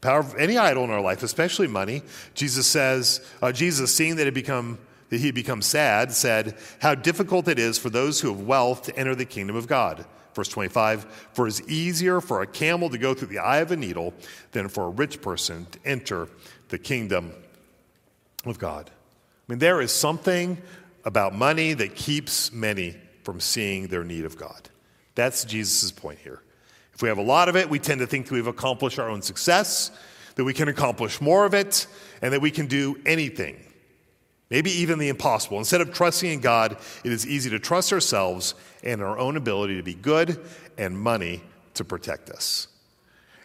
power 0.00 0.20
of 0.20 0.34
any 0.36 0.58
idol 0.58 0.84
in 0.84 0.90
our 0.90 1.00
life, 1.00 1.22
especially 1.22 1.66
money. 1.66 2.02
Jesus 2.34 2.66
says, 2.66 3.20
uh, 3.42 3.52
Jesus, 3.52 3.94
seeing 3.94 4.16
that 4.16 4.26
it 4.26 4.34
become 4.34 4.78
that 5.08 5.18
he 5.18 5.26
had 5.26 5.34
become 5.34 5.62
sad, 5.62 6.12
said, 6.12 6.56
How 6.80 6.94
difficult 6.94 7.48
it 7.48 7.58
is 7.58 7.78
for 7.78 7.90
those 7.90 8.20
who 8.20 8.28
have 8.28 8.40
wealth 8.40 8.82
to 8.82 8.96
enter 8.96 9.14
the 9.14 9.24
kingdom 9.24 9.56
of 9.56 9.68
God. 9.68 10.04
Verse 10.34 10.48
25, 10.48 11.04
for 11.32 11.46
it's 11.46 11.62
easier 11.62 12.20
for 12.20 12.42
a 12.42 12.46
camel 12.46 12.90
to 12.90 12.98
go 12.98 13.14
through 13.14 13.28
the 13.28 13.38
eye 13.38 13.58
of 13.58 13.70
a 13.70 13.76
needle 13.76 14.12
than 14.52 14.68
for 14.68 14.84
a 14.84 14.90
rich 14.90 15.22
person 15.22 15.66
to 15.70 15.78
enter 15.84 16.28
the 16.68 16.78
kingdom 16.78 17.32
of 18.44 18.58
God. 18.58 18.90
I 18.90 19.52
mean, 19.52 19.60
there 19.60 19.80
is 19.80 19.92
something 19.92 20.60
about 21.04 21.34
money 21.34 21.72
that 21.72 21.94
keeps 21.94 22.52
many 22.52 22.96
from 23.22 23.40
seeing 23.40 23.86
their 23.86 24.04
need 24.04 24.26
of 24.26 24.36
God. 24.36 24.68
That's 25.14 25.44
Jesus' 25.44 25.90
point 25.90 26.18
here. 26.18 26.42
If 26.96 27.02
we 27.02 27.10
have 27.10 27.18
a 27.18 27.22
lot 27.22 27.50
of 27.50 27.56
it, 27.56 27.68
we 27.68 27.78
tend 27.78 28.00
to 28.00 28.06
think 28.06 28.26
that 28.26 28.34
we've 28.34 28.46
accomplished 28.46 28.98
our 28.98 29.10
own 29.10 29.20
success, 29.20 29.90
that 30.36 30.44
we 30.44 30.54
can 30.54 30.68
accomplish 30.68 31.20
more 31.20 31.44
of 31.44 31.52
it, 31.52 31.86
and 32.22 32.32
that 32.32 32.40
we 32.40 32.50
can 32.50 32.68
do 32.68 32.98
anything, 33.04 33.62
maybe 34.48 34.70
even 34.70 34.98
the 34.98 35.10
impossible. 35.10 35.58
Instead 35.58 35.82
of 35.82 35.92
trusting 35.92 36.32
in 36.32 36.40
God, 36.40 36.78
it 37.04 37.12
is 37.12 37.26
easy 37.26 37.50
to 37.50 37.58
trust 37.58 37.92
ourselves 37.92 38.54
and 38.82 39.02
our 39.02 39.18
own 39.18 39.36
ability 39.36 39.76
to 39.76 39.82
be 39.82 39.92
good 39.92 40.40
and 40.78 40.98
money 40.98 41.42
to 41.74 41.84
protect 41.84 42.30
us. 42.30 42.66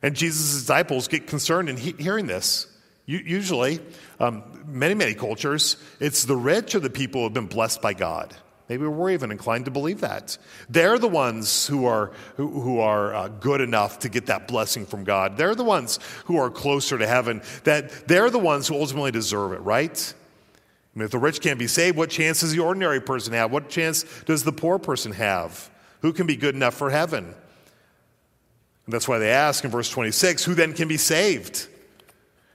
And 0.01 0.15
Jesus' 0.15 0.61
disciples 0.61 1.09
get 1.09 1.27
concerned 1.27 1.67
in 1.67 1.75
he- 1.75 1.95
hearing 1.99 2.27
this. 2.27 2.67
Usually, 3.05 3.81
um, 4.21 4.43
many, 4.65 4.93
many 4.93 5.13
cultures, 5.13 5.75
it's 5.99 6.23
the 6.23 6.37
rich 6.37 6.73
or 6.73 6.79
the 6.79 6.89
people 6.89 7.19
who 7.19 7.25
have 7.25 7.33
been 7.33 7.47
blessed 7.47 7.81
by 7.81 7.93
God. 7.93 8.33
Maybe 8.71 8.87
we're 8.87 9.11
even 9.11 9.31
inclined 9.31 9.65
to 9.65 9.71
believe 9.71 9.99
that. 9.99 10.37
They're 10.69 10.97
the 10.97 11.09
ones 11.09 11.67
who 11.67 11.87
are, 11.87 12.13
who, 12.37 12.47
who 12.47 12.79
are 12.79 13.13
uh, 13.13 13.27
good 13.27 13.59
enough 13.59 13.99
to 13.99 14.07
get 14.07 14.27
that 14.27 14.47
blessing 14.47 14.85
from 14.85 15.03
God. 15.03 15.35
They're 15.35 15.55
the 15.55 15.65
ones 15.65 15.99
who 16.23 16.37
are 16.37 16.49
closer 16.49 16.97
to 16.97 17.05
heaven, 17.05 17.41
that 17.65 18.07
they're 18.07 18.29
the 18.29 18.39
ones 18.39 18.69
who 18.69 18.75
ultimately 18.75 19.11
deserve 19.11 19.51
it, 19.51 19.57
right? 19.57 20.13
I 20.55 20.97
mean, 20.97 21.03
if 21.03 21.11
the 21.11 21.17
rich 21.17 21.41
can't 21.41 21.59
be 21.59 21.67
saved, 21.67 21.97
what 21.97 22.09
chance 22.09 22.39
does 22.39 22.53
the 22.53 22.59
ordinary 22.59 23.01
person 23.01 23.33
have? 23.33 23.51
What 23.51 23.67
chance 23.67 24.05
does 24.23 24.45
the 24.45 24.53
poor 24.53 24.79
person 24.79 25.11
have? 25.11 25.69
Who 25.99 26.13
can 26.13 26.25
be 26.25 26.37
good 26.37 26.55
enough 26.55 26.75
for 26.75 26.89
heaven? 26.89 27.25
And 27.25 27.33
that's 28.87 29.05
why 29.05 29.17
they 29.17 29.31
ask 29.31 29.65
in 29.65 29.69
verse 29.69 29.89
26 29.89 30.45
who 30.45 30.53
then 30.53 30.71
can 30.71 30.87
be 30.87 30.95
saved? 30.95 31.67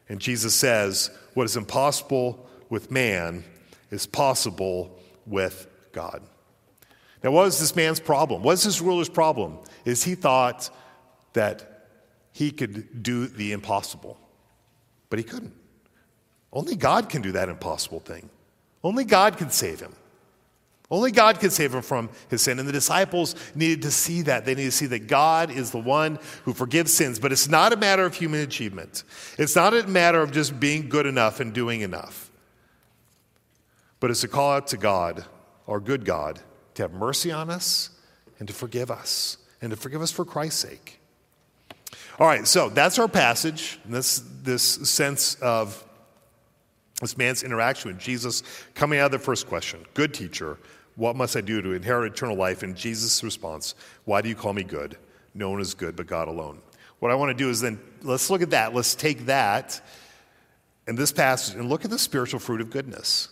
And 0.09 0.19
Jesus 0.19 0.55
says, 0.55 1.11
What 1.35 1.45
is 1.45 1.59
impossible 1.59 2.49
with 2.71 2.91
man 2.91 3.45
is 3.91 4.07
possible 4.07 4.99
with 5.27 5.67
God. 5.97 6.23
Now, 7.25 7.31
what 7.31 7.47
was 7.47 7.59
this 7.59 7.75
man's 7.75 7.99
problem? 7.99 8.43
What 8.43 8.53
was 8.53 8.65
this 8.65 8.83
ruler's 8.83 9.09
problem? 9.09 9.59
Is 9.87 10.05
he 10.05 10.15
thought 10.15 10.69
that 11.33 11.89
he 12.33 12.51
could 12.51 13.03
do 13.03 13.27
the 13.27 13.53
impossible, 13.53 14.19
but 15.09 15.19
he 15.19 15.25
couldn't. 15.25 15.55
Only 16.53 16.77
God 16.77 17.09
can 17.09 17.23
do 17.23 17.33
that 17.33 17.49
impossible 17.49 18.01
thing. 18.01 18.29
Only 18.85 19.05
God 19.05 19.39
can 19.39 19.51
save 19.51 19.81
him. 19.81 19.95
Only 20.91 21.11
God 21.11 21.41
could 21.41 21.51
save 21.51 21.75
him 21.75 21.83
from 21.83 22.11
his 22.29 22.43
sin. 22.43 22.59
And 22.59 22.69
the 22.69 22.73
disciples 22.73 23.35
needed 23.55 23.83
to 23.83 23.91
see 23.91 24.23
that. 24.23 24.45
They 24.45 24.55
needed 24.55 24.71
to 24.71 24.77
see 24.77 24.87
that 24.87 25.09
God 25.09 25.51
is 25.51 25.71
the 25.71 25.79
one 25.79 26.19
who 26.45 26.53
forgives 26.53 26.93
sins. 26.93 27.19
But 27.19 27.33
it's 27.33 27.49
not 27.49 27.73
a 27.73 27.77
matter 27.77 28.05
of 28.05 28.15
human 28.15 28.41
achievement, 28.41 29.03
it's 29.39 29.57
not 29.57 29.75
a 29.75 29.87
matter 29.87 30.21
of 30.21 30.31
just 30.31 30.61
being 30.61 30.91
good 30.91 31.07
enough 31.07 31.41
and 31.41 31.55
doing 31.55 31.81
enough. 31.81 32.31
But 33.99 34.11
it's 34.11 34.23
a 34.25 34.29
call 34.29 34.53
out 34.53 34.67
to 34.69 34.77
God 34.77 35.25
our 35.67 35.81
good 35.81 36.05
God, 36.05 36.41
to 36.75 36.83
have 36.83 36.93
mercy 36.93 37.33
on 37.33 37.51
us 37.51 37.91
and 38.39 38.49
to 38.49 38.55
forgive 38.55 38.91
us, 38.91 39.39
and 39.61 39.71
to 39.71 39.77
forgive 39.77 40.03
us 40.03 40.11
for 40.11 40.25
Christ's 40.25 40.61
sake. 40.61 41.01
All 42.19 42.27
right, 42.27 42.47
so 42.47 42.69
that's 42.69 42.99
our 42.99 43.09
passage, 43.09 43.79
this, 43.85 44.23
this 44.43 44.63
sense 44.63 45.35
of 45.37 45.83
this 47.01 47.19
man's 47.19 47.43
interaction 47.43 47.91
with 47.91 48.01
Jesus 48.01 48.43
coming 48.75 48.99
out 48.99 49.07
of 49.07 49.13
the 49.13 49.19
first 49.19 49.47
question 49.47 49.85
Good 49.95 50.15
teacher, 50.15 50.59
what 50.97 51.15
must 51.15 51.37
I 51.37 51.43
do 51.43 51.61
to 51.61 51.73
inherit 51.73 52.13
eternal 52.13 52.37
life? 52.37 52.63
And 52.63 52.75
Jesus' 52.75 53.23
response, 53.23 53.75
Why 54.05 54.23
do 54.23 54.29
you 54.29 54.35
call 54.35 54.53
me 54.53 54.63
good? 54.63 54.97
No 55.35 55.51
one 55.51 55.61
is 55.61 55.75
good 55.75 55.97
but 55.97 56.07
God 56.07 56.29
alone. 56.29 56.61
What 56.99 57.11
I 57.11 57.15
want 57.15 57.37
to 57.37 57.45
do 57.45 57.51
is 57.51 57.61
then 57.61 57.79
let's 58.03 58.31
look 58.31 58.41
at 58.41 58.51
that. 58.51 58.75
Let's 58.75 58.95
take 58.95 59.27
that 59.27 59.81
in 60.87 60.97
this 60.97 61.13
passage 61.13 61.55
and 61.55 61.69
look 61.69 61.85
at 61.85 61.91
the 61.91 61.99
spiritual 61.99 62.41
fruit 62.41 62.63
of 62.63 62.71
goodness 62.71 63.29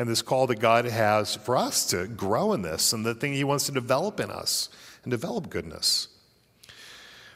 and 0.00 0.08
this 0.08 0.22
call 0.22 0.46
that 0.46 0.58
God 0.58 0.86
has 0.86 1.36
for 1.36 1.58
us 1.58 1.84
to 1.90 2.06
grow 2.06 2.54
in 2.54 2.62
this 2.62 2.94
and 2.94 3.04
the 3.04 3.14
thing 3.14 3.34
He 3.34 3.44
wants 3.44 3.66
to 3.66 3.72
develop 3.72 4.18
in 4.18 4.30
us 4.30 4.70
and 5.04 5.10
develop 5.10 5.50
goodness. 5.50 6.08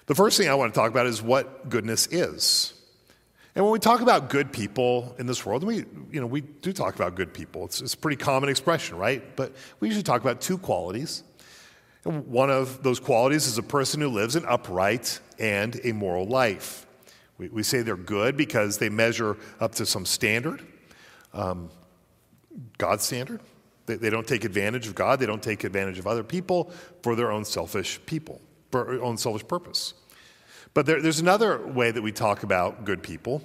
The 0.07 0.14
first 0.14 0.38
thing 0.38 0.48
I 0.48 0.55
want 0.55 0.72
to 0.72 0.81
talk 0.81 0.90
about 0.90 1.07
is 1.07 1.20
what 1.20 1.68
goodness 1.68 2.07
is. 2.07 2.72
And 3.55 3.66
when 3.66 3.72
we 3.72 3.79
talk 3.79 4.00
about 4.00 4.31
good 4.31 4.50
people 4.50 5.14
in 5.18 5.27
this 5.27 5.44
world, 5.44 5.62
we, 5.62 5.85
you 6.11 6.22
know, 6.22 6.27
we 6.27 6.40
do 6.40 6.72
talk 6.72 6.94
about 6.94 7.16
good 7.16 7.35
people. 7.35 7.66
It's, 7.66 7.83
it's 7.83 7.92
a 7.92 7.98
pretty 7.98 8.16
common 8.16 8.48
expression, 8.48 8.96
right? 8.96 9.37
But 9.37 9.53
we 9.81 9.88
usually 9.88 10.03
talk 10.03 10.22
about 10.22 10.40
two 10.40 10.57
qualities. 10.57 11.22
And 12.07 12.27
one 12.29 12.48
of 12.50 12.83
those 12.83 12.98
qualities 12.98 13.46
is 13.46 13.59
a 13.59 13.62
person 13.62 14.00
who 14.00 14.09
lives 14.09 14.37
an 14.37 14.46
upright 14.48 15.20
and 15.38 15.79
a 15.85 15.92
moral 15.92 16.24
life. 16.24 16.87
We, 17.37 17.48
we 17.48 17.62
say 17.62 17.83
they're 17.83 17.94
good 17.94 18.38
because 18.38 18.79
they 18.79 18.88
measure 18.88 19.37
up 19.61 19.74
to 19.74 19.85
some 19.85 20.07
standard. 20.07 20.62
Um, 21.35 21.68
God's 22.78 23.04
standard. 23.04 23.40
They, 23.86 23.96
they 23.96 24.10
don't 24.10 24.26
take 24.26 24.44
advantage 24.44 24.86
of 24.86 24.94
God. 24.94 25.18
They 25.20 25.26
don't 25.26 25.42
take 25.42 25.64
advantage 25.64 25.98
of 25.98 26.06
other 26.06 26.22
people 26.22 26.72
for 27.02 27.14
their 27.14 27.30
own 27.30 27.44
selfish 27.44 28.00
people, 28.06 28.40
for 28.70 28.84
their 28.84 29.02
own 29.02 29.16
selfish 29.16 29.46
purpose. 29.46 29.94
But 30.72 30.86
there, 30.86 31.00
there's 31.00 31.20
another 31.20 31.64
way 31.66 31.90
that 31.90 32.02
we 32.02 32.12
talk 32.12 32.42
about 32.42 32.84
good 32.84 33.02
people, 33.02 33.42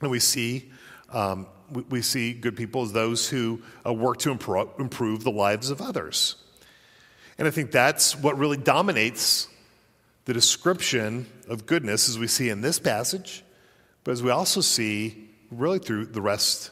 and 0.00 0.10
we 0.10 0.20
see 0.20 0.70
um, 1.12 1.46
we, 1.70 1.82
we, 1.82 2.02
see 2.02 2.32
good 2.32 2.56
people 2.56 2.82
as 2.82 2.92
those 2.92 3.28
who 3.28 3.62
uh, 3.86 3.92
work 3.92 4.18
to 4.18 4.34
impro- 4.34 4.78
improve 4.80 5.22
the 5.22 5.30
lives 5.30 5.70
of 5.70 5.80
others. 5.80 6.36
And 7.38 7.46
I 7.46 7.50
think 7.50 7.70
that's 7.70 8.16
what 8.16 8.36
really 8.36 8.56
dominates 8.56 9.48
the 10.24 10.32
description 10.32 11.26
of 11.48 11.66
goodness 11.66 12.08
as 12.08 12.18
we 12.18 12.26
see 12.26 12.48
in 12.48 12.60
this 12.60 12.78
passage, 12.78 13.44
but 14.02 14.12
as 14.12 14.22
we 14.22 14.30
also 14.30 14.60
see 14.60 15.30
really 15.50 15.78
through 15.78 16.06
the 16.06 16.22
rest 16.22 16.70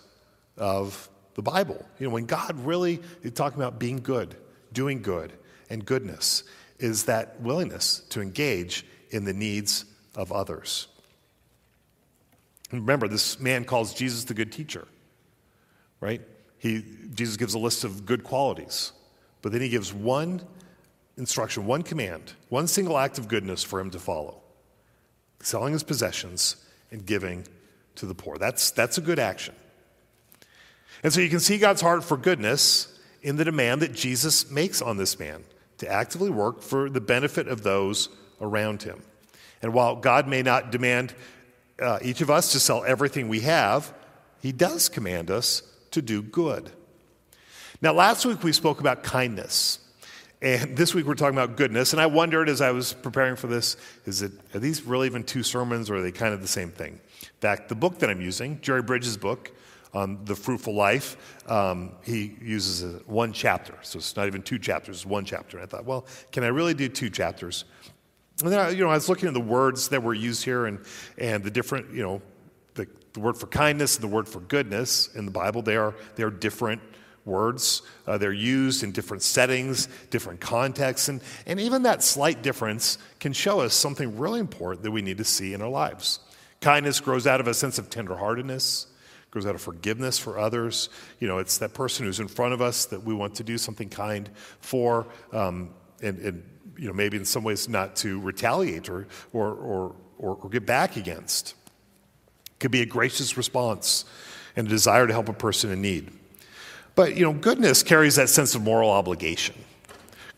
of 0.56 1.08
the 1.34 1.42
Bible. 1.42 1.84
You 1.98 2.08
know, 2.08 2.12
when 2.12 2.26
God 2.26 2.58
really 2.64 3.00
is 3.22 3.32
talking 3.32 3.60
about 3.60 3.78
being 3.78 3.98
good, 3.98 4.36
doing 4.72 5.02
good, 5.02 5.32
and 5.70 5.84
goodness, 5.84 6.44
is 6.78 7.04
that 7.04 7.40
willingness 7.40 8.00
to 8.10 8.20
engage 8.20 8.84
in 9.10 9.24
the 9.24 9.32
needs 9.32 9.84
of 10.14 10.32
others. 10.32 10.88
And 12.70 12.80
remember, 12.80 13.08
this 13.08 13.40
man 13.40 13.64
calls 13.64 13.94
Jesus 13.94 14.24
the 14.24 14.34
good 14.34 14.52
teacher, 14.52 14.86
right? 16.00 16.20
He, 16.58 16.84
Jesus 17.14 17.36
gives 17.36 17.54
a 17.54 17.58
list 17.58 17.84
of 17.84 18.04
good 18.04 18.24
qualities, 18.24 18.92
but 19.40 19.52
then 19.52 19.60
he 19.60 19.68
gives 19.68 19.92
one 19.92 20.42
instruction, 21.16 21.66
one 21.66 21.82
command, 21.82 22.32
one 22.48 22.66
single 22.66 22.98
act 22.98 23.18
of 23.18 23.28
goodness 23.28 23.62
for 23.62 23.80
him 23.80 23.90
to 23.90 23.98
follow 23.98 24.42
selling 25.42 25.72
his 25.72 25.82
possessions 25.82 26.56
and 26.90 27.04
giving 27.04 27.46
to 27.96 28.06
the 28.06 28.14
poor. 28.14 28.38
That's, 28.38 28.70
that's 28.70 28.98
a 28.98 29.00
good 29.00 29.18
action. 29.18 29.54
And 31.02 31.12
so 31.12 31.20
you 31.20 31.28
can 31.28 31.40
see 31.40 31.58
God's 31.58 31.80
heart 31.80 32.04
for 32.04 32.16
goodness 32.16 32.98
in 33.22 33.36
the 33.36 33.44
demand 33.44 33.82
that 33.82 33.92
Jesus 33.92 34.50
makes 34.50 34.80
on 34.80 34.96
this 34.96 35.18
man 35.18 35.44
to 35.78 35.88
actively 35.88 36.30
work 36.30 36.62
for 36.62 36.88
the 36.88 37.00
benefit 37.00 37.48
of 37.48 37.62
those 37.62 38.08
around 38.40 38.82
him. 38.82 39.02
And 39.62 39.72
while 39.72 39.96
God 39.96 40.28
may 40.28 40.42
not 40.42 40.70
demand 40.70 41.14
uh, 41.80 41.98
each 42.02 42.20
of 42.20 42.30
us 42.30 42.52
to 42.52 42.60
sell 42.60 42.84
everything 42.84 43.28
we 43.28 43.40
have, 43.40 43.92
he 44.40 44.52
does 44.52 44.88
command 44.88 45.30
us 45.30 45.62
to 45.92 46.02
do 46.02 46.22
good. 46.22 46.70
Now, 47.80 47.92
last 47.92 48.24
week 48.24 48.44
we 48.44 48.52
spoke 48.52 48.80
about 48.80 49.02
kindness. 49.02 49.78
And 50.40 50.76
this 50.76 50.94
week 50.94 51.06
we're 51.06 51.14
talking 51.14 51.36
about 51.36 51.56
goodness. 51.56 51.92
And 51.92 52.00
I 52.02 52.06
wondered 52.06 52.48
as 52.48 52.60
I 52.60 52.70
was 52.70 52.92
preparing 52.92 53.36
for 53.36 53.48
this, 53.48 53.76
is 54.04 54.22
it, 54.22 54.32
are 54.54 54.60
these 54.60 54.82
really 54.82 55.06
even 55.06 55.24
two 55.24 55.42
sermons 55.42 55.90
or 55.90 55.96
are 55.96 56.02
they 56.02 56.12
kind 56.12 56.34
of 56.34 56.42
the 56.42 56.48
same 56.48 56.70
thing? 56.70 57.00
In 57.22 57.40
fact, 57.40 57.68
the 57.68 57.74
book 57.74 57.98
that 58.00 58.10
I'm 58.10 58.20
using, 58.20 58.60
Jerry 58.60 58.82
Bridges' 58.82 59.16
book, 59.16 59.52
on 59.94 60.24
the 60.24 60.34
fruitful 60.34 60.74
life, 60.74 61.16
um, 61.46 61.92
he 62.02 62.36
uses 62.40 62.82
a, 62.82 62.98
one 63.06 63.32
chapter. 63.32 63.74
So 63.82 63.98
it's 63.98 64.16
not 64.16 64.26
even 64.26 64.42
two 64.42 64.58
chapters, 64.58 64.96
it's 64.96 65.06
one 65.06 65.24
chapter. 65.24 65.58
And 65.58 65.66
I 65.66 65.68
thought, 65.68 65.84
well, 65.84 66.06
can 66.30 66.44
I 66.44 66.48
really 66.48 66.74
do 66.74 66.88
two 66.88 67.10
chapters? 67.10 67.64
And 68.42 68.50
then, 68.50 68.58
I, 68.58 68.70
you 68.70 68.82
know, 68.82 68.90
I 68.90 68.94
was 68.94 69.08
looking 69.08 69.28
at 69.28 69.34
the 69.34 69.40
words 69.40 69.88
that 69.90 70.02
were 70.02 70.14
used 70.14 70.44
here 70.44 70.66
and, 70.66 70.80
and 71.18 71.44
the 71.44 71.50
different, 71.50 71.92
you 71.92 72.02
know, 72.02 72.22
the, 72.74 72.88
the 73.12 73.20
word 73.20 73.36
for 73.36 73.46
kindness 73.46 73.96
and 73.96 74.02
the 74.02 74.14
word 74.14 74.28
for 74.28 74.40
goodness 74.40 75.14
in 75.14 75.26
the 75.26 75.30
Bible, 75.30 75.62
they 75.62 75.76
are, 75.76 75.94
they 76.16 76.22
are 76.22 76.30
different 76.30 76.80
words. 77.24 77.82
Uh, 78.06 78.18
they're 78.18 78.32
used 78.32 78.82
in 78.82 78.92
different 78.92 79.22
settings, 79.22 79.88
different 80.10 80.40
contexts, 80.40 81.08
and, 81.08 81.20
and 81.46 81.60
even 81.60 81.84
that 81.84 82.02
slight 82.02 82.42
difference 82.42 82.98
can 83.20 83.32
show 83.32 83.60
us 83.60 83.74
something 83.74 84.18
really 84.18 84.40
important 84.40 84.82
that 84.82 84.90
we 84.90 85.02
need 85.02 85.18
to 85.18 85.24
see 85.24 85.54
in 85.54 85.62
our 85.62 85.68
lives. 85.68 86.18
Kindness 86.60 87.00
grows 87.00 87.26
out 87.26 87.40
of 87.40 87.46
a 87.46 87.54
sense 87.54 87.78
of 87.78 87.90
tenderheartedness, 87.90 88.86
grows 89.32 89.46
out 89.46 89.54
of 89.54 89.62
forgiveness 89.62 90.18
for 90.18 90.38
others. 90.38 90.90
You 91.18 91.26
know, 91.26 91.38
it's 91.38 91.58
that 91.58 91.72
person 91.72 92.04
who's 92.04 92.20
in 92.20 92.28
front 92.28 92.52
of 92.52 92.60
us 92.60 92.84
that 92.86 93.02
we 93.02 93.14
want 93.14 93.34
to 93.36 93.42
do 93.42 93.56
something 93.56 93.88
kind 93.88 94.30
for. 94.60 95.08
Um, 95.32 95.70
and, 96.02 96.18
and 96.18 96.42
you 96.76 96.86
know, 96.86 96.92
maybe 96.92 97.16
in 97.16 97.24
some 97.24 97.42
ways 97.42 97.66
not 97.68 97.96
to 97.96 98.20
retaliate 98.20 98.90
or, 98.90 99.08
or, 99.32 99.54
or, 99.54 99.96
or, 100.18 100.36
or 100.36 100.50
get 100.50 100.66
back 100.66 100.96
against. 100.96 101.54
It 102.46 102.60
could 102.60 102.70
be 102.70 102.82
a 102.82 102.86
gracious 102.86 103.38
response 103.38 104.04
and 104.54 104.66
a 104.66 104.70
desire 104.70 105.06
to 105.06 105.12
help 105.14 105.30
a 105.30 105.32
person 105.32 105.70
in 105.70 105.80
need. 105.80 106.10
But, 106.94 107.16
you 107.16 107.24
know, 107.24 107.32
goodness 107.32 107.82
carries 107.82 108.16
that 108.16 108.28
sense 108.28 108.54
of 108.54 108.62
moral 108.62 108.90
obligation. 108.90 109.54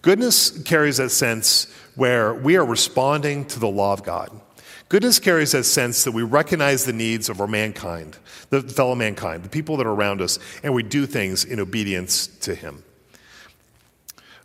Goodness 0.02 0.62
carries 0.62 0.98
that 0.98 1.10
sense 1.10 1.66
where 1.96 2.32
we 2.32 2.56
are 2.56 2.64
responding 2.64 3.44
to 3.46 3.58
the 3.58 3.68
law 3.68 3.92
of 3.92 4.04
God. 4.04 4.40
Goodness 4.88 5.18
carries 5.18 5.52
that 5.52 5.64
sense 5.64 6.04
that 6.04 6.12
we 6.12 6.22
recognize 6.22 6.84
the 6.84 6.92
needs 6.92 7.28
of 7.28 7.40
our 7.40 7.46
mankind, 7.46 8.18
the 8.50 8.62
fellow 8.62 8.94
mankind, 8.94 9.42
the 9.42 9.48
people 9.48 9.76
that 9.78 9.86
are 9.86 9.92
around 9.92 10.20
us, 10.20 10.38
and 10.62 10.74
we 10.74 10.82
do 10.82 11.06
things 11.06 11.44
in 11.44 11.58
obedience 11.58 12.26
to 12.26 12.54
Him. 12.54 12.84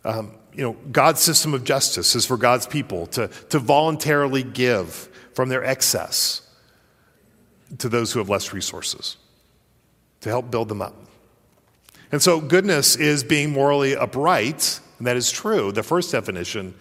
Um, 0.04 0.34
you 0.54 0.62
know, 0.62 0.76
God's 0.90 1.20
system 1.20 1.54
of 1.54 1.64
justice 1.64 2.16
is 2.16 2.26
for 2.26 2.36
God's 2.36 2.66
people 2.66 3.06
to, 3.08 3.28
to 3.50 3.58
voluntarily 3.58 4.42
give 4.42 5.08
from 5.34 5.48
their 5.48 5.64
excess 5.64 6.42
to 7.78 7.88
those 7.88 8.12
who 8.12 8.18
have 8.18 8.28
less 8.28 8.52
resources, 8.52 9.16
to 10.22 10.28
help 10.28 10.50
build 10.50 10.68
them 10.68 10.82
up. 10.82 10.94
And 12.12 12.20
so, 12.20 12.40
goodness 12.40 12.96
is 12.96 13.22
being 13.22 13.50
morally 13.50 13.94
upright, 13.94 14.80
and 14.98 15.06
that 15.06 15.16
is 15.16 15.30
true, 15.30 15.70
the 15.70 15.82
first 15.82 16.10
definition, 16.10 16.74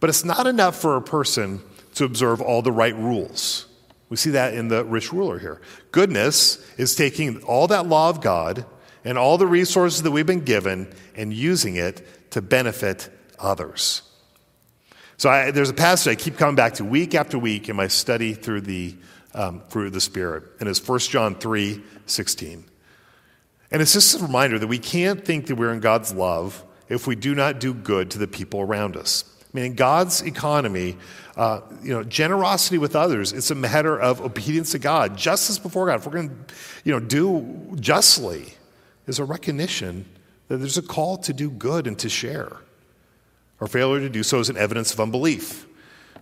but 0.00 0.08
it's 0.08 0.24
not 0.24 0.46
enough 0.46 0.80
for 0.80 0.96
a 0.96 1.02
person 1.02 1.60
to 1.94 2.04
observe 2.04 2.40
all 2.40 2.62
the 2.62 2.72
right 2.72 2.96
rules. 2.96 3.66
We 4.08 4.16
see 4.16 4.30
that 4.30 4.54
in 4.54 4.68
the 4.68 4.84
rich 4.84 5.12
ruler 5.12 5.38
here. 5.38 5.60
Goodness 5.90 6.58
is 6.76 6.94
taking 6.94 7.42
all 7.44 7.66
that 7.68 7.86
law 7.86 8.10
of 8.10 8.20
God 8.20 8.66
and 9.04 9.16
all 9.16 9.38
the 9.38 9.46
resources 9.46 10.02
that 10.02 10.10
we've 10.10 10.26
been 10.26 10.44
given 10.44 10.92
and 11.16 11.32
using 11.32 11.76
it 11.76 12.30
to 12.32 12.42
benefit 12.42 13.08
others. 13.38 14.02
So 15.16 15.30
I, 15.30 15.50
there's 15.50 15.70
a 15.70 15.74
passage 15.74 16.12
I 16.12 16.14
keep 16.22 16.36
coming 16.36 16.56
back 16.56 16.74
to 16.74 16.84
week 16.84 17.14
after 17.14 17.38
week 17.38 17.68
in 17.68 17.76
my 17.76 17.88
study 17.88 18.34
through 18.34 18.62
the 18.62 18.96
um, 19.34 19.62
through 19.68 19.90
the 19.90 20.00
Spirit, 20.00 20.44
and 20.60 20.68
it's 20.68 20.86
1 20.86 20.98
John 21.00 21.34
3 21.34 21.82
16. 22.06 22.64
And 23.70 23.80
it's 23.80 23.94
just 23.94 24.20
a 24.20 24.22
reminder 24.22 24.58
that 24.58 24.66
we 24.66 24.78
can't 24.78 25.24
think 25.24 25.46
that 25.46 25.54
we're 25.54 25.72
in 25.72 25.80
God's 25.80 26.12
love 26.12 26.62
if 26.88 27.06
we 27.06 27.16
do 27.16 27.34
not 27.34 27.58
do 27.58 27.72
good 27.72 28.10
to 28.10 28.18
the 28.18 28.26
people 28.26 28.60
around 28.60 28.96
us. 28.96 29.24
I 29.52 29.56
mean, 29.56 29.66
in 29.66 29.74
God's 29.74 30.22
economy, 30.22 30.96
uh, 31.36 31.60
you 31.82 31.92
know, 31.92 32.02
generosity 32.04 32.78
with 32.78 32.96
others, 32.96 33.32
it's 33.32 33.50
a 33.50 33.54
matter 33.54 33.98
of 33.98 34.20
obedience 34.20 34.72
to 34.72 34.78
God, 34.78 35.16
justice 35.16 35.58
before 35.58 35.86
God. 35.86 36.00
If 36.00 36.06
we're 36.06 36.12
going 36.12 36.30
to, 36.30 36.54
you 36.84 36.92
know, 36.92 37.00
do 37.00 37.76
justly, 37.78 38.54
is 39.06 39.18
a 39.18 39.24
recognition 39.24 40.06
that 40.48 40.58
there's 40.58 40.78
a 40.78 40.82
call 40.82 41.16
to 41.18 41.32
do 41.32 41.50
good 41.50 41.86
and 41.86 41.98
to 41.98 42.08
share. 42.08 42.56
Our 43.60 43.66
failure 43.66 44.00
to 44.00 44.08
do 44.08 44.22
so 44.22 44.40
is 44.40 44.48
an 44.48 44.56
evidence 44.56 44.92
of 44.92 45.00
unbelief. 45.00 45.66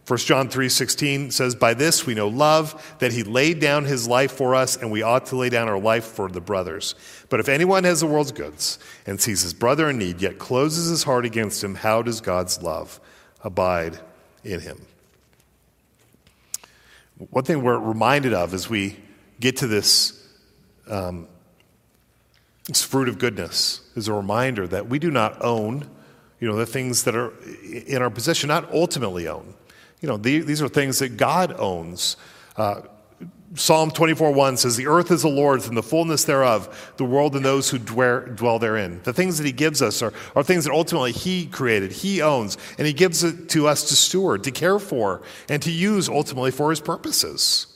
1 0.07 0.19
John 0.19 0.49
3:16 0.49 1.31
says 1.31 1.55
by 1.55 1.75
this 1.75 2.07
we 2.07 2.15
know 2.15 2.27
love 2.27 2.97
that 2.99 3.13
he 3.13 3.23
laid 3.23 3.61
down 3.61 3.85
his 3.85 4.09
life 4.09 4.33
for 4.33 4.55
us 4.55 4.77
and 4.77 4.91
we 4.91 5.03
ought 5.03 5.27
to 5.27 5.37
lay 5.37 5.51
down 5.51 5.69
our 5.69 5.79
life 5.79 6.05
for 6.05 6.29
the 6.29 6.41
brothers. 6.41 6.95
But 7.29 7.39
if 7.39 7.49
anyone 7.49 7.85
has 7.85 8.01
the 8.01 8.07
world's 8.07 8.33
goods 8.33 8.79
and 9.07 9.21
sees 9.21 9.43
his 9.43 9.55
brother 9.55 9.91
in 9.91 9.99
need 9.99 10.21
yet 10.21 10.39
closes 10.39 10.89
his 10.89 11.05
heart 11.05 11.25
against 11.25 11.63
him 11.63 11.77
how 11.77 12.03
does 12.03 12.21
God's 12.21 12.63
love 12.63 12.99
abide 13.43 13.99
in 14.45 14.61
him? 14.61 14.87
One 17.31 17.45
thing 17.45 17.63
we're 17.63 17.79
reminded 17.79 18.33
of 18.33 18.55
as 18.55 18.71
we 18.71 18.97
get 19.39 19.59
to 19.59 19.67
this 19.67 20.17
um, 20.89 21.29
this 22.67 22.83
fruit 22.83 23.09
of 23.09 23.19
goodness 23.19 23.81
is 23.97 24.07
a 24.07 24.13
reminder 24.13 24.67
that 24.69 24.89
we 24.89 24.99
do 24.99 25.11
not 25.11 25.43
own, 25.43 25.89
you 26.39 26.49
know, 26.49 26.57
the 26.57 26.67
things 26.67 27.05
that 27.05 27.17
are 27.17 27.33
in 27.65 28.01
our 28.01 28.11
possession, 28.11 28.49
not 28.49 28.73
ultimately 28.73 29.27
own. 29.27 29.55
You 30.01 30.09
know, 30.09 30.17
these 30.17 30.63
are 30.63 30.69
things 30.69 31.01
that 31.01 31.17
God 31.17 31.55
owns. 31.59 32.17
Uh, 32.57 32.83
Psalm 33.57 33.91
24 33.91 34.31
1 34.31 34.57
says, 34.59 34.77
The 34.77 34.87
earth 34.87 35.11
is 35.11 35.23
the 35.23 35.29
Lord's 35.29 35.67
and 35.67 35.77
the 35.77 35.83
fullness 35.83 36.25
thereof, 36.25 36.93
the 36.99 37.05
world 37.05 37.35
and 37.35 37.45
those 37.45 37.69
who 37.69 37.79
dwell 37.79 38.59
therein. 38.61 39.01
The 39.03 39.13
things 39.13 39.39
that 39.39 39.47
He 39.47 39.53
gives 39.53 39.83
us 39.83 40.03
are, 40.03 40.13
are 40.37 40.45
things 40.45 40.65
that 40.65 40.73
ultimately 40.73 41.11
He 41.11 41.47
created, 41.47 41.91
He 41.91 42.23
owns, 42.23 42.57
and 42.79 42.87
He 42.87 42.93
gives 42.93 43.25
it 43.25 43.49
to 43.51 43.67
us 43.67 43.89
to 43.89 43.97
steward, 43.97 44.45
to 44.45 44.53
care 44.53 44.79
for, 44.79 45.23
and 45.49 45.61
to 45.63 45.71
use 45.71 46.09
ultimately 46.09 46.53
for 46.53 46.71
His 46.71 46.81
purposes 46.81 47.67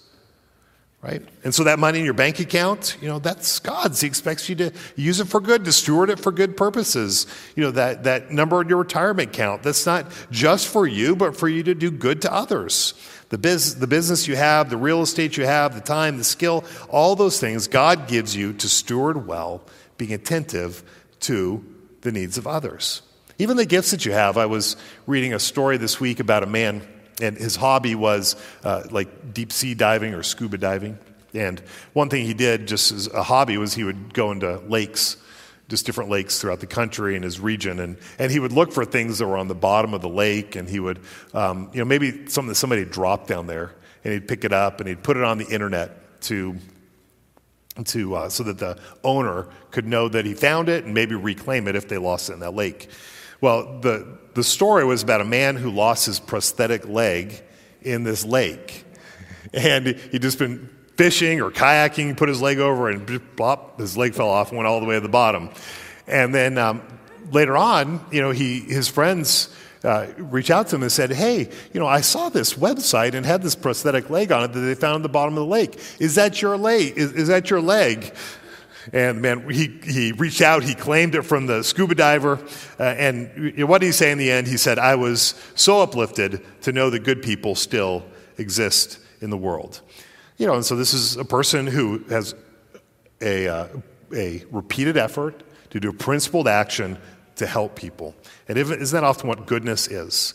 right? 1.04 1.20
And 1.44 1.54
so 1.54 1.64
that 1.64 1.78
money 1.78 1.98
in 1.98 2.04
your 2.06 2.14
bank 2.14 2.40
account, 2.40 2.96
you 3.02 3.08
know, 3.08 3.18
that's 3.18 3.58
God's. 3.58 4.00
He 4.00 4.06
expects 4.06 4.48
you 4.48 4.56
to 4.56 4.72
use 4.96 5.20
it 5.20 5.28
for 5.28 5.38
good, 5.38 5.66
to 5.66 5.72
steward 5.72 6.08
it 6.08 6.18
for 6.18 6.32
good 6.32 6.56
purposes. 6.56 7.26
You 7.54 7.64
know, 7.64 7.70
that, 7.72 8.04
that 8.04 8.30
number 8.30 8.62
in 8.62 8.70
your 8.70 8.78
retirement 8.78 9.28
account, 9.28 9.62
that's 9.62 9.84
not 9.84 10.10
just 10.30 10.66
for 10.66 10.86
you, 10.86 11.14
but 11.14 11.36
for 11.36 11.46
you 11.46 11.62
to 11.64 11.74
do 11.74 11.90
good 11.90 12.22
to 12.22 12.32
others. 12.32 12.94
The, 13.28 13.36
biz, 13.36 13.78
the 13.78 13.86
business 13.86 14.26
you 14.26 14.36
have, 14.36 14.70
the 14.70 14.78
real 14.78 15.02
estate 15.02 15.36
you 15.36 15.44
have, 15.44 15.74
the 15.74 15.82
time, 15.82 16.16
the 16.16 16.24
skill, 16.24 16.64
all 16.88 17.16
those 17.16 17.38
things 17.38 17.68
God 17.68 18.08
gives 18.08 18.34
you 18.34 18.54
to 18.54 18.68
steward 18.68 19.26
well, 19.26 19.60
being 19.98 20.14
attentive 20.14 20.82
to 21.20 21.62
the 22.00 22.12
needs 22.12 22.38
of 22.38 22.46
others. 22.46 23.02
Even 23.38 23.58
the 23.58 23.66
gifts 23.66 23.90
that 23.90 24.06
you 24.06 24.12
have. 24.12 24.38
I 24.38 24.46
was 24.46 24.76
reading 25.06 25.34
a 25.34 25.38
story 25.38 25.76
this 25.76 26.00
week 26.00 26.18
about 26.18 26.44
a 26.44 26.46
man 26.46 26.80
and 27.20 27.36
his 27.36 27.56
hobby 27.56 27.94
was 27.94 28.36
uh, 28.64 28.84
like 28.90 29.32
deep 29.32 29.52
sea 29.52 29.74
diving 29.74 30.14
or 30.14 30.22
scuba 30.22 30.58
diving. 30.58 30.98
And 31.34 31.60
one 31.92 32.08
thing 32.08 32.24
he 32.24 32.34
did 32.34 32.66
just 32.66 32.92
as 32.92 33.08
a 33.08 33.22
hobby 33.22 33.58
was 33.58 33.74
he 33.74 33.84
would 33.84 34.14
go 34.14 34.30
into 34.30 34.58
lakes, 34.68 35.16
just 35.68 35.84
different 35.84 36.10
lakes 36.10 36.40
throughout 36.40 36.60
the 36.60 36.66
country 36.66 37.16
and 37.16 37.24
his 37.24 37.40
region, 37.40 37.80
and, 37.80 37.96
and 38.18 38.30
he 38.30 38.38
would 38.38 38.52
look 38.52 38.72
for 38.72 38.84
things 38.84 39.18
that 39.18 39.26
were 39.26 39.36
on 39.36 39.48
the 39.48 39.54
bottom 39.54 39.94
of 39.94 40.00
the 40.00 40.08
lake, 40.08 40.56
and 40.56 40.68
he 40.68 40.78
would, 40.78 41.00
um, 41.32 41.70
you 41.72 41.80
know, 41.80 41.84
maybe 41.84 42.28
something 42.28 42.48
that 42.48 42.54
somebody 42.54 42.84
dropped 42.84 43.26
down 43.26 43.46
there, 43.46 43.74
and 44.04 44.12
he'd 44.12 44.28
pick 44.28 44.44
it 44.44 44.52
up 44.52 44.80
and 44.80 44.88
he'd 44.88 45.02
put 45.02 45.16
it 45.16 45.24
on 45.24 45.38
the 45.38 45.46
internet 45.46 46.20
to, 46.22 46.56
to 47.84 48.14
uh, 48.14 48.28
so 48.28 48.44
that 48.44 48.58
the 48.58 48.78
owner 49.02 49.48
could 49.70 49.86
know 49.86 50.08
that 50.08 50.24
he 50.24 50.34
found 50.34 50.68
it 50.68 50.84
and 50.84 50.94
maybe 50.94 51.14
reclaim 51.14 51.66
it 51.66 51.74
if 51.74 51.88
they 51.88 51.98
lost 51.98 52.30
it 52.30 52.34
in 52.34 52.40
that 52.40 52.54
lake. 52.54 52.88
Well, 53.40 53.80
the, 53.80 54.18
the 54.34 54.44
story 54.44 54.84
was 54.84 55.02
about 55.02 55.20
a 55.20 55.24
man 55.24 55.56
who 55.56 55.70
lost 55.70 56.06
his 56.06 56.20
prosthetic 56.20 56.88
leg 56.88 57.42
in 57.82 58.04
this 58.04 58.24
lake. 58.24 58.84
And 59.52 59.86
he'd 59.86 60.22
just 60.22 60.38
been 60.38 60.68
fishing 60.96 61.40
or 61.40 61.50
kayaking, 61.50 62.16
put 62.16 62.28
his 62.28 62.40
leg 62.40 62.58
over, 62.58 62.88
and 62.88 63.06
blop, 63.06 63.78
his 63.78 63.96
leg 63.96 64.14
fell 64.14 64.28
off 64.28 64.48
and 64.48 64.58
went 64.58 64.66
all 64.66 64.80
the 64.80 64.86
way 64.86 64.94
to 64.94 65.00
the 65.00 65.08
bottom. 65.08 65.50
And 66.06 66.34
then 66.34 66.58
um, 66.58 66.82
later 67.30 67.56
on, 67.56 68.04
you 68.10 68.20
know, 68.20 68.30
he, 68.30 68.60
his 68.60 68.88
friends 68.88 69.54
uh, 69.82 70.06
reached 70.16 70.50
out 70.50 70.68
to 70.68 70.76
him 70.76 70.82
and 70.82 70.90
said, 70.90 71.12
Hey, 71.12 71.50
you 71.72 71.80
know, 71.80 71.86
I 71.86 72.00
saw 72.00 72.28
this 72.30 72.54
website 72.54 73.14
and 73.14 73.24
had 73.24 73.42
this 73.42 73.54
prosthetic 73.54 74.10
leg 74.10 74.32
on 74.32 74.44
it 74.44 74.52
that 74.52 74.60
they 74.60 74.74
found 74.74 74.96
at 74.96 75.02
the 75.02 75.08
bottom 75.08 75.34
of 75.34 75.40
the 75.40 75.50
lake. 75.50 75.78
Is 75.98 76.14
that 76.14 76.40
your 76.40 76.56
leg? 76.56 76.96
Is, 76.96 77.12
is 77.12 77.28
that 77.28 77.50
your 77.50 77.60
leg? 77.60 78.14
And 78.92 79.22
man, 79.22 79.48
he, 79.48 79.78
he 79.84 80.12
reached 80.12 80.40
out, 80.40 80.62
he 80.62 80.74
claimed 80.74 81.14
it 81.14 81.22
from 81.22 81.46
the 81.46 81.62
scuba 81.62 81.94
diver. 81.94 82.38
Uh, 82.78 82.82
and 82.82 83.66
what 83.68 83.80
did 83.80 83.86
he 83.86 83.92
say 83.92 84.10
in 84.10 84.18
the 84.18 84.30
end? 84.30 84.46
He 84.46 84.56
said, 84.56 84.78
I 84.78 84.94
was 84.94 85.34
so 85.54 85.80
uplifted 85.80 86.44
to 86.62 86.72
know 86.72 86.90
that 86.90 87.04
good 87.04 87.22
people 87.22 87.54
still 87.54 88.04
exist 88.38 88.98
in 89.20 89.30
the 89.30 89.38
world. 89.38 89.80
You 90.36 90.46
know, 90.46 90.54
and 90.54 90.64
so 90.64 90.76
this 90.76 90.92
is 90.92 91.16
a 91.16 91.24
person 91.24 91.66
who 91.66 91.98
has 92.08 92.34
a, 93.20 93.48
uh, 93.48 93.68
a 94.14 94.44
repeated 94.50 94.96
effort 94.96 95.42
to 95.70 95.80
do 95.80 95.90
a 95.90 95.92
principled 95.92 96.48
action 96.48 96.98
to 97.36 97.46
help 97.46 97.74
people. 97.74 98.14
And 98.48 98.58
isn't 98.58 98.94
that 98.94 99.04
often 99.04 99.28
what 99.28 99.46
goodness 99.46 99.88
is? 99.88 100.34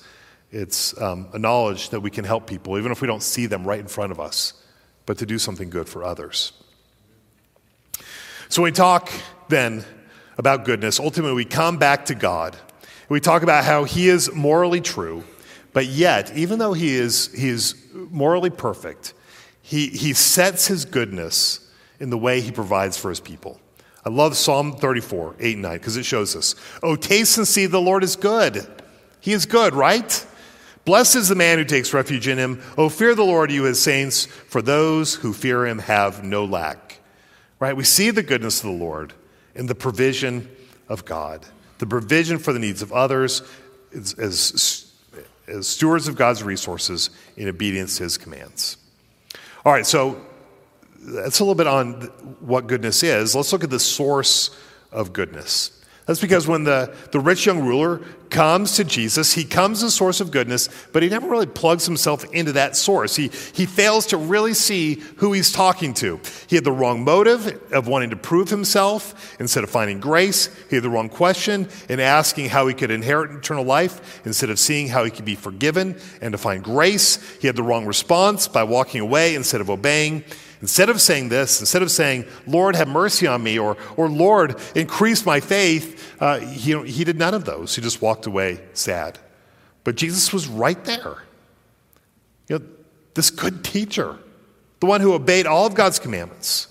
It's 0.52 1.00
um, 1.00 1.28
a 1.34 1.40
knowledge 1.40 1.90
that 1.90 2.00
we 2.00 2.10
can 2.10 2.26
help 2.26 2.48
people, 2.48 2.78
even 2.78 2.92
if 2.92 3.02
we 3.02 3.08
don't 3.08 3.24
see 3.24 3.46
them 3.46 3.68
right 3.68 3.80
in 3.80 3.88
front 3.88 4.12
of 4.12 4.20
us, 4.20 4.54
but 5.06 5.18
to 5.20 5.26
do 5.26 5.38
something 5.38 5.70
good 5.70 5.88
for 5.88 6.04
others. 6.04 6.54
So 8.50 8.64
we 8.64 8.72
talk 8.72 9.12
then 9.48 9.86
about 10.40 10.66
goodness. 10.66 11.00
Ultimately, 11.00 11.36
we 11.36 11.46
come 11.46 11.78
back 11.78 12.06
to 12.06 12.16
God. 12.16 12.58
We 13.08 13.20
talk 13.20 13.44
about 13.44 13.64
how 13.64 13.84
He 13.84 14.10
is 14.10 14.34
morally 14.34 14.82
true, 14.82 15.24
but 15.72 15.86
yet, 15.86 16.36
even 16.36 16.58
though 16.58 16.74
He 16.74 16.96
is, 16.96 17.32
he 17.32 17.48
is 17.48 17.76
morally 17.94 18.50
perfect, 18.50 19.14
he, 19.62 19.88
he 19.90 20.14
sets 20.14 20.66
His 20.66 20.86
goodness 20.86 21.60
in 22.00 22.10
the 22.10 22.18
way 22.18 22.42
He 22.42 22.52
provides 22.52 22.98
for 22.98 23.10
His 23.10 23.20
people. 23.20 23.62
I 24.04 24.10
love 24.10 24.36
Psalm 24.36 24.74
34, 24.74 25.36
8 25.40 25.54
and 25.54 25.62
9, 25.62 25.74
because 25.74 25.98
it 25.98 26.06
shows 26.06 26.36
us. 26.36 26.56
Oh, 26.82 26.96
taste 26.96 27.38
and 27.38 27.48
see 27.48 27.68
the 27.68 27.80
Lord 27.80 28.04
is 28.04 28.16
good. 28.16 28.66
He 29.20 29.32
is 29.32 29.46
good, 29.46 29.76
right? 29.76 30.26
Blessed 30.86 31.18
is 31.18 31.28
the 31.28 31.36
man 31.36 31.60
who 31.60 31.66
takes 31.66 31.94
refuge 31.94 32.28
in 32.28 32.40
him. 32.40 32.64
Oh, 32.80 32.90
fear 32.90 33.14
the 33.14 33.24
Lord, 33.24 33.52
you 33.52 33.66
his 33.66 33.80
saints, 33.80 34.26
for 34.26 34.64
those 34.64 35.14
who 35.14 35.34
fear 35.34 35.68
him 35.68 35.78
have 35.78 36.24
no 36.24 36.46
lack 36.46 36.89
right? 37.60 37.76
We 37.76 37.84
see 37.84 38.12
the 38.12 38.24
goodness 38.24 38.64
of 38.64 38.70
the 38.70 38.76
Lord 38.76 39.14
in 39.56 39.66
the 39.66 39.76
provision 39.76 40.50
of 40.88 41.06
God, 41.06 41.46
the 41.78 41.86
provision 41.86 42.40
for 42.40 42.54
the 42.54 42.60
needs 42.60 42.82
of 42.82 42.92
others 42.92 43.42
as, 43.96 44.14
as, 44.14 44.92
as 45.48 45.68
stewards 45.68 46.08
of 46.08 46.16
God's 46.16 46.44
resources 46.44 47.10
in 47.38 47.48
obedience 47.48 47.98
to 47.98 48.04
his 48.04 48.18
commands. 48.18 48.78
All 49.66 49.74
right, 49.74 49.86
so 49.86 50.26
that's 51.00 51.40
a 51.40 51.44
little 51.44 51.56
bit 51.56 51.68
on 51.68 52.02
what 52.40 52.68
goodness 52.68 53.04
is. 53.04 53.36
Let's 53.36 53.52
look 53.52 53.64
at 53.64 53.70
the 53.70 53.80
source 53.80 54.58
of 54.92 55.14
goodness. 55.14 55.79
That's 56.10 56.20
because 56.20 56.48
when 56.48 56.64
the, 56.64 56.92
the 57.12 57.20
rich 57.20 57.46
young 57.46 57.68
ruler 57.68 58.02
comes 58.32 58.78
to 58.78 58.84
Jesus. 58.84 59.34
He 59.34 59.44
comes 59.44 59.84
as 59.84 59.94
a 59.94 59.96
source 59.96 60.22
of 60.22 60.32
goodness, 60.32 60.68
but 60.92 61.04
he 61.04 61.10
never 61.10 61.28
really 61.28 61.46
plugs 61.46 61.86
himself 61.86 62.26
into 62.34 62.54
that 62.54 62.76
source. 62.76 63.16
He, 63.16 63.28
he 63.54 63.68
fails 63.68 64.08
to 64.08 64.18
really 64.18 64.56
see 64.56 64.96
who 65.18 65.34
he's 65.34 65.52
talking 65.52 65.94
to. 65.96 66.20
He 66.48 66.56
had 66.56 66.66
the 66.66 66.72
wrong 66.72 67.04
motive 67.04 67.62
of 67.72 67.88
wanting 67.88 68.10
to 68.10 68.16
prove 68.16 68.50
himself 68.50 69.40
instead 69.40 69.64
of 69.64 69.70
finding 69.70 70.00
grace. 70.00 70.50
He 70.68 70.76
had 70.76 70.84
the 70.84 70.90
wrong 70.90 71.10
question 71.10 71.70
in 71.90 72.00
asking 72.00 72.50
how 72.50 72.66
he 72.66 72.74
could 72.74 72.90
inherit 72.90 73.30
eternal 73.30 73.64
life 73.64 74.26
instead 74.26 74.50
of 74.50 74.58
seeing 74.58 74.88
how 74.88 75.04
he 75.04 75.12
could 75.12 75.26
be 75.26 75.36
forgiven 75.36 75.96
and 76.22 76.32
to 76.32 76.40
find 76.40 76.64
grace. 76.64 77.38
He 77.40 77.46
had 77.46 77.56
the 77.56 77.62
wrong 77.62 77.86
response 77.86 78.48
by 78.48 78.64
walking 78.64 79.02
away 79.02 79.36
instead 79.36 79.62
of 79.62 79.70
obeying. 79.70 80.24
Instead 80.62 80.90
of 80.90 81.00
saying 81.00 81.30
this, 81.30 81.62
instead 81.62 81.82
of 81.82 81.90
saying, 81.90 82.26
Lord, 82.46 82.76
have 82.76 82.88
mercy 82.88 83.26
on 83.28 83.42
me, 83.42 83.58
or, 83.58 83.78
or 83.96 84.10
Lord, 84.10 84.60
increase 84.76 85.26
my 85.26 85.40
faith, 85.40 86.16
uh, 86.22 86.40
he, 86.40 86.78
he 86.84 87.04
did 87.06 87.18
none 87.18 87.34
of 87.34 87.46
those. 87.46 87.76
He 87.76 87.82
just 87.82 88.02
walked 88.02 88.26
away 88.26 88.60
sad. 88.74 89.20
But 89.86 89.96
Jesus 89.96 90.34
was 90.34 90.48
right 90.48 90.84
there. 90.84 91.24
You 92.50 92.60
know, 92.60 92.66
this 93.14 93.30
good 93.30 93.64
teacher, 93.64 94.18
the 94.82 94.86
one 94.86 95.00
who 95.00 95.14
obeyed 95.14 95.46
all 95.46 95.66
of 95.66 95.76
God's 95.76 95.98
commandments, 95.98 96.68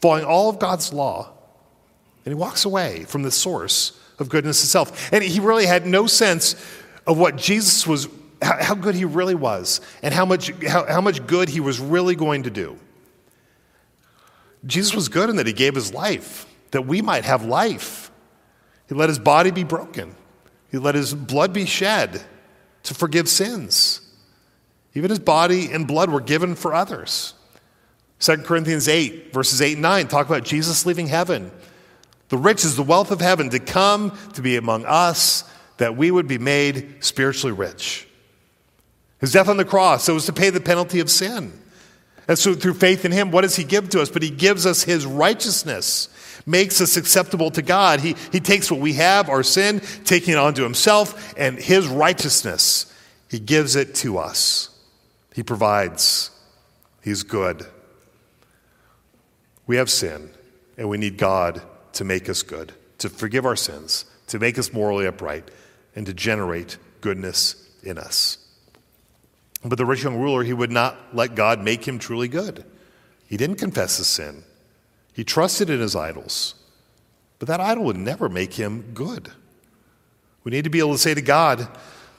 following 0.00 0.24
all 0.24 0.48
of 0.48 0.60
God's 0.60 0.92
law, 0.92 1.32
and 2.24 2.32
he 2.32 2.34
walks 2.34 2.64
away 2.64 3.04
from 3.04 3.22
the 3.22 3.30
source 3.30 4.00
of 4.18 4.28
goodness 4.28 4.62
itself. 4.62 5.12
And 5.12 5.22
he 5.22 5.40
really 5.40 5.66
had 5.66 5.84
no 5.84 6.06
sense 6.06 6.54
of 7.06 7.18
what 7.18 7.36
Jesus 7.36 7.86
was, 7.86 8.08
how 8.40 8.74
good 8.74 8.94
he 8.94 9.04
really 9.04 9.34
was, 9.34 9.80
and 10.02 10.14
how 10.14 10.24
much, 10.26 10.50
how, 10.64 10.86
how 10.86 11.00
much 11.00 11.26
good 11.26 11.48
he 11.48 11.60
was 11.60 11.80
really 11.80 12.14
going 12.14 12.44
to 12.44 12.50
do. 12.50 12.78
Jesus 14.66 14.94
was 14.94 15.08
good 15.08 15.30
in 15.30 15.36
that 15.36 15.46
he 15.46 15.52
gave 15.52 15.74
his 15.74 15.94
life, 15.94 16.46
that 16.72 16.82
we 16.82 17.00
might 17.00 17.24
have 17.24 17.44
life. 17.44 18.10
He 18.88 18.94
let 18.94 19.08
his 19.08 19.18
body 19.18 19.50
be 19.50 19.64
broken, 19.64 20.14
he 20.70 20.78
let 20.78 20.94
his 20.94 21.14
blood 21.14 21.52
be 21.52 21.66
shed 21.66 22.22
to 22.84 22.94
forgive 22.94 23.28
sins. 23.28 24.00
Even 24.94 25.10
his 25.10 25.18
body 25.18 25.70
and 25.72 25.86
blood 25.86 26.08
were 26.08 26.22
given 26.22 26.54
for 26.54 26.72
others. 26.72 27.34
2 28.20 28.38
Corinthians 28.38 28.88
8, 28.88 29.32
verses 29.32 29.60
8 29.60 29.74
and 29.74 29.82
9 29.82 30.08
talk 30.08 30.26
about 30.26 30.42
Jesus 30.42 30.86
leaving 30.86 31.06
heaven, 31.06 31.50
the 32.30 32.38
riches, 32.38 32.76
the 32.76 32.82
wealth 32.82 33.10
of 33.10 33.20
heaven, 33.20 33.50
to 33.50 33.58
come 33.58 34.16
to 34.32 34.40
be 34.40 34.56
among 34.56 34.86
us, 34.86 35.44
that 35.76 35.96
we 35.96 36.10
would 36.10 36.26
be 36.26 36.38
made 36.38 37.04
spiritually 37.04 37.52
rich. 37.52 38.08
His 39.18 39.32
death 39.32 39.48
on 39.48 39.58
the 39.58 39.66
cross, 39.66 40.04
so 40.04 40.14
was 40.14 40.26
to 40.26 40.32
pay 40.32 40.48
the 40.48 40.60
penalty 40.60 41.00
of 41.00 41.10
sin. 41.10 41.52
And 42.28 42.38
so, 42.38 42.54
through 42.54 42.74
faith 42.74 43.04
in 43.04 43.12
Him, 43.12 43.30
what 43.30 43.42
does 43.42 43.56
He 43.56 43.64
give 43.64 43.88
to 43.90 44.00
us? 44.00 44.10
But 44.10 44.22
He 44.22 44.30
gives 44.30 44.66
us 44.66 44.82
His 44.82 45.06
righteousness, 45.06 46.08
makes 46.44 46.80
us 46.80 46.96
acceptable 46.96 47.50
to 47.52 47.62
God. 47.62 48.00
He, 48.00 48.16
he 48.32 48.40
takes 48.40 48.70
what 48.70 48.80
we 48.80 48.94
have, 48.94 49.28
our 49.28 49.42
sin, 49.42 49.80
taking 50.04 50.34
it 50.34 50.38
onto 50.38 50.62
Himself, 50.62 51.34
and 51.36 51.58
His 51.58 51.86
righteousness, 51.86 52.92
He 53.30 53.38
gives 53.38 53.76
it 53.76 53.94
to 53.96 54.18
us. 54.18 54.70
He 55.34 55.42
provides. 55.42 56.30
He's 57.02 57.22
good. 57.22 57.64
We 59.66 59.76
have 59.76 59.90
sin, 59.90 60.30
and 60.76 60.88
we 60.88 60.98
need 60.98 61.18
God 61.18 61.62
to 61.94 62.04
make 62.04 62.28
us 62.28 62.42
good, 62.42 62.72
to 62.98 63.08
forgive 63.08 63.46
our 63.46 63.56
sins, 63.56 64.04
to 64.28 64.38
make 64.38 64.58
us 64.58 64.72
morally 64.72 65.06
upright, 65.06 65.50
and 65.94 66.06
to 66.06 66.14
generate 66.14 66.78
goodness 67.00 67.54
in 67.82 67.98
us. 67.98 68.38
But 69.64 69.78
the 69.78 69.86
rich 69.86 70.02
young 70.04 70.16
ruler, 70.16 70.42
he 70.42 70.52
would 70.52 70.70
not 70.70 70.96
let 71.14 71.34
God 71.34 71.62
make 71.62 71.86
him 71.86 71.98
truly 71.98 72.28
good. 72.28 72.64
He 73.26 73.36
didn't 73.36 73.56
confess 73.56 73.96
his 73.96 74.06
sin, 74.06 74.44
he 75.12 75.24
trusted 75.24 75.70
in 75.70 75.80
his 75.80 75.96
idols. 75.96 76.54
But 77.38 77.48
that 77.48 77.60
idol 77.60 77.84
would 77.84 77.98
never 77.98 78.30
make 78.30 78.54
him 78.54 78.92
good. 78.94 79.30
We 80.42 80.50
need 80.52 80.64
to 80.64 80.70
be 80.70 80.78
able 80.78 80.92
to 80.92 80.98
say 80.98 81.12
to 81.12 81.20
God 81.20 81.68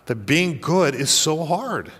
that 0.05 0.15
being 0.15 0.59
good 0.59 0.93
is 0.93 1.09
so 1.09 1.43
hard, 1.43 1.91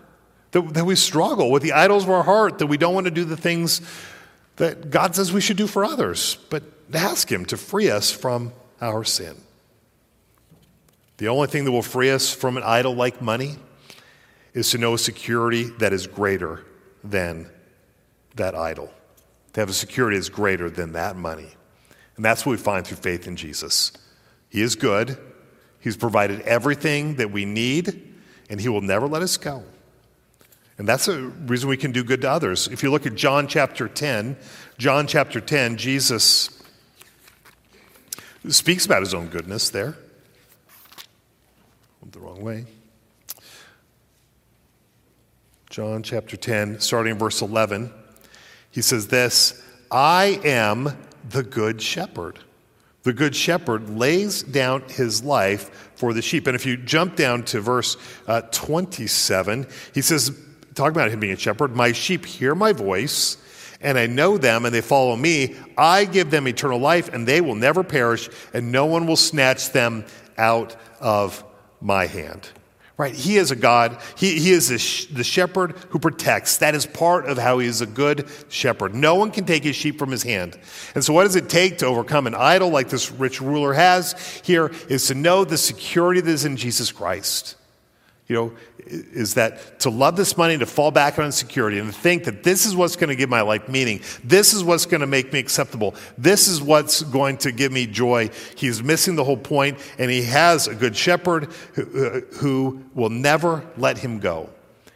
that, 0.51 0.73
that 0.73 0.85
we 0.85 0.95
struggle 0.95 1.49
with 1.49 1.63
the 1.63 1.73
idols 1.73 2.03
of 2.03 2.11
our 2.11 2.23
heart, 2.23 2.59
that 2.59 2.67
we 2.67 2.77
don't 2.77 2.93
want 2.93 3.05
to 3.05 3.11
do 3.11 3.25
the 3.25 3.37
things 3.37 3.81
that 4.57 4.89
God 4.89 5.15
says 5.15 5.31
we 5.31 5.41
should 5.41 5.57
do 5.57 5.67
for 5.67 5.83
others, 5.83 6.37
but 6.49 6.63
ask 6.93 7.31
Him 7.31 7.45
to 7.45 7.57
free 7.57 7.89
us 7.89 8.11
from 8.11 8.53
our 8.81 9.03
sin. 9.03 9.35
The 11.17 11.27
only 11.27 11.47
thing 11.47 11.65
that 11.65 11.71
will 11.71 11.81
free 11.81 12.11
us 12.11 12.33
from 12.33 12.57
an 12.57 12.63
idol 12.63 12.95
like 12.95 13.21
money 13.21 13.57
is 14.57 14.71
to 14.71 14.77
know 14.79 14.95
a 14.95 14.97
security 14.97 15.65
that 15.77 15.93
is 15.93 16.07
greater 16.07 16.65
than 17.03 17.47
that 18.35 18.55
idol. 18.55 18.91
To 19.53 19.59
have 19.59 19.69
a 19.69 19.73
security 19.73 20.17
that's 20.17 20.29
greater 20.29 20.67
than 20.67 20.93
that 20.93 21.15
money. 21.15 21.49
And 22.15 22.25
that's 22.25 22.43
what 22.43 22.53
we 22.53 22.57
find 22.57 22.85
through 22.85 22.97
faith 22.97 23.27
in 23.27 23.35
Jesus. 23.35 23.91
He 24.49 24.61
is 24.61 24.75
good, 24.75 25.17
He's 25.79 25.95
provided 25.95 26.41
everything 26.41 27.15
that 27.17 27.31
we 27.31 27.45
need, 27.45 28.15
and 28.49 28.59
He 28.59 28.67
will 28.67 28.81
never 28.81 29.07
let 29.07 29.21
us 29.21 29.37
go. 29.37 29.63
And 30.79 30.87
that's 30.87 31.07
a 31.07 31.21
reason 31.21 31.69
we 31.69 31.77
can 31.77 31.91
do 31.91 32.03
good 32.03 32.21
to 32.21 32.29
others. 32.29 32.67
If 32.67 32.81
you 32.81 32.89
look 32.89 33.05
at 33.05 33.13
John 33.13 33.47
chapter 33.47 33.87
10, 33.87 34.37
John 34.79 35.05
chapter 35.05 35.39
10, 35.39 35.77
Jesus 35.77 36.63
speaks 38.47 38.87
about 38.87 39.01
his 39.01 39.13
own 39.13 39.27
goodness 39.27 39.69
there. 39.69 39.95
Went 42.01 42.13
the 42.13 42.19
wrong 42.19 42.41
way. 42.41 42.65
John 45.77 46.01
chapter 46.01 46.35
10, 46.35 46.79
starting 46.79 47.11
in 47.11 47.19
verse 47.19 47.39
11, 47.43 47.93
he 48.71 48.81
says 48.81 49.09
this 49.09 49.61
I 49.91 50.41
am 50.43 50.97
the 51.29 51.43
good 51.43 51.83
shepherd. 51.83 52.39
The 53.03 53.13
good 53.13 53.35
shepherd 53.35 53.87
lays 53.87 54.41
down 54.41 54.81
his 54.89 55.23
life 55.23 55.91
for 55.93 56.13
the 56.13 56.23
sheep. 56.23 56.47
And 56.47 56.55
if 56.55 56.65
you 56.65 56.77
jump 56.77 57.15
down 57.15 57.43
to 57.43 57.61
verse 57.61 57.95
uh, 58.25 58.41
27, 58.49 59.67
he 59.93 60.01
says, 60.01 60.35
talking 60.73 60.95
about 60.95 61.11
him 61.11 61.19
being 61.19 61.33
a 61.33 61.37
shepherd, 61.37 61.75
my 61.75 61.91
sheep 61.91 62.25
hear 62.25 62.55
my 62.55 62.73
voice, 62.73 63.37
and 63.79 63.99
I 63.99 64.07
know 64.07 64.39
them, 64.39 64.65
and 64.65 64.73
they 64.73 64.81
follow 64.81 65.15
me. 65.15 65.55
I 65.77 66.05
give 66.05 66.31
them 66.31 66.47
eternal 66.47 66.79
life, 66.79 67.07
and 67.13 67.27
they 67.27 67.39
will 67.39 67.53
never 67.53 67.83
perish, 67.83 68.31
and 68.51 68.71
no 68.71 68.87
one 68.87 69.05
will 69.05 69.15
snatch 69.15 69.73
them 69.73 70.05
out 70.39 70.75
of 70.99 71.43
my 71.81 72.07
hand. 72.07 72.49
Right? 72.97 73.13
He 73.13 73.37
is 73.37 73.51
a 73.51 73.55
God. 73.55 73.99
He, 74.15 74.39
he 74.39 74.51
is 74.51 74.73
sh- 74.81 75.05
the 75.05 75.23
shepherd 75.23 75.75
who 75.89 75.99
protects. 75.99 76.57
That 76.57 76.73
is 76.73 76.87
part 76.87 77.27
of 77.27 77.37
how 77.37 77.59
he 77.59 77.67
is 77.67 77.79
a 77.79 77.85
good 77.85 78.27
shepherd. 78.49 78.95
No 78.95 79.13
one 79.13 79.29
can 79.29 79.45
take 79.45 79.63
his 79.63 79.75
sheep 79.75 79.99
from 79.99 80.09
his 80.09 80.23
hand. 80.23 80.57
And 80.95 81.03
so, 81.03 81.13
what 81.13 81.25
does 81.25 81.35
it 81.35 81.47
take 81.47 81.77
to 81.79 81.85
overcome 81.85 82.25
an 82.25 82.33
idol 82.33 82.69
like 82.69 82.89
this 82.89 83.11
rich 83.11 83.39
ruler 83.39 83.73
has 83.73 84.13
here 84.43 84.71
is 84.89 85.05
to 85.07 85.13
know 85.13 85.45
the 85.45 85.59
security 85.59 86.21
that 86.21 86.31
is 86.31 86.43
in 86.43 86.57
Jesus 86.57 86.91
Christ. 86.91 87.56
You 88.27 88.35
know, 88.35 88.53
is 88.85 89.35
that 89.35 89.79
to 89.81 89.89
love 89.89 90.17
this 90.17 90.35
money, 90.35 90.57
to 90.57 90.65
fall 90.65 90.91
back 90.91 91.17
on 91.17 91.31
security, 91.31 91.79
and 91.79 91.93
to 91.93 91.97
think 91.97 92.25
that 92.25 92.43
this 92.43 92.65
is 92.65 92.75
what's 92.75 92.97
going 92.97 93.09
to 93.09 93.15
give 93.15 93.29
my 93.29 93.41
life 93.41 93.69
meaning. 93.69 94.01
This 94.23 94.53
is 94.53 94.65
what's 94.65 94.85
going 94.85 94.99
to 94.99 95.07
make 95.07 95.31
me 95.31 95.39
acceptable. 95.39 95.95
This 96.17 96.49
is 96.49 96.61
what's 96.61 97.03
going 97.03 97.37
to 97.37 97.53
give 97.53 97.71
me 97.71 97.87
joy. 97.87 98.29
He's 98.55 98.83
missing 98.83 99.15
the 99.15 99.23
whole 99.23 99.37
point, 99.37 99.79
and 99.97 100.11
he 100.11 100.23
has 100.23 100.67
a 100.67 100.75
good 100.75 100.95
shepherd 100.95 101.45
who, 101.73 102.05
uh, 102.05 102.35
who 102.35 102.83
will 102.93 103.09
never 103.09 103.65
let 103.77 103.97
him 103.97 104.19
go. 104.19 104.49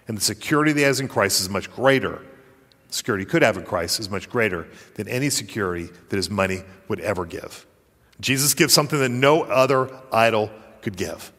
And 0.09 0.17
the 0.17 0.21
security 0.21 0.73
that 0.73 0.79
he 0.79 0.85
has 0.85 0.99
in 0.99 1.07
Christ 1.07 1.39
is 1.39 1.49
much 1.49 1.71
greater. 1.71 2.21
Security 2.89 3.23
could 3.23 3.43
have 3.43 3.55
in 3.55 3.63
Christ 3.63 4.01
is 4.01 4.09
much 4.09 4.29
greater 4.29 4.67
than 4.95 5.07
any 5.07 5.29
security 5.29 5.89
that 6.09 6.15
his 6.17 6.29
money 6.29 6.63
would 6.89 6.99
ever 6.99 7.25
give. 7.25 7.65
Jesus 8.19 8.53
gives 8.53 8.73
something 8.73 8.99
that 8.99 9.09
no 9.09 9.43
other 9.43 9.89
idol 10.11 10.51
could 10.81 10.97
give. 10.97 11.31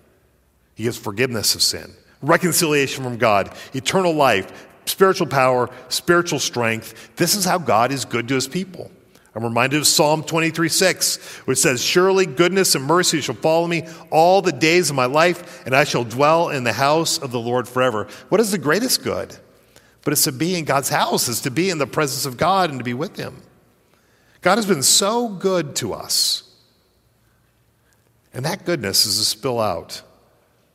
He 0.83 0.87
gives 0.87 0.99
forgiveness 0.99 1.55
of 1.55 1.63
sin 1.63 1.95
reconciliation 2.23 3.05
from 3.05 3.19
God, 3.19 3.55
eternal 3.73 4.13
life, 4.13 4.67
spiritual 4.85 5.29
power, 5.29 5.71
spiritual 5.89 6.41
strength. 6.41 7.15
This 7.15 7.37
is 7.37 7.45
how 7.45 7.59
God 7.59 7.93
is 7.93 8.05
good 8.05 8.27
to 8.27 8.35
his 8.35 8.49
people. 8.49 8.91
I'm 9.33 9.45
reminded 9.45 9.79
of 9.79 9.87
Psalm 9.87 10.25
23 10.25 10.69
6, 10.69 11.37
which 11.47 11.59
says, 11.59 11.81
Surely 11.85 12.27
goodness 12.27 12.75
and 12.75 12.85
mercy 12.85 13.21
shall 13.21 13.37
follow 13.37 13.69
me 13.69 13.87
all 14.11 14.43
the 14.43 14.51
days 14.51 14.91
of 14.91 14.97
my 14.97 15.05
life, 15.05 15.65
and 15.67 15.77
I 15.77 15.85
shall 15.85 16.03
dwell 16.03 16.49
in 16.49 16.65
the 16.65 16.73
house 16.73 17.17
of 17.17 17.31
the 17.31 17.39
Lord 17.39 17.69
forever. 17.69 18.09
What 18.29 18.41
is 18.41 18.51
the 18.51 18.59
greatest 18.59 19.05
good? 19.05 19.37
But 20.03 20.15
it's 20.15 20.25
to 20.25 20.33
be 20.33 20.57
in 20.57 20.65
God's 20.65 20.89
house, 20.89 21.29
is 21.29 21.43
to 21.43 21.53
be 21.53 21.71
in 21.71 21.79
the 21.79 21.87
presence 21.87 22.27
of 22.27 22.37
God 22.37 22.71
and 22.71 22.81
to 22.81 22.85
be 22.85 22.95
with 22.95 23.17
Him. 23.17 23.41
God 24.41 24.59
has 24.59 24.67
been 24.67 24.83
so 24.83 25.29
good 25.29 25.77
to 25.77 25.93
us. 25.93 26.43
And 28.35 28.45
that 28.45 28.65
goodness 28.65 29.07
is 29.07 29.19
to 29.19 29.25
spill 29.25 29.61
out 29.61 30.03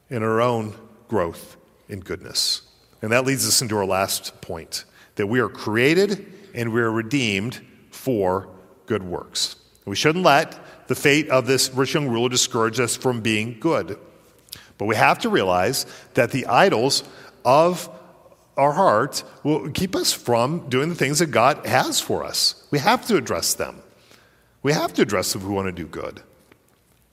in 0.10 0.24
our 0.24 0.42
own 0.42 0.74
growth 1.08 1.58
in 1.90 2.00
goodness. 2.00 2.62
And 3.02 3.12
that 3.12 3.26
leads 3.26 3.48
us 3.48 3.62
into 3.62 3.78
our 3.78 3.86
last 3.86 4.42
point 4.42 4.86
that 5.16 5.28
we 5.28 5.40
are 5.40 5.50
created 5.50 6.32
and 6.54 6.74
we 6.74 6.82
are 6.82 6.92
redeemed 6.92 7.62
for 7.92 8.50
good 8.86 9.04
works. 9.04 9.56
We 9.86 9.96
shouldn't 9.96 10.24
let 10.24 10.88
the 10.88 10.96
fate 10.96 11.30
of 11.30 11.48
this 11.48 11.70
rich 11.74 11.94
young 11.94 12.08
ruler 12.08 12.30
discourage 12.30 12.80
us 12.80 12.96
from 12.96 13.22
being 13.22 13.60
good. 13.60 14.00
But 14.78 14.86
we 14.86 14.96
have 14.96 15.20
to 15.20 15.30
realize 15.30 15.86
that 16.14 16.32
the 16.32 16.46
idols 16.48 17.04
of 17.46 17.90
our 18.56 18.74
heart 18.74 19.24
will 19.44 19.70
keep 19.70 19.96
us 19.96 20.12
from 20.12 20.68
doing 20.70 20.90
the 20.90 20.96
things 20.96 21.20
that 21.20 21.28
God 21.28 21.66
has 21.66 22.00
for 22.00 22.24
us. 22.24 22.68
We 22.72 22.80
have 22.80 23.06
to 23.08 23.16
address 23.16 23.54
them. 23.54 23.82
We 24.64 24.74
have 24.74 24.94
to 24.94 25.02
address 25.04 25.34
them 25.34 25.44
if 25.44 25.48
we 25.48 25.54
want 25.54 25.68
to 25.68 25.72
do 25.72 25.88
good 25.88 26.22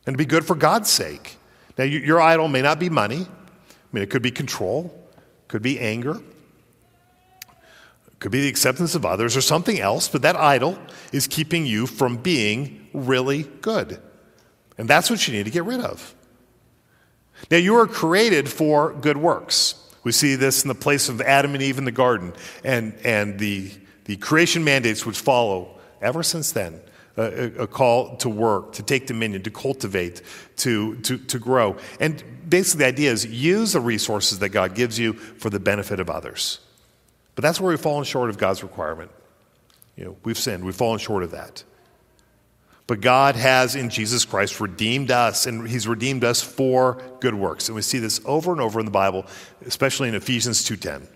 and 0.06 0.14
to 0.14 0.18
be 0.18 0.24
good 0.24 0.44
for 0.44 0.54
God's 0.56 0.90
sake 0.90 1.36
Now, 1.76 1.84
your 1.84 2.20
idol 2.20 2.48
may 2.48 2.62
not 2.62 2.78
be 2.78 2.88
money. 2.88 3.22
I 3.22 3.86
mean, 3.92 4.02
it 4.02 4.10
could 4.10 4.22
be 4.22 4.30
control, 4.30 4.96
could 5.48 5.62
be 5.62 5.78
anger, 5.80 6.20
could 8.20 8.32
be 8.32 8.40
the 8.40 8.48
acceptance 8.48 8.94
of 8.94 9.04
others 9.04 9.36
or 9.36 9.40
something 9.40 9.78
else, 9.78 10.08
but 10.08 10.22
that 10.22 10.36
idol 10.36 10.78
is 11.12 11.26
keeping 11.26 11.66
you 11.66 11.86
from 11.86 12.16
being 12.16 12.88
really 12.94 13.42
good. 13.60 14.00
And 14.78 14.88
that's 14.88 15.10
what 15.10 15.26
you 15.28 15.34
need 15.34 15.44
to 15.44 15.50
get 15.50 15.64
rid 15.64 15.80
of. 15.80 16.14
Now, 17.50 17.58
you 17.58 17.76
are 17.76 17.86
created 17.86 18.48
for 18.48 18.92
good 18.92 19.16
works. 19.16 19.74
We 20.04 20.12
see 20.12 20.36
this 20.36 20.62
in 20.62 20.68
the 20.68 20.74
place 20.74 21.08
of 21.08 21.20
Adam 21.20 21.54
and 21.54 21.62
Eve 21.62 21.78
in 21.78 21.84
the 21.84 21.92
garden 21.92 22.32
and, 22.62 22.94
and 23.04 23.38
the, 23.38 23.70
the 24.04 24.16
creation 24.16 24.64
mandates 24.64 25.04
which 25.04 25.18
follow 25.18 25.78
ever 26.00 26.22
since 26.22 26.52
then. 26.52 26.80
A, 27.16 27.62
a, 27.62 27.66
call 27.68 28.16
to 28.16 28.28
work, 28.28 28.72
to 28.72 28.82
take 28.82 29.06
dominion, 29.06 29.42
to 29.44 29.50
cultivate, 29.50 30.20
to, 30.56 30.96
to, 31.02 31.16
to 31.16 31.38
grow. 31.38 31.76
And 32.00 32.24
basically, 32.48 32.80
the 32.80 32.88
idea 32.88 33.12
is 33.12 33.24
use 33.24 33.74
the 33.74 33.80
resources 33.80 34.40
that 34.40 34.48
God 34.48 34.74
gives 34.74 34.98
you 34.98 35.12
for 35.12 35.48
the 35.48 35.60
benefit 35.60 36.00
of 36.00 36.10
others. 36.10 36.58
But 37.36 37.42
that's 37.42 37.60
where 37.60 37.70
we've 37.70 37.80
fallen 37.80 38.04
short 38.04 38.30
of 38.30 38.38
God's 38.38 38.64
requirement. 38.64 39.12
You 39.96 40.06
know, 40.06 40.16
we've 40.24 40.38
sinned, 40.38 40.64
we've 40.64 40.74
fallen 40.74 40.98
short 40.98 41.22
of 41.22 41.30
that. 41.30 41.62
But 42.86 43.00
God 43.00 43.36
has 43.36 43.76
in 43.76 43.88
Jesus 43.88 44.24
Christ 44.24 44.60
redeemed 44.60 45.10
us, 45.10 45.46
and 45.46 45.66
He's 45.66 45.88
redeemed 45.88 46.22
us 46.22 46.42
for 46.42 47.00
good 47.20 47.34
works. 47.34 47.68
And 47.68 47.76
we 47.76 47.82
see 47.82 47.98
this 47.98 48.20
over 48.26 48.52
and 48.52 48.60
over 48.60 48.78
in 48.78 48.84
the 48.84 48.92
Bible, 48.92 49.24
especially 49.66 50.08
in 50.08 50.14
Ephesians 50.14 50.64
2:10. 50.64 51.08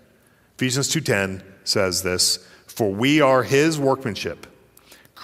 Ephesians 0.55 0.89
2:10 0.89 1.43
says 1.63 2.01
this, 2.01 2.39
"For 2.65 2.91
we 2.91 3.21
are 3.21 3.43
His 3.43 3.77
workmanship, 3.77 4.47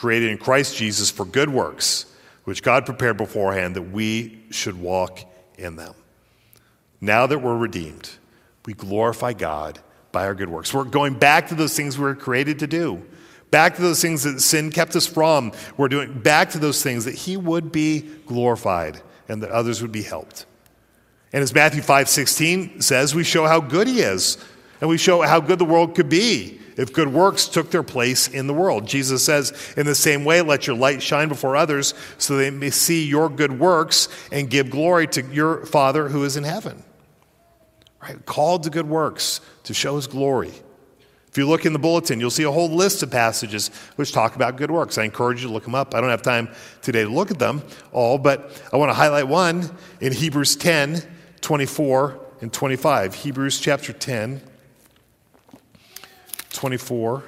created 0.05 0.29
in 0.29 0.37
Christ 0.37 0.77
Jesus 0.77 1.09
for 1.09 1.25
good 1.25 1.49
works, 1.49 2.05
which 2.43 2.61
God 2.61 2.85
prepared 2.85 3.17
beforehand 3.17 3.75
that 3.75 3.81
we 3.81 4.37
should 4.51 4.79
walk 4.79 5.19
in 5.57 5.77
them." 5.77 5.95
Now 7.01 7.25
that 7.25 7.39
we're 7.39 7.57
redeemed, 7.57 8.11
we 8.67 8.73
glorify 8.73 9.33
God 9.33 9.79
by 10.11 10.27
our 10.27 10.35
good 10.35 10.49
works. 10.49 10.71
We're 10.71 10.83
going 10.83 11.15
back 11.15 11.47
to 11.47 11.55
those 11.55 11.75
things 11.75 11.97
we 11.97 12.03
were 12.03 12.13
created 12.13 12.59
to 12.59 12.67
do. 12.67 13.01
Back 13.49 13.77
to 13.77 13.81
those 13.81 13.99
things 13.99 14.21
that 14.21 14.39
sin 14.41 14.69
kept 14.69 14.95
us 14.95 15.07
from. 15.07 15.53
We're 15.75 15.87
doing 15.87 16.19
back 16.19 16.51
to 16.51 16.59
those 16.59 16.83
things 16.83 17.05
that 17.05 17.15
he 17.15 17.35
would 17.35 17.71
be 17.71 18.01
glorified 18.27 19.01
and 19.27 19.41
that 19.41 19.49
others 19.49 19.81
would 19.81 19.91
be 19.91 20.03
helped. 20.03 20.45
And 21.33 21.41
as 21.41 21.51
Matthew 21.51 21.81
5 21.81 22.07
16 22.07 22.79
says, 22.79 23.15
we 23.15 23.23
show 23.23 23.47
how 23.47 23.59
good 23.59 23.87
he 23.87 24.01
is, 24.01 24.37
and 24.81 24.87
we 24.87 24.97
show 24.97 25.23
how 25.23 25.39
good 25.39 25.57
the 25.57 25.65
world 25.65 25.95
could 25.95 26.09
be 26.09 26.59
if 26.77 26.93
good 26.93 27.07
works 27.07 27.47
took 27.47 27.71
their 27.71 27.83
place 27.83 28.27
in 28.27 28.47
the 28.47 28.53
world. 28.53 28.87
Jesus 28.87 29.23
says, 29.23 29.73
in 29.77 29.85
the 29.85 29.95
same 29.95 30.25
way, 30.25 30.41
let 30.41 30.67
your 30.67 30.75
light 30.75 31.01
shine 31.01 31.29
before 31.29 31.55
others 31.55 31.93
so 32.17 32.37
they 32.37 32.49
may 32.49 32.69
see 32.69 33.05
your 33.05 33.29
good 33.29 33.59
works 33.59 34.09
and 34.31 34.49
give 34.49 34.69
glory 34.69 35.07
to 35.07 35.21
your 35.23 35.65
Father 35.65 36.09
who 36.09 36.23
is 36.23 36.37
in 36.37 36.43
heaven. 36.43 36.83
Right? 38.01 38.23
Called 38.25 38.63
to 38.63 38.69
good 38.69 38.87
works 38.87 39.41
to 39.63 39.73
show 39.73 39.95
his 39.95 40.07
glory. 40.07 40.51
If 41.35 41.39
you 41.39 41.47
look 41.47 41.65
in 41.65 41.73
the 41.73 41.79
bulletin, 41.79 42.21
you'll 42.21 42.31
see 42.31 42.43
a 42.43 42.51
whole 42.51 42.69
list 42.69 43.03
of 43.03 43.11
passages 43.11 43.67
which 43.97 44.13
talk 44.13 44.37
about 44.37 44.55
good 44.55 44.71
works. 44.71 44.97
I 44.97 45.03
encourage 45.03 45.41
you 45.41 45.49
to 45.49 45.53
look 45.53 45.65
them 45.65 45.75
up. 45.75 45.93
I 45.93 45.99
don't 45.99 46.09
have 46.09 46.21
time 46.21 46.47
today 46.81 47.03
to 47.03 47.09
look 47.09 47.29
at 47.29 47.39
them 47.39 47.61
all, 47.91 48.17
but 48.17 48.63
I 48.71 48.77
want 48.77 48.89
to 48.89 48.93
highlight 48.93 49.27
one 49.27 49.69
in 49.99 50.13
Hebrews 50.13 50.55
10 50.55 51.03
24 51.41 52.19
and 52.41 52.53
25. 52.53 53.15
Hebrews 53.15 53.59
chapter 53.59 53.91
10, 53.91 54.41
24 56.55 57.23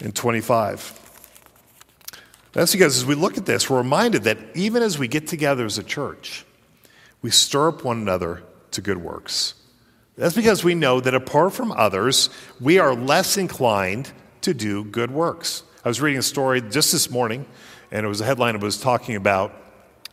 and 0.00 0.14
25. 0.14 0.94
That's 2.52 2.72
because 2.72 2.96
as 2.96 3.04
we 3.04 3.14
look 3.14 3.36
at 3.36 3.46
this, 3.46 3.68
we're 3.68 3.78
reminded 3.78 4.24
that 4.24 4.38
even 4.54 4.82
as 4.82 4.98
we 4.98 5.08
get 5.08 5.26
together 5.26 5.64
as 5.64 5.78
a 5.78 5.82
church, 5.82 6.44
we 7.20 7.30
stir 7.30 7.68
up 7.68 7.84
one 7.84 7.98
another 7.98 8.42
to 8.72 8.80
good 8.80 8.98
works. 8.98 9.54
That's 10.16 10.34
because 10.34 10.64
we 10.64 10.74
know 10.74 11.00
that 11.00 11.14
apart 11.14 11.52
from 11.52 11.70
others, 11.72 12.30
we 12.60 12.78
are 12.78 12.94
less 12.94 13.36
inclined 13.36 14.10
to 14.40 14.54
do 14.54 14.84
good 14.84 15.10
works. 15.10 15.62
I 15.84 15.88
was 15.88 16.00
reading 16.00 16.18
a 16.18 16.22
story 16.22 16.60
just 16.60 16.90
this 16.90 17.10
morning, 17.10 17.46
and 17.90 18.04
it 18.04 18.08
was 18.08 18.20
a 18.20 18.24
headline 18.24 18.54
that 18.54 18.62
was 18.62 18.80
talking 18.80 19.14
about, 19.14 19.54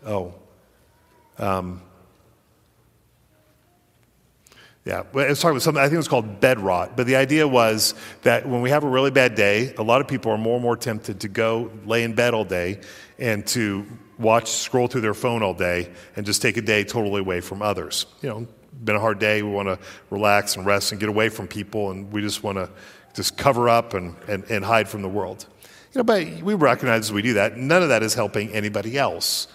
oh, 0.06 0.36
um, 1.40 1.82
yeah, 4.86 5.02
well, 5.14 5.30
it's 5.30 5.42
talking 5.42 5.56
about 5.56 5.64
something, 5.64 5.82
I 5.82 5.86
think 5.86 5.96
it 5.96 5.98
was 5.98 6.08
called 6.08 6.40
bed 6.40 6.60
rot. 6.60 6.96
But 6.96 7.08
the 7.08 7.16
idea 7.16 7.48
was 7.48 7.96
that 8.22 8.48
when 8.48 8.62
we 8.62 8.70
have 8.70 8.84
a 8.84 8.88
really 8.88 9.10
bad 9.10 9.34
day, 9.34 9.74
a 9.80 9.84
lot 9.84 10.00
of 10.00 10.08
people 10.08 10.32
are 10.32 10.38
more 10.38 10.56
and 10.56 10.64
more 10.64 10.78
tempted 10.78 11.22
to 11.22 11.28
go 11.28 11.72
lay 11.86 12.04
in 12.04 12.14
bed 12.14 12.36
all 12.36 12.46
day 12.46 12.82
and 13.18 13.46
to 13.48 13.86
watch, 14.20 14.52
scroll 14.52 14.88
through 14.88 15.02
their 15.02 15.16
phone 15.16 15.42
all 15.42 15.56
day 15.56 15.92
and 16.16 16.24
just 16.24 16.40
take 16.42 16.58
a 16.58 16.62
day 16.62 16.84
totally 16.84 17.22
away 17.22 17.42
from 17.42 17.64
others. 17.64 18.06
You 18.22 18.30
know, 18.30 18.48
been 18.84 18.96
a 18.96 19.00
hard 19.00 19.18
day. 19.18 19.42
We 19.42 19.50
want 19.50 19.70
to 19.70 19.80
relax 20.12 20.56
and 20.56 20.68
rest 20.68 20.92
and 20.92 21.00
get 21.00 21.10
away 21.10 21.30
from 21.30 21.48
people, 21.48 21.90
and 21.90 22.12
we 22.12 22.22
just 22.22 22.44
want 22.44 22.58
to 22.60 22.70
just 23.16 23.38
cover 23.38 23.68
up 23.68 23.96
and, 23.96 24.16
and, 24.28 24.44
and 24.52 24.64
hide 24.64 24.88
from 24.88 25.02
the 25.02 25.10
world. 25.10 25.48
You 25.94 26.00
know, 26.00 26.04
but 26.04 26.28
we 26.44 26.54
recognize 26.54 27.06
as 27.06 27.14
we 27.14 27.24
do 27.24 27.34
that, 27.36 27.58
none 27.58 27.82
of 27.82 27.90
that 27.90 28.04
is 28.04 28.14
helping 28.14 28.50
anybody 28.52 28.98
else. 28.98 29.48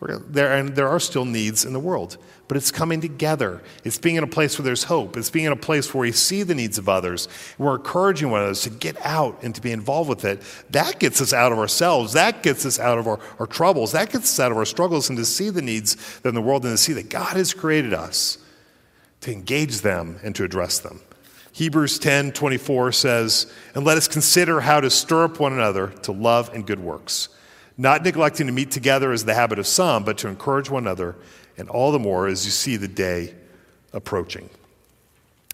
There, 0.00 0.52
and 0.52 0.76
there 0.76 0.88
are 0.88 1.00
still 1.00 1.24
needs 1.24 1.64
in 1.64 1.72
the 1.72 1.80
world, 1.80 2.18
but 2.46 2.58
it's 2.58 2.70
coming 2.70 3.00
together. 3.00 3.62
It's 3.84 3.96
being 3.96 4.16
in 4.16 4.24
a 4.24 4.26
place 4.26 4.58
where 4.58 4.64
there's 4.64 4.84
hope. 4.84 5.16
It's 5.16 5.30
being 5.30 5.46
in 5.46 5.52
a 5.52 5.56
place 5.56 5.94
where 5.94 6.02
we 6.02 6.12
see 6.12 6.42
the 6.42 6.54
needs 6.54 6.76
of 6.76 6.90
others. 6.90 7.26
We're 7.56 7.76
encouraging 7.76 8.30
one 8.30 8.42
another 8.42 8.54
to 8.54 8.70
get 8.70 8.96
out 9.00 9.42
and 9.42 9.54
to 9.54 9.62
be 9.62 9.72
involved 9.72 10.10
with 10.10 10.26
it. 10.26 10.42
That 10.70 10.98
gets 10.98 11.22
us 11.22 11.32
out 11.32 11.52
of 11.52 11.58
ourselves. 11.58 12.12
That 12.12 12.42
gets 12.42 12.66
us 12.66 12.78
out 12.78 12.98
of 12.98 13.08
our, 13.08 13.18
our 13.38 13.46
troubles. 13.46 13.92
That 13.92 14.10
gets 14.10 14.24
us 14.24 14.40
out 14.40 14.52
of 14.52 14.58
our 14.58 14.66
struggles 14.66 15.08
and 15.08 15.16
to 15.16 15.24
see 15.24 15.48
the 15.48 15.62
needs 15.62 16.20
in 16.22 16.34
the 16.34 16.42
world 16.42 16.64
and 16.64 16.74
to 16.74 16.78
see 16.78 16.92
that 16.92 17.08
God 17.08 17.36
has 17.36 17.54
created 17.54 17.94
us 17.94 18.36
to 19.22 19.32
engage 19.32 19.80
them 19.80 20.18
and 20.22 20.34
to 20.36 20.44
address 20.44 20.80
them. 20.80 21.00
Hebrews 21.52 22.00
10 22.00 22.32
24 22.32 22.92
says, 22.92 23.52
And 23.74 23.84
let 23.84 23.96
us 23.96 24.08
consider 24.08 24.60
how 24.60 24.80
to 24.80 24.90
stir 24.90 25.24
up 25.24 25.40
one 25.40 25.52
another 25.52 25.86
to 26.02 26.12
love 26.12 26.50
and 26.52 26.66
good 26.66 26.80
works, 26.80 27.28
not 27.76 28.02
neglecting 28.02 28.46
to 28.46 28.52
meet 28.52 28.70
together 28.70 29.12
as 29.12 29.24
the 29.24 29.34
habit 29.34 29.58
of 29.58 29.66
some, 29.66 30.04
but 30.04 30.18
to 30.18 30.28
encourage 30.28 30.70
one 30.70 30.84
another, 30.84 31.16
and 31.56 31.68
all 31.68 31.92
the 31.92 31.98
more 31.98 32.26
as 32.26 32.44
you 32.44 32.50
see 32.50 32.76
the 32.76 32.88
day 32.88 33.34
approaching. 33.92 34.48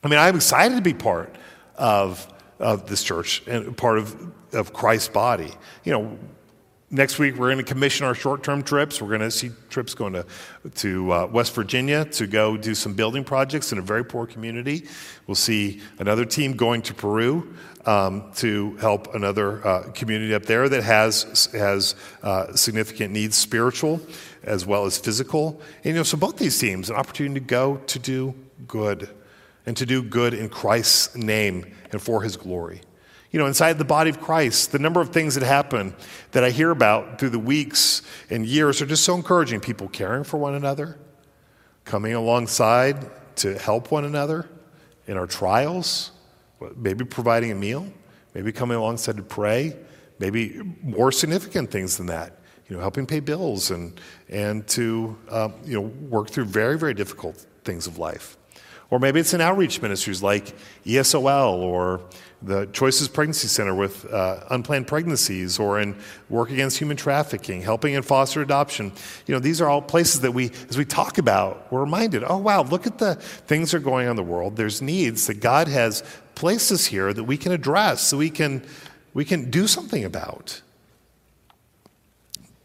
I 0.03 0.09
mean, 0.09 0.19
I'm 0.19 0.37
excited 0.37 0.77
to 0.77 0.83
be 0.83 0.95
part 0.95 1.35
of, 1.77 2.27
of 2.59 2.89
this 2.89 3.03
church 3.03 3.43
and 3.47 3.77
part 3.77 3.99
of, 3.99 4.33
of 4.53 4.73
Christ's 4.73 5.09
body. 5.09 5.53
You 5.85 5.93
know, 5.93 6.19
Next 6.93 7.21
week, 7.21 7.37
we're 7.37 7.47
going 7.47 7.59
to 7.59 7.63
commission 7.63 8.05
our 8.05 8.17
short 8.17 8.43
term 8.43 8.65
trips. 8.65 9.01
We're 9.01 9.17
going 9.17 9.21
to 9.21 9.31
see 9.31 9.53
trips 9.69 9.95
going 9.95 10.13
to, 10.15 10.27
to 10.75 11.13
uh, 11.13 11.27
West 11.27 11.55
Virginia 11.55 12.05
to 12.07 12.27
go 12.27 12.57
do 12.57 12.75
some 12.75 12.95
building 12.95 13.23
projects 13.23 13.71
in 13.71 13.79
a 13.79 13.83
very 13.83 14.05
poor 14.05 14.27
community. 14.27 14.89
We'll 15.29 15.37
see 15.37 15.81
another 16.01 16.25
team 16.25 16.55
going 16.55 16.83
to 16.83 16.95
Peru 16.95 17.55
um, 17.87 18.33
to 18.39 18.77
help 18.79 19.15
another 19.15 19.65
uh, 19.65 19.83
community 19.93 20.35
up 20.35 20.47
there 20.47 20.69
that 20.69 20.83
has, 20.83 21.49
has 21.53 21.95
uh, 22.25 22.57
significant 22.57 23.13
needs, 23.13 23.37
spiritual 23.37 24.01
as 24.43 24.67
well 24.67 24.85
as 24.85 24.99
physical. 24.99 25.61
And, 25.85 25.87
you 25.87 25.93
know, 25.95 26.03
so 26.03 26.17
both 26.17 26.39
these 26.39 26.59
teams, 26.59 26.91
an 26.91 26.97
opportunity 26.97 27.39
to 27.39 27.47
go 27.47 27.77
to 27.77 27.99
do 28.01 28.35
good 28.67 29.09
and 29.65 29.77
to 29.77 29.87
do 29.87 30.03
good 30.03 30.35
in 30.35 30.49
Christ's 30.49 31.15
name 31.15 31.73
and 31.93 32.03
for 32.03 32.23
his 32.23 32.37
glory. 32.37 32.81
You 33.31 33.39
know, 33.39 33.47
inside 33.47 33.79
the 33.79 33.85
body 33.85 34.11
of 34.11 34.21
Christ, 34.21 34.73
the 34.73 34.81
number 34.81 35.01
of 35.01 35.11
things 35.11 35.37
that 35.37 35.45
happen 35.45 35.95
that 36.33 36.43
I 36.43 36.51
hear 36.51 36.71
about 36.71 37.21
through 37.21 37.31
the 37.31 37.39
weeks 37.39 38.03
and 38.29 38.45
years 38.45 38.83
are 38.83 38.87
just 38.87 39.05
so 39.05 39.15
encouraging. 39.15 39.61
People 39.61 39.89
caring 39.89 40.25
for 40.25 40.37
one 40.37 40.55
another, 40.55 40.99
coming 41.85 42.15
alongside 42.15 43.09
to 43.37 43.57
help 43.57 43.93
one 43.93 44.05
another 44.05 44.49
in 45.07 45.17
our 45.17 45.27
trials, 45.27 46.11
maybe 46.77 47.05
providing 47.05 47.53
a 47.53 47.55
meal, 47.55 47.87
maybe 48.35 48.51
coming 48.51 48.77
alongside 48.77 49.17
to 49.17 49.23
pray, 49.23 49.77
maybe 50.19 50.61
more 50.83 51.13
significant 51.13 51.71
things 51.71 51.97
than 51.97 52.07
that. 52.07 52.37
You 52.69 52.77
know, 52.77 52.83
helping 52.83 53.07
pay 53.07 53.21
bills 53.21 53.71
and, 53.71 54.01
and 54.29 54.67
to 54.69 55.17
um, 55.29 55.55
you 55.65 55.81
know, 55.81 55.87
work 56.09 56.31
through 56.31 56.45
very, 56.45 56.79
very 56.79 56.95
difficult 56.95 57.45
things 57.65 57.87
of 57.87 57.99
life. 57.99 58.37
Or 58.91 58.99
maybe 58.99 59.21
it's 59.21 59.35
in 59.35 59.41
outreach 59.41 59.81
ministries 59.83 60.23
like 60.23 60.55
ESOL 60.85 61.55
or 61.55 62.01
the 62.43 62.67
Choices 62.67 63.07
Pregnancy 63.07 63.49
Center 63.49 63.75
with 63.75 64.11
uh, 64.11 64.45
unplanned 64.51 64.87
pregnancies 64.87 65.59
or 65.59 65.79
in 65.79 65.95
work 66.29 66.51
against 66.51 66.79
human 66.79 66.97
trafficking, 66.97 67.61
helping 67.61 67.95
in 67.95 68.03
foster 68.03 68.41
adoption. 68.41 68.93
You 69.27 69.35
know, 69.35 69.41
these 69.41 69.61
are 69.61 69.69
all 69.69 69.83
places 69.83 70.23
that 70.23 70.33
we, 70.33 70.51
as 70.69 70.79
we 70.79 70.87
talk 70.87 71.19
about, 71.19 71.71
we're 71.71 71.81
reminded, 71.81 72.25
oh, 72.25 72.39
wow, 72.39 72.63
look 72.63 72.87
at 72.87 72.99
the 72.99 73.17
things 73.17 73.71
that 73.71 73.79
are 73.79 73.81
going 73.81 74.07
on 74.07 74.13
in 74.13 74.17
the 74.17 74.23
world. 74.23 74.57
There's 74.57 74.81
needs 74.81 75.27
that 75.27 75.41
God 75.41 75.69
has 75.69 76.03
placed 76.35 76.73
us 76.73 76.87
here 76.87 77.13
that 77.13 77.25
we 77.25 77.37
can 77.37 77.53
address, 77.53 78.01
so 78.01 78.17
we 78.17 78.31
can, 78.31 78.65
we 79.13 79.27
can 79.27 79.51
do 79.51 79.67
something 79.67 80.05
about. 80.05 80.63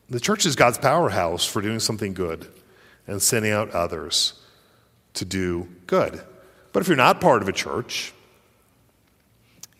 The 0.09 0.19
church 0.19 0.45
is 0.45 0.55
God's 0.55 0.77
powerhouse 0.77 1.45
for 1.45 1.61
doing 1.61 1.79
something 1.79 2.13
good 2.13 2.47
and 3.07 3.21
sending 3.21 3.51
out 3.51 3.71
others 3.71 4.33
to 5.15 5.25
do 5.25 5.67
good. 5.87 6.21
But 6.71 6.81
if 6.81 6.87
you're 6.87 6.95
not 6.95 7.19
part 7.19 7.41
of 7.41 7.49
a 7.49 7.53
church, 7.53 8.13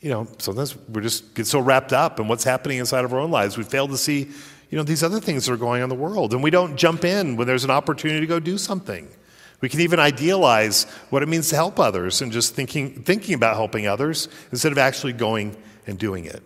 you 0.05 0.11
know, 0.11 0.27
sometimes 0.37 0.77
we 0.87 1.01
just 1.01 1.33
get 1.33 1.47
so 1.47 1.59
wrapped 1.59 1.91
up 1.91 2.19
in 2.19 2.27
what's 2.27 2.43
happening 2.43 2.77
inside 2.77 3.05
of 3.05 3.11
our 3.11 3.19
own 3.19 3.31
lives, 3.31 3.57
we 3.57 3.63
fail 3.63 3.87
to 3.87 3.97
see 3.97 4.29
you 4.69 4.77
know, 4.77 4.83
these 4.83 5.01
other 5.01 5.19
things 5.19 5.47
that 5.47 5.53
are 5.53 5.57
going 5.57 5.81
on 5.81 5.85
in 5.85 5.89
the 5.89 5.95
world. 5.95 6.31
And 6.31 6.43
we 6.43 6.51
don't 6.51 6.75
jump 6.75 7.03
in 7.03 7.37
when 7.37 7.47
there's 7.47 7.63
an 7.63 7.71
opportunity 7.71 8.19
to 8.19 8.27
go 8.27 8.39
do 8.39 8.59
something. 8.59 9.07
We 9.61 9.69
can 9.69 9.79
even 9.79 9.99
idealize 9.99 10.83
what 11.09 11.23
it 11.23 11.25
means 11.27 11.49
to 11.49 11.55
help 11.55 11.79
others 11.79 12.21
and 12.21 12.31
just 12.31 12.53
thinking, 12.53 13.01
thinking 13.01 13.33
about 13.33 13.55
helping 13.55 13.87
others 13.87 14.29
instead 14.51 14.71
of 14.71 14.77
actually 14.77 15.13
going 15.13 15.57
and 15.87 15.97
doing 15.97 16.25
it. 16.25 16.43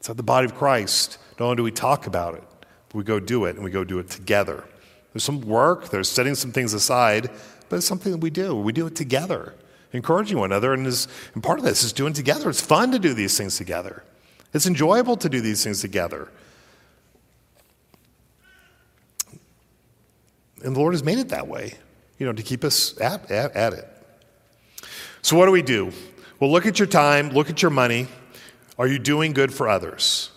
So, 0.00 0.14
the 0.14 0.22
body 0.22 0.46
of 0.46 0.54
Christ, 0.54 1.18
not 1.38 1.44
only 1.44 1.56
do 1.56 1.62
we 1.62 1.72
talk 1.72 2.06
about 2.06 2.32
it, 2.32 2.44
but 2.88 2.94
we 2.94 3.04
go 3.04 3.20
do 3.20 3.44
it 3.44 3.56
and 3.56 3.64
we 3.64 3.70
go 3.70 3.84
do 3.84 3.98
it 3.98 4.08
together. 4.08 4.64
There's 5.12 5.24
some 5.24 5.42
work, 5.42 5.90
there's 5.90 6.08
setting 6.08 6.34
some 6.34 6.50
things 6.50 6.72
aside, 6.72 7.28
but 7.68 7.76
it's 7.76 7.86
something 7.86 8.10
that 8.10 8.22
we 8.22 8.30
do. 8.30 8.56
We 8.56 8.72
do 8.72 8.86
it 8.86 8.96
together, 8.96 9.54
encouraging 9.92 10.38
one 10.38 10.52
another. 10.52 10.72
And, 10.72 10.86
is, 10.86 11.08
and 11.34 11.42
part 11.42 11.58
of 11.58 11.64
this 11.64 11.82
is 11.82 11.92
doing 11.92 12.12
together. 12.12 12.50
It's 12.50 12.60
fun 12.60 12.92
to 12.92 12.98
do 12.98 13.14
these 13.14 13.36
things 13.36 13.56
together, 13.56 14.02
it's 14.52 14.66
enjoyable 14.66 15.16
to 15.18 15.28
do 15.28 15.40
these 15.40 15.62
things 15.62 15.80
together. 15.80 16.28
And 20.62 20.76
the 20.76 20.80
Lord 20.80 20.92
has 20.92 21.02
made 21.02 21.18
it 21.18 21.30
that 21.30 21.48
way, 21.48 21.72
you 22.18 22.26
know, 22.26 22.32
to 22.34 22.42
keep 22.42 22.64
us 22.64 23.00
at, 23.00 23.30
at, 23.30 23.56
at 23.56 23.72
it. 23.72 23.88
So, 25.22 25.36
what 25.36 25.46
do 25.46 25.52
we 25.52 25.62
do? 25.62 25.90
Well, 26.38 26.50
look 26.50 26.66
at 26.66 26.78
your 26.78 26.88
time, 26.88 27.30
look 27.30 27.50
at 27.50 27.62
your 27.62 27.70
money. 27.70 28.08
Are 28.78 28.86
you 28.86 28.98
doing 28.98 29.32
good 29.32 29.52
for 29.52 29.68
others? 29.68 30.30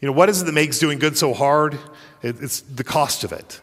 You 0.00 0.06
know, 0.06 0.12
what 0.12 0.30
is 0.30 0.40
it 0.40 0.46
that 0.46 0.52
makes 0.52 0.78
doing 0.78 0.98
good 0.98 1.16
so 1.16 1.34
hard? 1.34 1.78
It's 2.22 2.60
the 2.62 2.84
cost 2.84 3.24
of 3.24 3.32
it. 3.32 3.60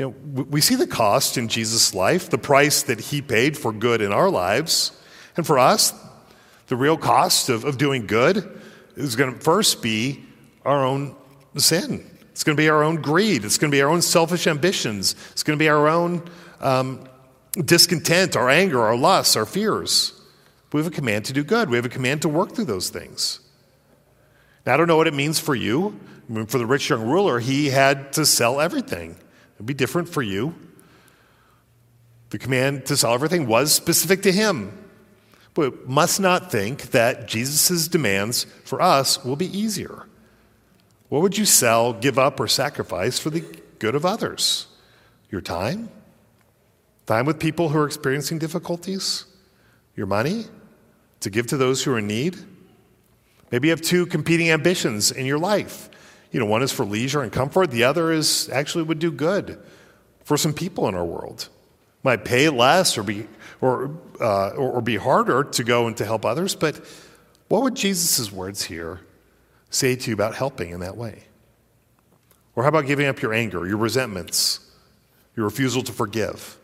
You 0.00 0.06
know, 0.06 0.44
we 0.44 0.62
see 0.62 0.76
the 0.76 0.86
cost 0.86 1.36
in 1.36 1.48
Jesus' 1.48 1.92
life, 1.92 2.30
the 2.30 2.38
price 2.38 2.84
that 2.84 2.98
he 2.98 3.20
paid 3.20 3.58
for 3.58 3.70
good 3.70 4.00
in 4.00 4.14
our 4.14 4.30
lives. 4.30 4.92
And 5.36 5.46
for 5.46 5.58
us, 5.58 5.92
the 6.68 6.76
real 6.76 6.96
cost 6.96 7.50
of, 7.50 7.64
of 7.64 7.76
doing 7.76 8.06
good 8.06 8.62
is 8.96 9.14
going 9.14 9.34
to 9.34 9.38
first 9.38 9.82
be 9.82 10.24
our 10.64 10.86
own 10.86 11.14
sin. 11.58 12.10
It's 12.30 12.44
going 12.44 12.56
to 12.56 12.62
be 12.62 12.70
our 12.70 12.82
own 12.82 13.02
greed. 13.02 13.44
It's 13.44 13.58
going 13.58 13.70
to 13.70 13.76
be 13.76 13.82
our 13.82 13.90
own 13.90 14.00
selfish 14.00 14.46
ambitions. 14.46 15.16
It's 15.32 15.42
going 15.42 15.58
to 15.58 15.62
be 15.62 15.68
our 15.68 15.86
own 15.86 16.22
um, 16.62 17.06
discontent, 17.62 18.36
our 18.36 18.48
anger, 18.48 18.80
our 18.80 18.96
lusts, 18.96 19.36
our 19.36 19.44
fears. 19.44 20.18
We 20.72 20.80
have 20.80 20.90
a 20.90 20.96
command 20.96 21.26
to 21.26 21.34
do 21.34 21.44
good. 21.44 21.68
We 21.68 21.76
have 21.76 21.84
a 21.84 21.90
command 21.90 22.22
to 22.22 22.30
work 22.30 22.52
through 22.52 22.64
those 22.64 22.88
things. 22.88 23.40
Now, 24.64 24.72
I 24.72 24.76
don't 24.78 24.88
know 24.88 24.96
what 24.96 25.08
it 25.08 25.14
means 25.14 25.38
for 25.38 25.54
you. 25.54 26.00
I 26.26 26.32
mean, 26.32 26.46
for 26.46 26.56
the 26.56 26.64
rich 26.64 26.88
young 26.88 27.06
ruler, 27.06 27.38
he 27.38 27.66
had 27.66 28.14
to 28.14 28.24
sell 28.24 28.62
everything. 28.62 29.16
It'd 29.60 29.66
be 29.66 29.74
different 29.74 30.08
for 30.08 30.22
you. 30.22 30.54
The 32.30 32.38
command 32.38 32.86
to 32.86 32.96
sell 32.96 33.12
everything 33.12 33.46
was 33.46 33.74
specific 33.74 34.22
to 34.22 34.32
him. 34.32 34.72
But 35.52 35.86
must 35.86 36.18
not 36.18 36.50
think 36.50 36.92
that 36.92 37.28
Jesus' 37.28 37.86
demands 37.86 38.44
for 38.64 38.80
us 38.80 39.22
will 39.22 39.36
be 39.36 39.54
easier. 39.54 40.06
What 41.10 41.20
would 41.20 41.36
you 41.36 41.44
sell, 41.44 41.92
give 41.92 42.18
up, 42.18 42.40
or 42.40 42.48
sacrifice 42.48 43.18
for 43.18 43.28
the 43.28 43.44
good 43.78 43.94
of 43.94 44.06
others? 44.06 44.66
Your 45.30 45.42
time? 45.42 45.90
Time 47.04 47.26
with 47.26 47.38
people 47.38 47.68
who 47.68 47.78
are 47.80 47.86
experiencing 47.86 48.38
difficulties? 48.38 49.26
Your 49.94 50.06
money? 50.06 50.46
To 51.20 51.28
give 51.28 51.48
to 51.48 51.58
those 51.58 51.84
who 51.84 51.92
are 51.92 51.98
in 51.98 52.06
need? 52.06 52.38
Maybe 53.52 53.68
you 53.68 53.72
have 53.72 53.82
two 53.82 54.06
competing 54.06 54.50
ambitions 54.50 55.12
in 55.12 55.26
your 55.26 55.38
life. 55.38 55.89
You 56.30 56.40
know, 56.40 56.46
one 56.46 56.62
is 56.62 56.72
for 56.72 56.84
leisure 56.84 57.22
and 57.22 57.32
comfort, 57.32 57.70
the 57.70 57.84
other 57.84 58.12
is 58.12 58.48
actually 58.50 58.84
would 58.84 58.98
do 58.98 59.10
good 59.10 59.58
for 60.24 60.36
some 60.36 60.52
people 60.52 60.88
in 60.88 60.94
our 60.94 61.04
world. 61.04 61.48
Might 62.02 62.24
pay 62.24 62.48
less 62.48 62.96
or 62.96 63.02
be, 63.02 63.26
or, 63.60 63.90
uh, 64.20 64.50
or, 64.50 64.72
or 64.72 64.80
be 64.80 64.96
harder 64.96 65.44
to 65.44 65.64
go 65.64 65.86
and 65.86 65.96
to 65.96 66.04
help 66.04 66.24
others, 66.24 66.54
but 66.54 66.80
what 67.48 67.62
would 67.62 67.74
Jesus' 67.74 68.30
words 68.30 68.62
here 68.62 69.00
say 69.70 69.96
to 69.96 70.10
you 70.10 70.14
about 70.14 70.34
helping 70.34 70.70
in 70.70 70.80
that 70.80 70.96
way? 70.96 71.24
Or 72.54 72.62
how 72.62 72.68
about 72.68 72.86
giving 72.86 73.06
up 73.06 73.20
your 73.20 73.32
anger, 73.32 73.66
your 73.66 73.76
resentments, 73.76 74.60
your 75.36 75.46
refusal 75.46 75.82
to 75.82 75.92
forgive? 75.92 76.56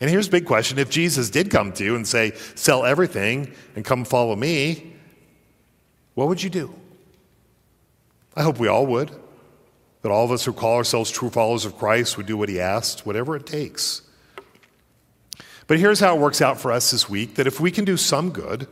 And 0.00 0.08
here's 0.08 0.28
a 0.28 0.30
big 0.30 0.46
question 0.46 0.78
if 0.78 0.90
Jesus 0.90 1.30
did 1.30 1.50
come 1.50 1.72
to 1.72 1.84
you 1.84 1.96
and 1.96 2.06
say, 2.06 2.32
sell 2.54 2.84
everything 2.84 3.52
and 3.74 3.84
come 3.84 4.04
follow 4.04 4.36
me, 4.36 4.94
what 6.14 6.28
would 6.28 6.42
you 6.42 6.50
do? 6.50 6.74
I 8.38 8.42
hope 8.42 8.60
we 8.60 8.68
all 8.68 8.86
would. 8.86 9.10
That 10.02 10.12
all 10.12 10.24
of 10.24 10.30
us 10.30 10.44
who 10.44 10.52
call 10.52 10.76
ourselves 10.76 11.10
true 11.10 11.28
followers 11.28 11.64
of 11.64 11.76
Christ 11.76 12.16
would 12.16 12.26
do 12.26 12.36
what 12.36 12.48
he 12.48 12.60
asked, 12.60 13.04
whatever 13.04 13.34
it 13.34 13.46
takes. 13.46 14.02
But 15.66 15.80
here's 15.80 15.98
how 15.98 16.14
it 16.14 16.20
works 16.20 16.40
out 16.40 16.60
for 16.60 16.70
us 16.70 16.92
this 16.92 17.08
week 17.10 17.34
that 17.34 17.48
if 17.48 17.58
we 17.58 17.72
can 17.72 17.84
do 17.84 17.96
some 17.96 18.30
good, 18.30 18.68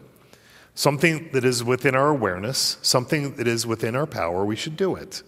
something 0.76 1.30
that 1.32 1.44
is 1.44 1.64
within 1.64 1.96
our 1.96 2.10
awareness, 2.10 2.78
something 2.80 3.34
that 3.34 3.48
is 3.48 3.66
within 3.66 3.96
our 3.96 4.06
power, 4.06 4.44
we 4.44 4.54
should 4.54 4.76
do 4.76 4.94
it. 4.94 5.24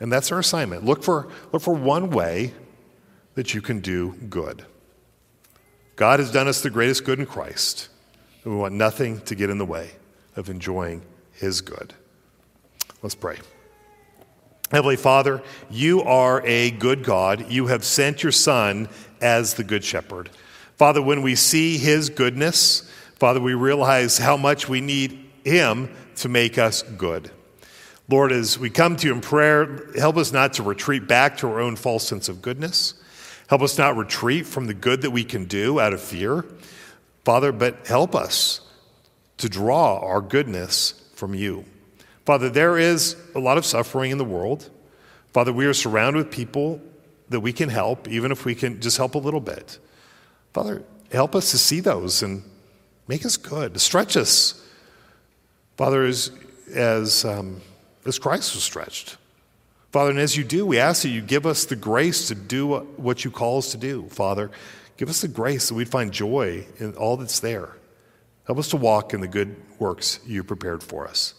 And 0.00 0.12
that's 0.12 0.32
our 0.32 0.40
assignment. 0.40 0.84
Look 0.84 1.04
for, 1.04 1.28
look 1.52 1.62
for 1.62 1.72
one 1.72 2.10
way 2.10 2.52
that 3.36 3.54
you 3.54 3.62
can 3.62 3.78
do 3.78 4.14
good. 4.28 4.66
God 5.94 6.18
has 6.18 6.32
done 6.32 6.48
us 6.48 6.62
the 6.62 6.68
greatest 6.68 7.04
good 7.04 7.20
in 7.20 7.26
Christ, 7.26 7.90
and 8.42 8.52
we 8.52 8.58
want 8.58 8.74
nothing 8.74 9.20
to 9.20 9.36
get 9.36 9.50
in 9.50 9.58
the 9.58 9.64
way 9.64 9.92
of 10.34 10.50
enjoying 10.50 11.02
his 11.32 11.60
good. 11.60 11.94
Let's 13.02 13.14
pray. 13.14 13.38
Heavenly 14.70 14.96
Father, 14.96 15.42
you 15.70 16.02
are 16.02 16.44
a 16.44 16.72
good 16.72 17.04
God. 17.04 17.50
You 17.50 17.68
have 17.68 17.84
sent 17.84 18.22
your 18.22 18.32
Son 18.32 18.88
as 19.20 19.54
the 19.54 19.64
Good 19.64 19.84
Shepherd. 19.84 20.28
Father, 20.76 21.00
when 21.00 21.22
we 21.22 21.36
see 21.36 21.78
his 21.78 22.10
goodness, 22.10 22.90
Father, 23.14 23.40
we 23.40 23.54
realize 23.54 24.18
how 24.18 24.36
much 24.36 24.68
we 24.68 24.80
need 24.80 25.30
him 25.44 25.94
to 26.16 26.28
make 26.28 26.58
us 26.58 26.82
good. 26.82 27.30
Lord, 28.08 28.32
as 28.32 28.58
we 28.58 28.70
come 28.70 28.96
to 28.96 29.06
you 29.06 29.14
in 29.14 29.20
prayer, 29.20 29.88
help 29.96 30.16
us 30.16 30.32
not 30.32 30.54
to 30.54 30.62
retreat 30.62 31.06
back 31.06 31.38
to 31.38 31.48
our 31.48 31.60
own 31.60 31.76
false 31.76 32.06
sense 32.06 32.28
of 32.28 32.42
goodness. 32.42 32.94
Help 33.48 33.62
us 33.62 33.78
not 33.78 33.96
retreat 33.96 34.46
from 34.46 34.66
the 34.66 34.74
good 34.74 35.02
that 35.02 35.10
we 35.10 35.24
can 35.24 35.44
do 35.44 35.78
out 35.78 35.92
of 35.92 36.00
fear. 36.00 36.44
Father, 37.24 37.52
but 37.52 37.86
help 37.86 38.14
us 38.14 38.60
to 39.38 39.48
draw 39.48 39.98
our 40.00 40.20
goodness 40.20 41.08
from 41.14 41.34
you. 41.34 41.64
Father, 42.26 42.50
there 42.50 42.76
is 42.76 43.16
a 43.36 43.38
lot 43.38 43.56
of 43.56 43.64
suffering 43.64 44.10
in 44.10 44.18
the 44.18 44.24
world. 44.24 44.68
Father, 45.32 45.52
we 45.52 45.64
are 45.64 45.72
surrounded 45.72 46.18
with 46.18 46.32
people 46.32 46.80
that 47.28 47.38
we 47.38 47.52
can 47.52 47.68
help, 47.68 48.08
even 48.08 48.32
if 48.32 48.44
we 48.44 48.54
can 48.54 48.80
just 48.80 48.96
help 48.96 49.14
a 49.14 49.18
little 49.18 49.40
bit. 49.40 49.78
Father, 50.52 50.82
help 51.12 51.36
us 51.36 51.52
to 51.52 51.58
see 51.58 51.78
those 51.78 52.22
and 52.22 52.42
make 53.06 53.24
us 53.24 53.36
good, 53.36 53.80
stretch 53.80 54.16
us. 54.16 54.60
Father, 55.76 56.04
as, 56.04 56.32
as, 56.74 57.24
um, 57.24 57.60
as 58.04 58.18
Christ 58.18 58.54
was 58.56 58.64
stretched. 58.64 59.16
Father, 59.92 60.10
and 60.10 60.18
as 60.18 60.36
you 60.36 60.42
do, 60.42 60.66
we 60.66 60.78
ask 60.78 61.02
that 61.02 61.10
you 61.10 61.22
give 61.22 61.46
us 61.46 61.64
the 61.64 61.76
grace 61.76 62.26
to 62.28 62.34
do 62.34 62.78
what 62.96 63.24
you 63.24 63.30
call 63.30 63.58
us 63.58 63.70
to 63.70 63.78
do. 63.78 64.08
Father, 64.08 64.50
give 64.96 65.08
us 65.08 65.20
the 65.20 65.28
grace 65.28 65.68
that 65.68 65.74
we'd 65.74 65.88
find 65.88 66.10
joy 66.10 66.66
in 66.80 66.94
all 66.96 67.16
that's 67.16 67.38
there. 67.38 67.76
Help 68.46 68.58
us 68.58 68.68
to 68.70 68.76
walk 68.76 69.14
in 69.14 69.20
the 69.20 69.28
good 69.28 69.54
works 69.78 70.18
you 70.26 70.42
prepared 70.42 70.82
for 70.82 71.06
us. 71.06 71.34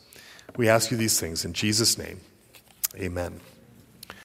We 0.58 0.68
ask 0.68 0.92
you 0.92 0.98
these 0.98 1.20
things 1.20 1.46
in 1.46 1.54
Jesus' 1.54 1.98
name. 1.98 2.20
Amen. 2.96 3.40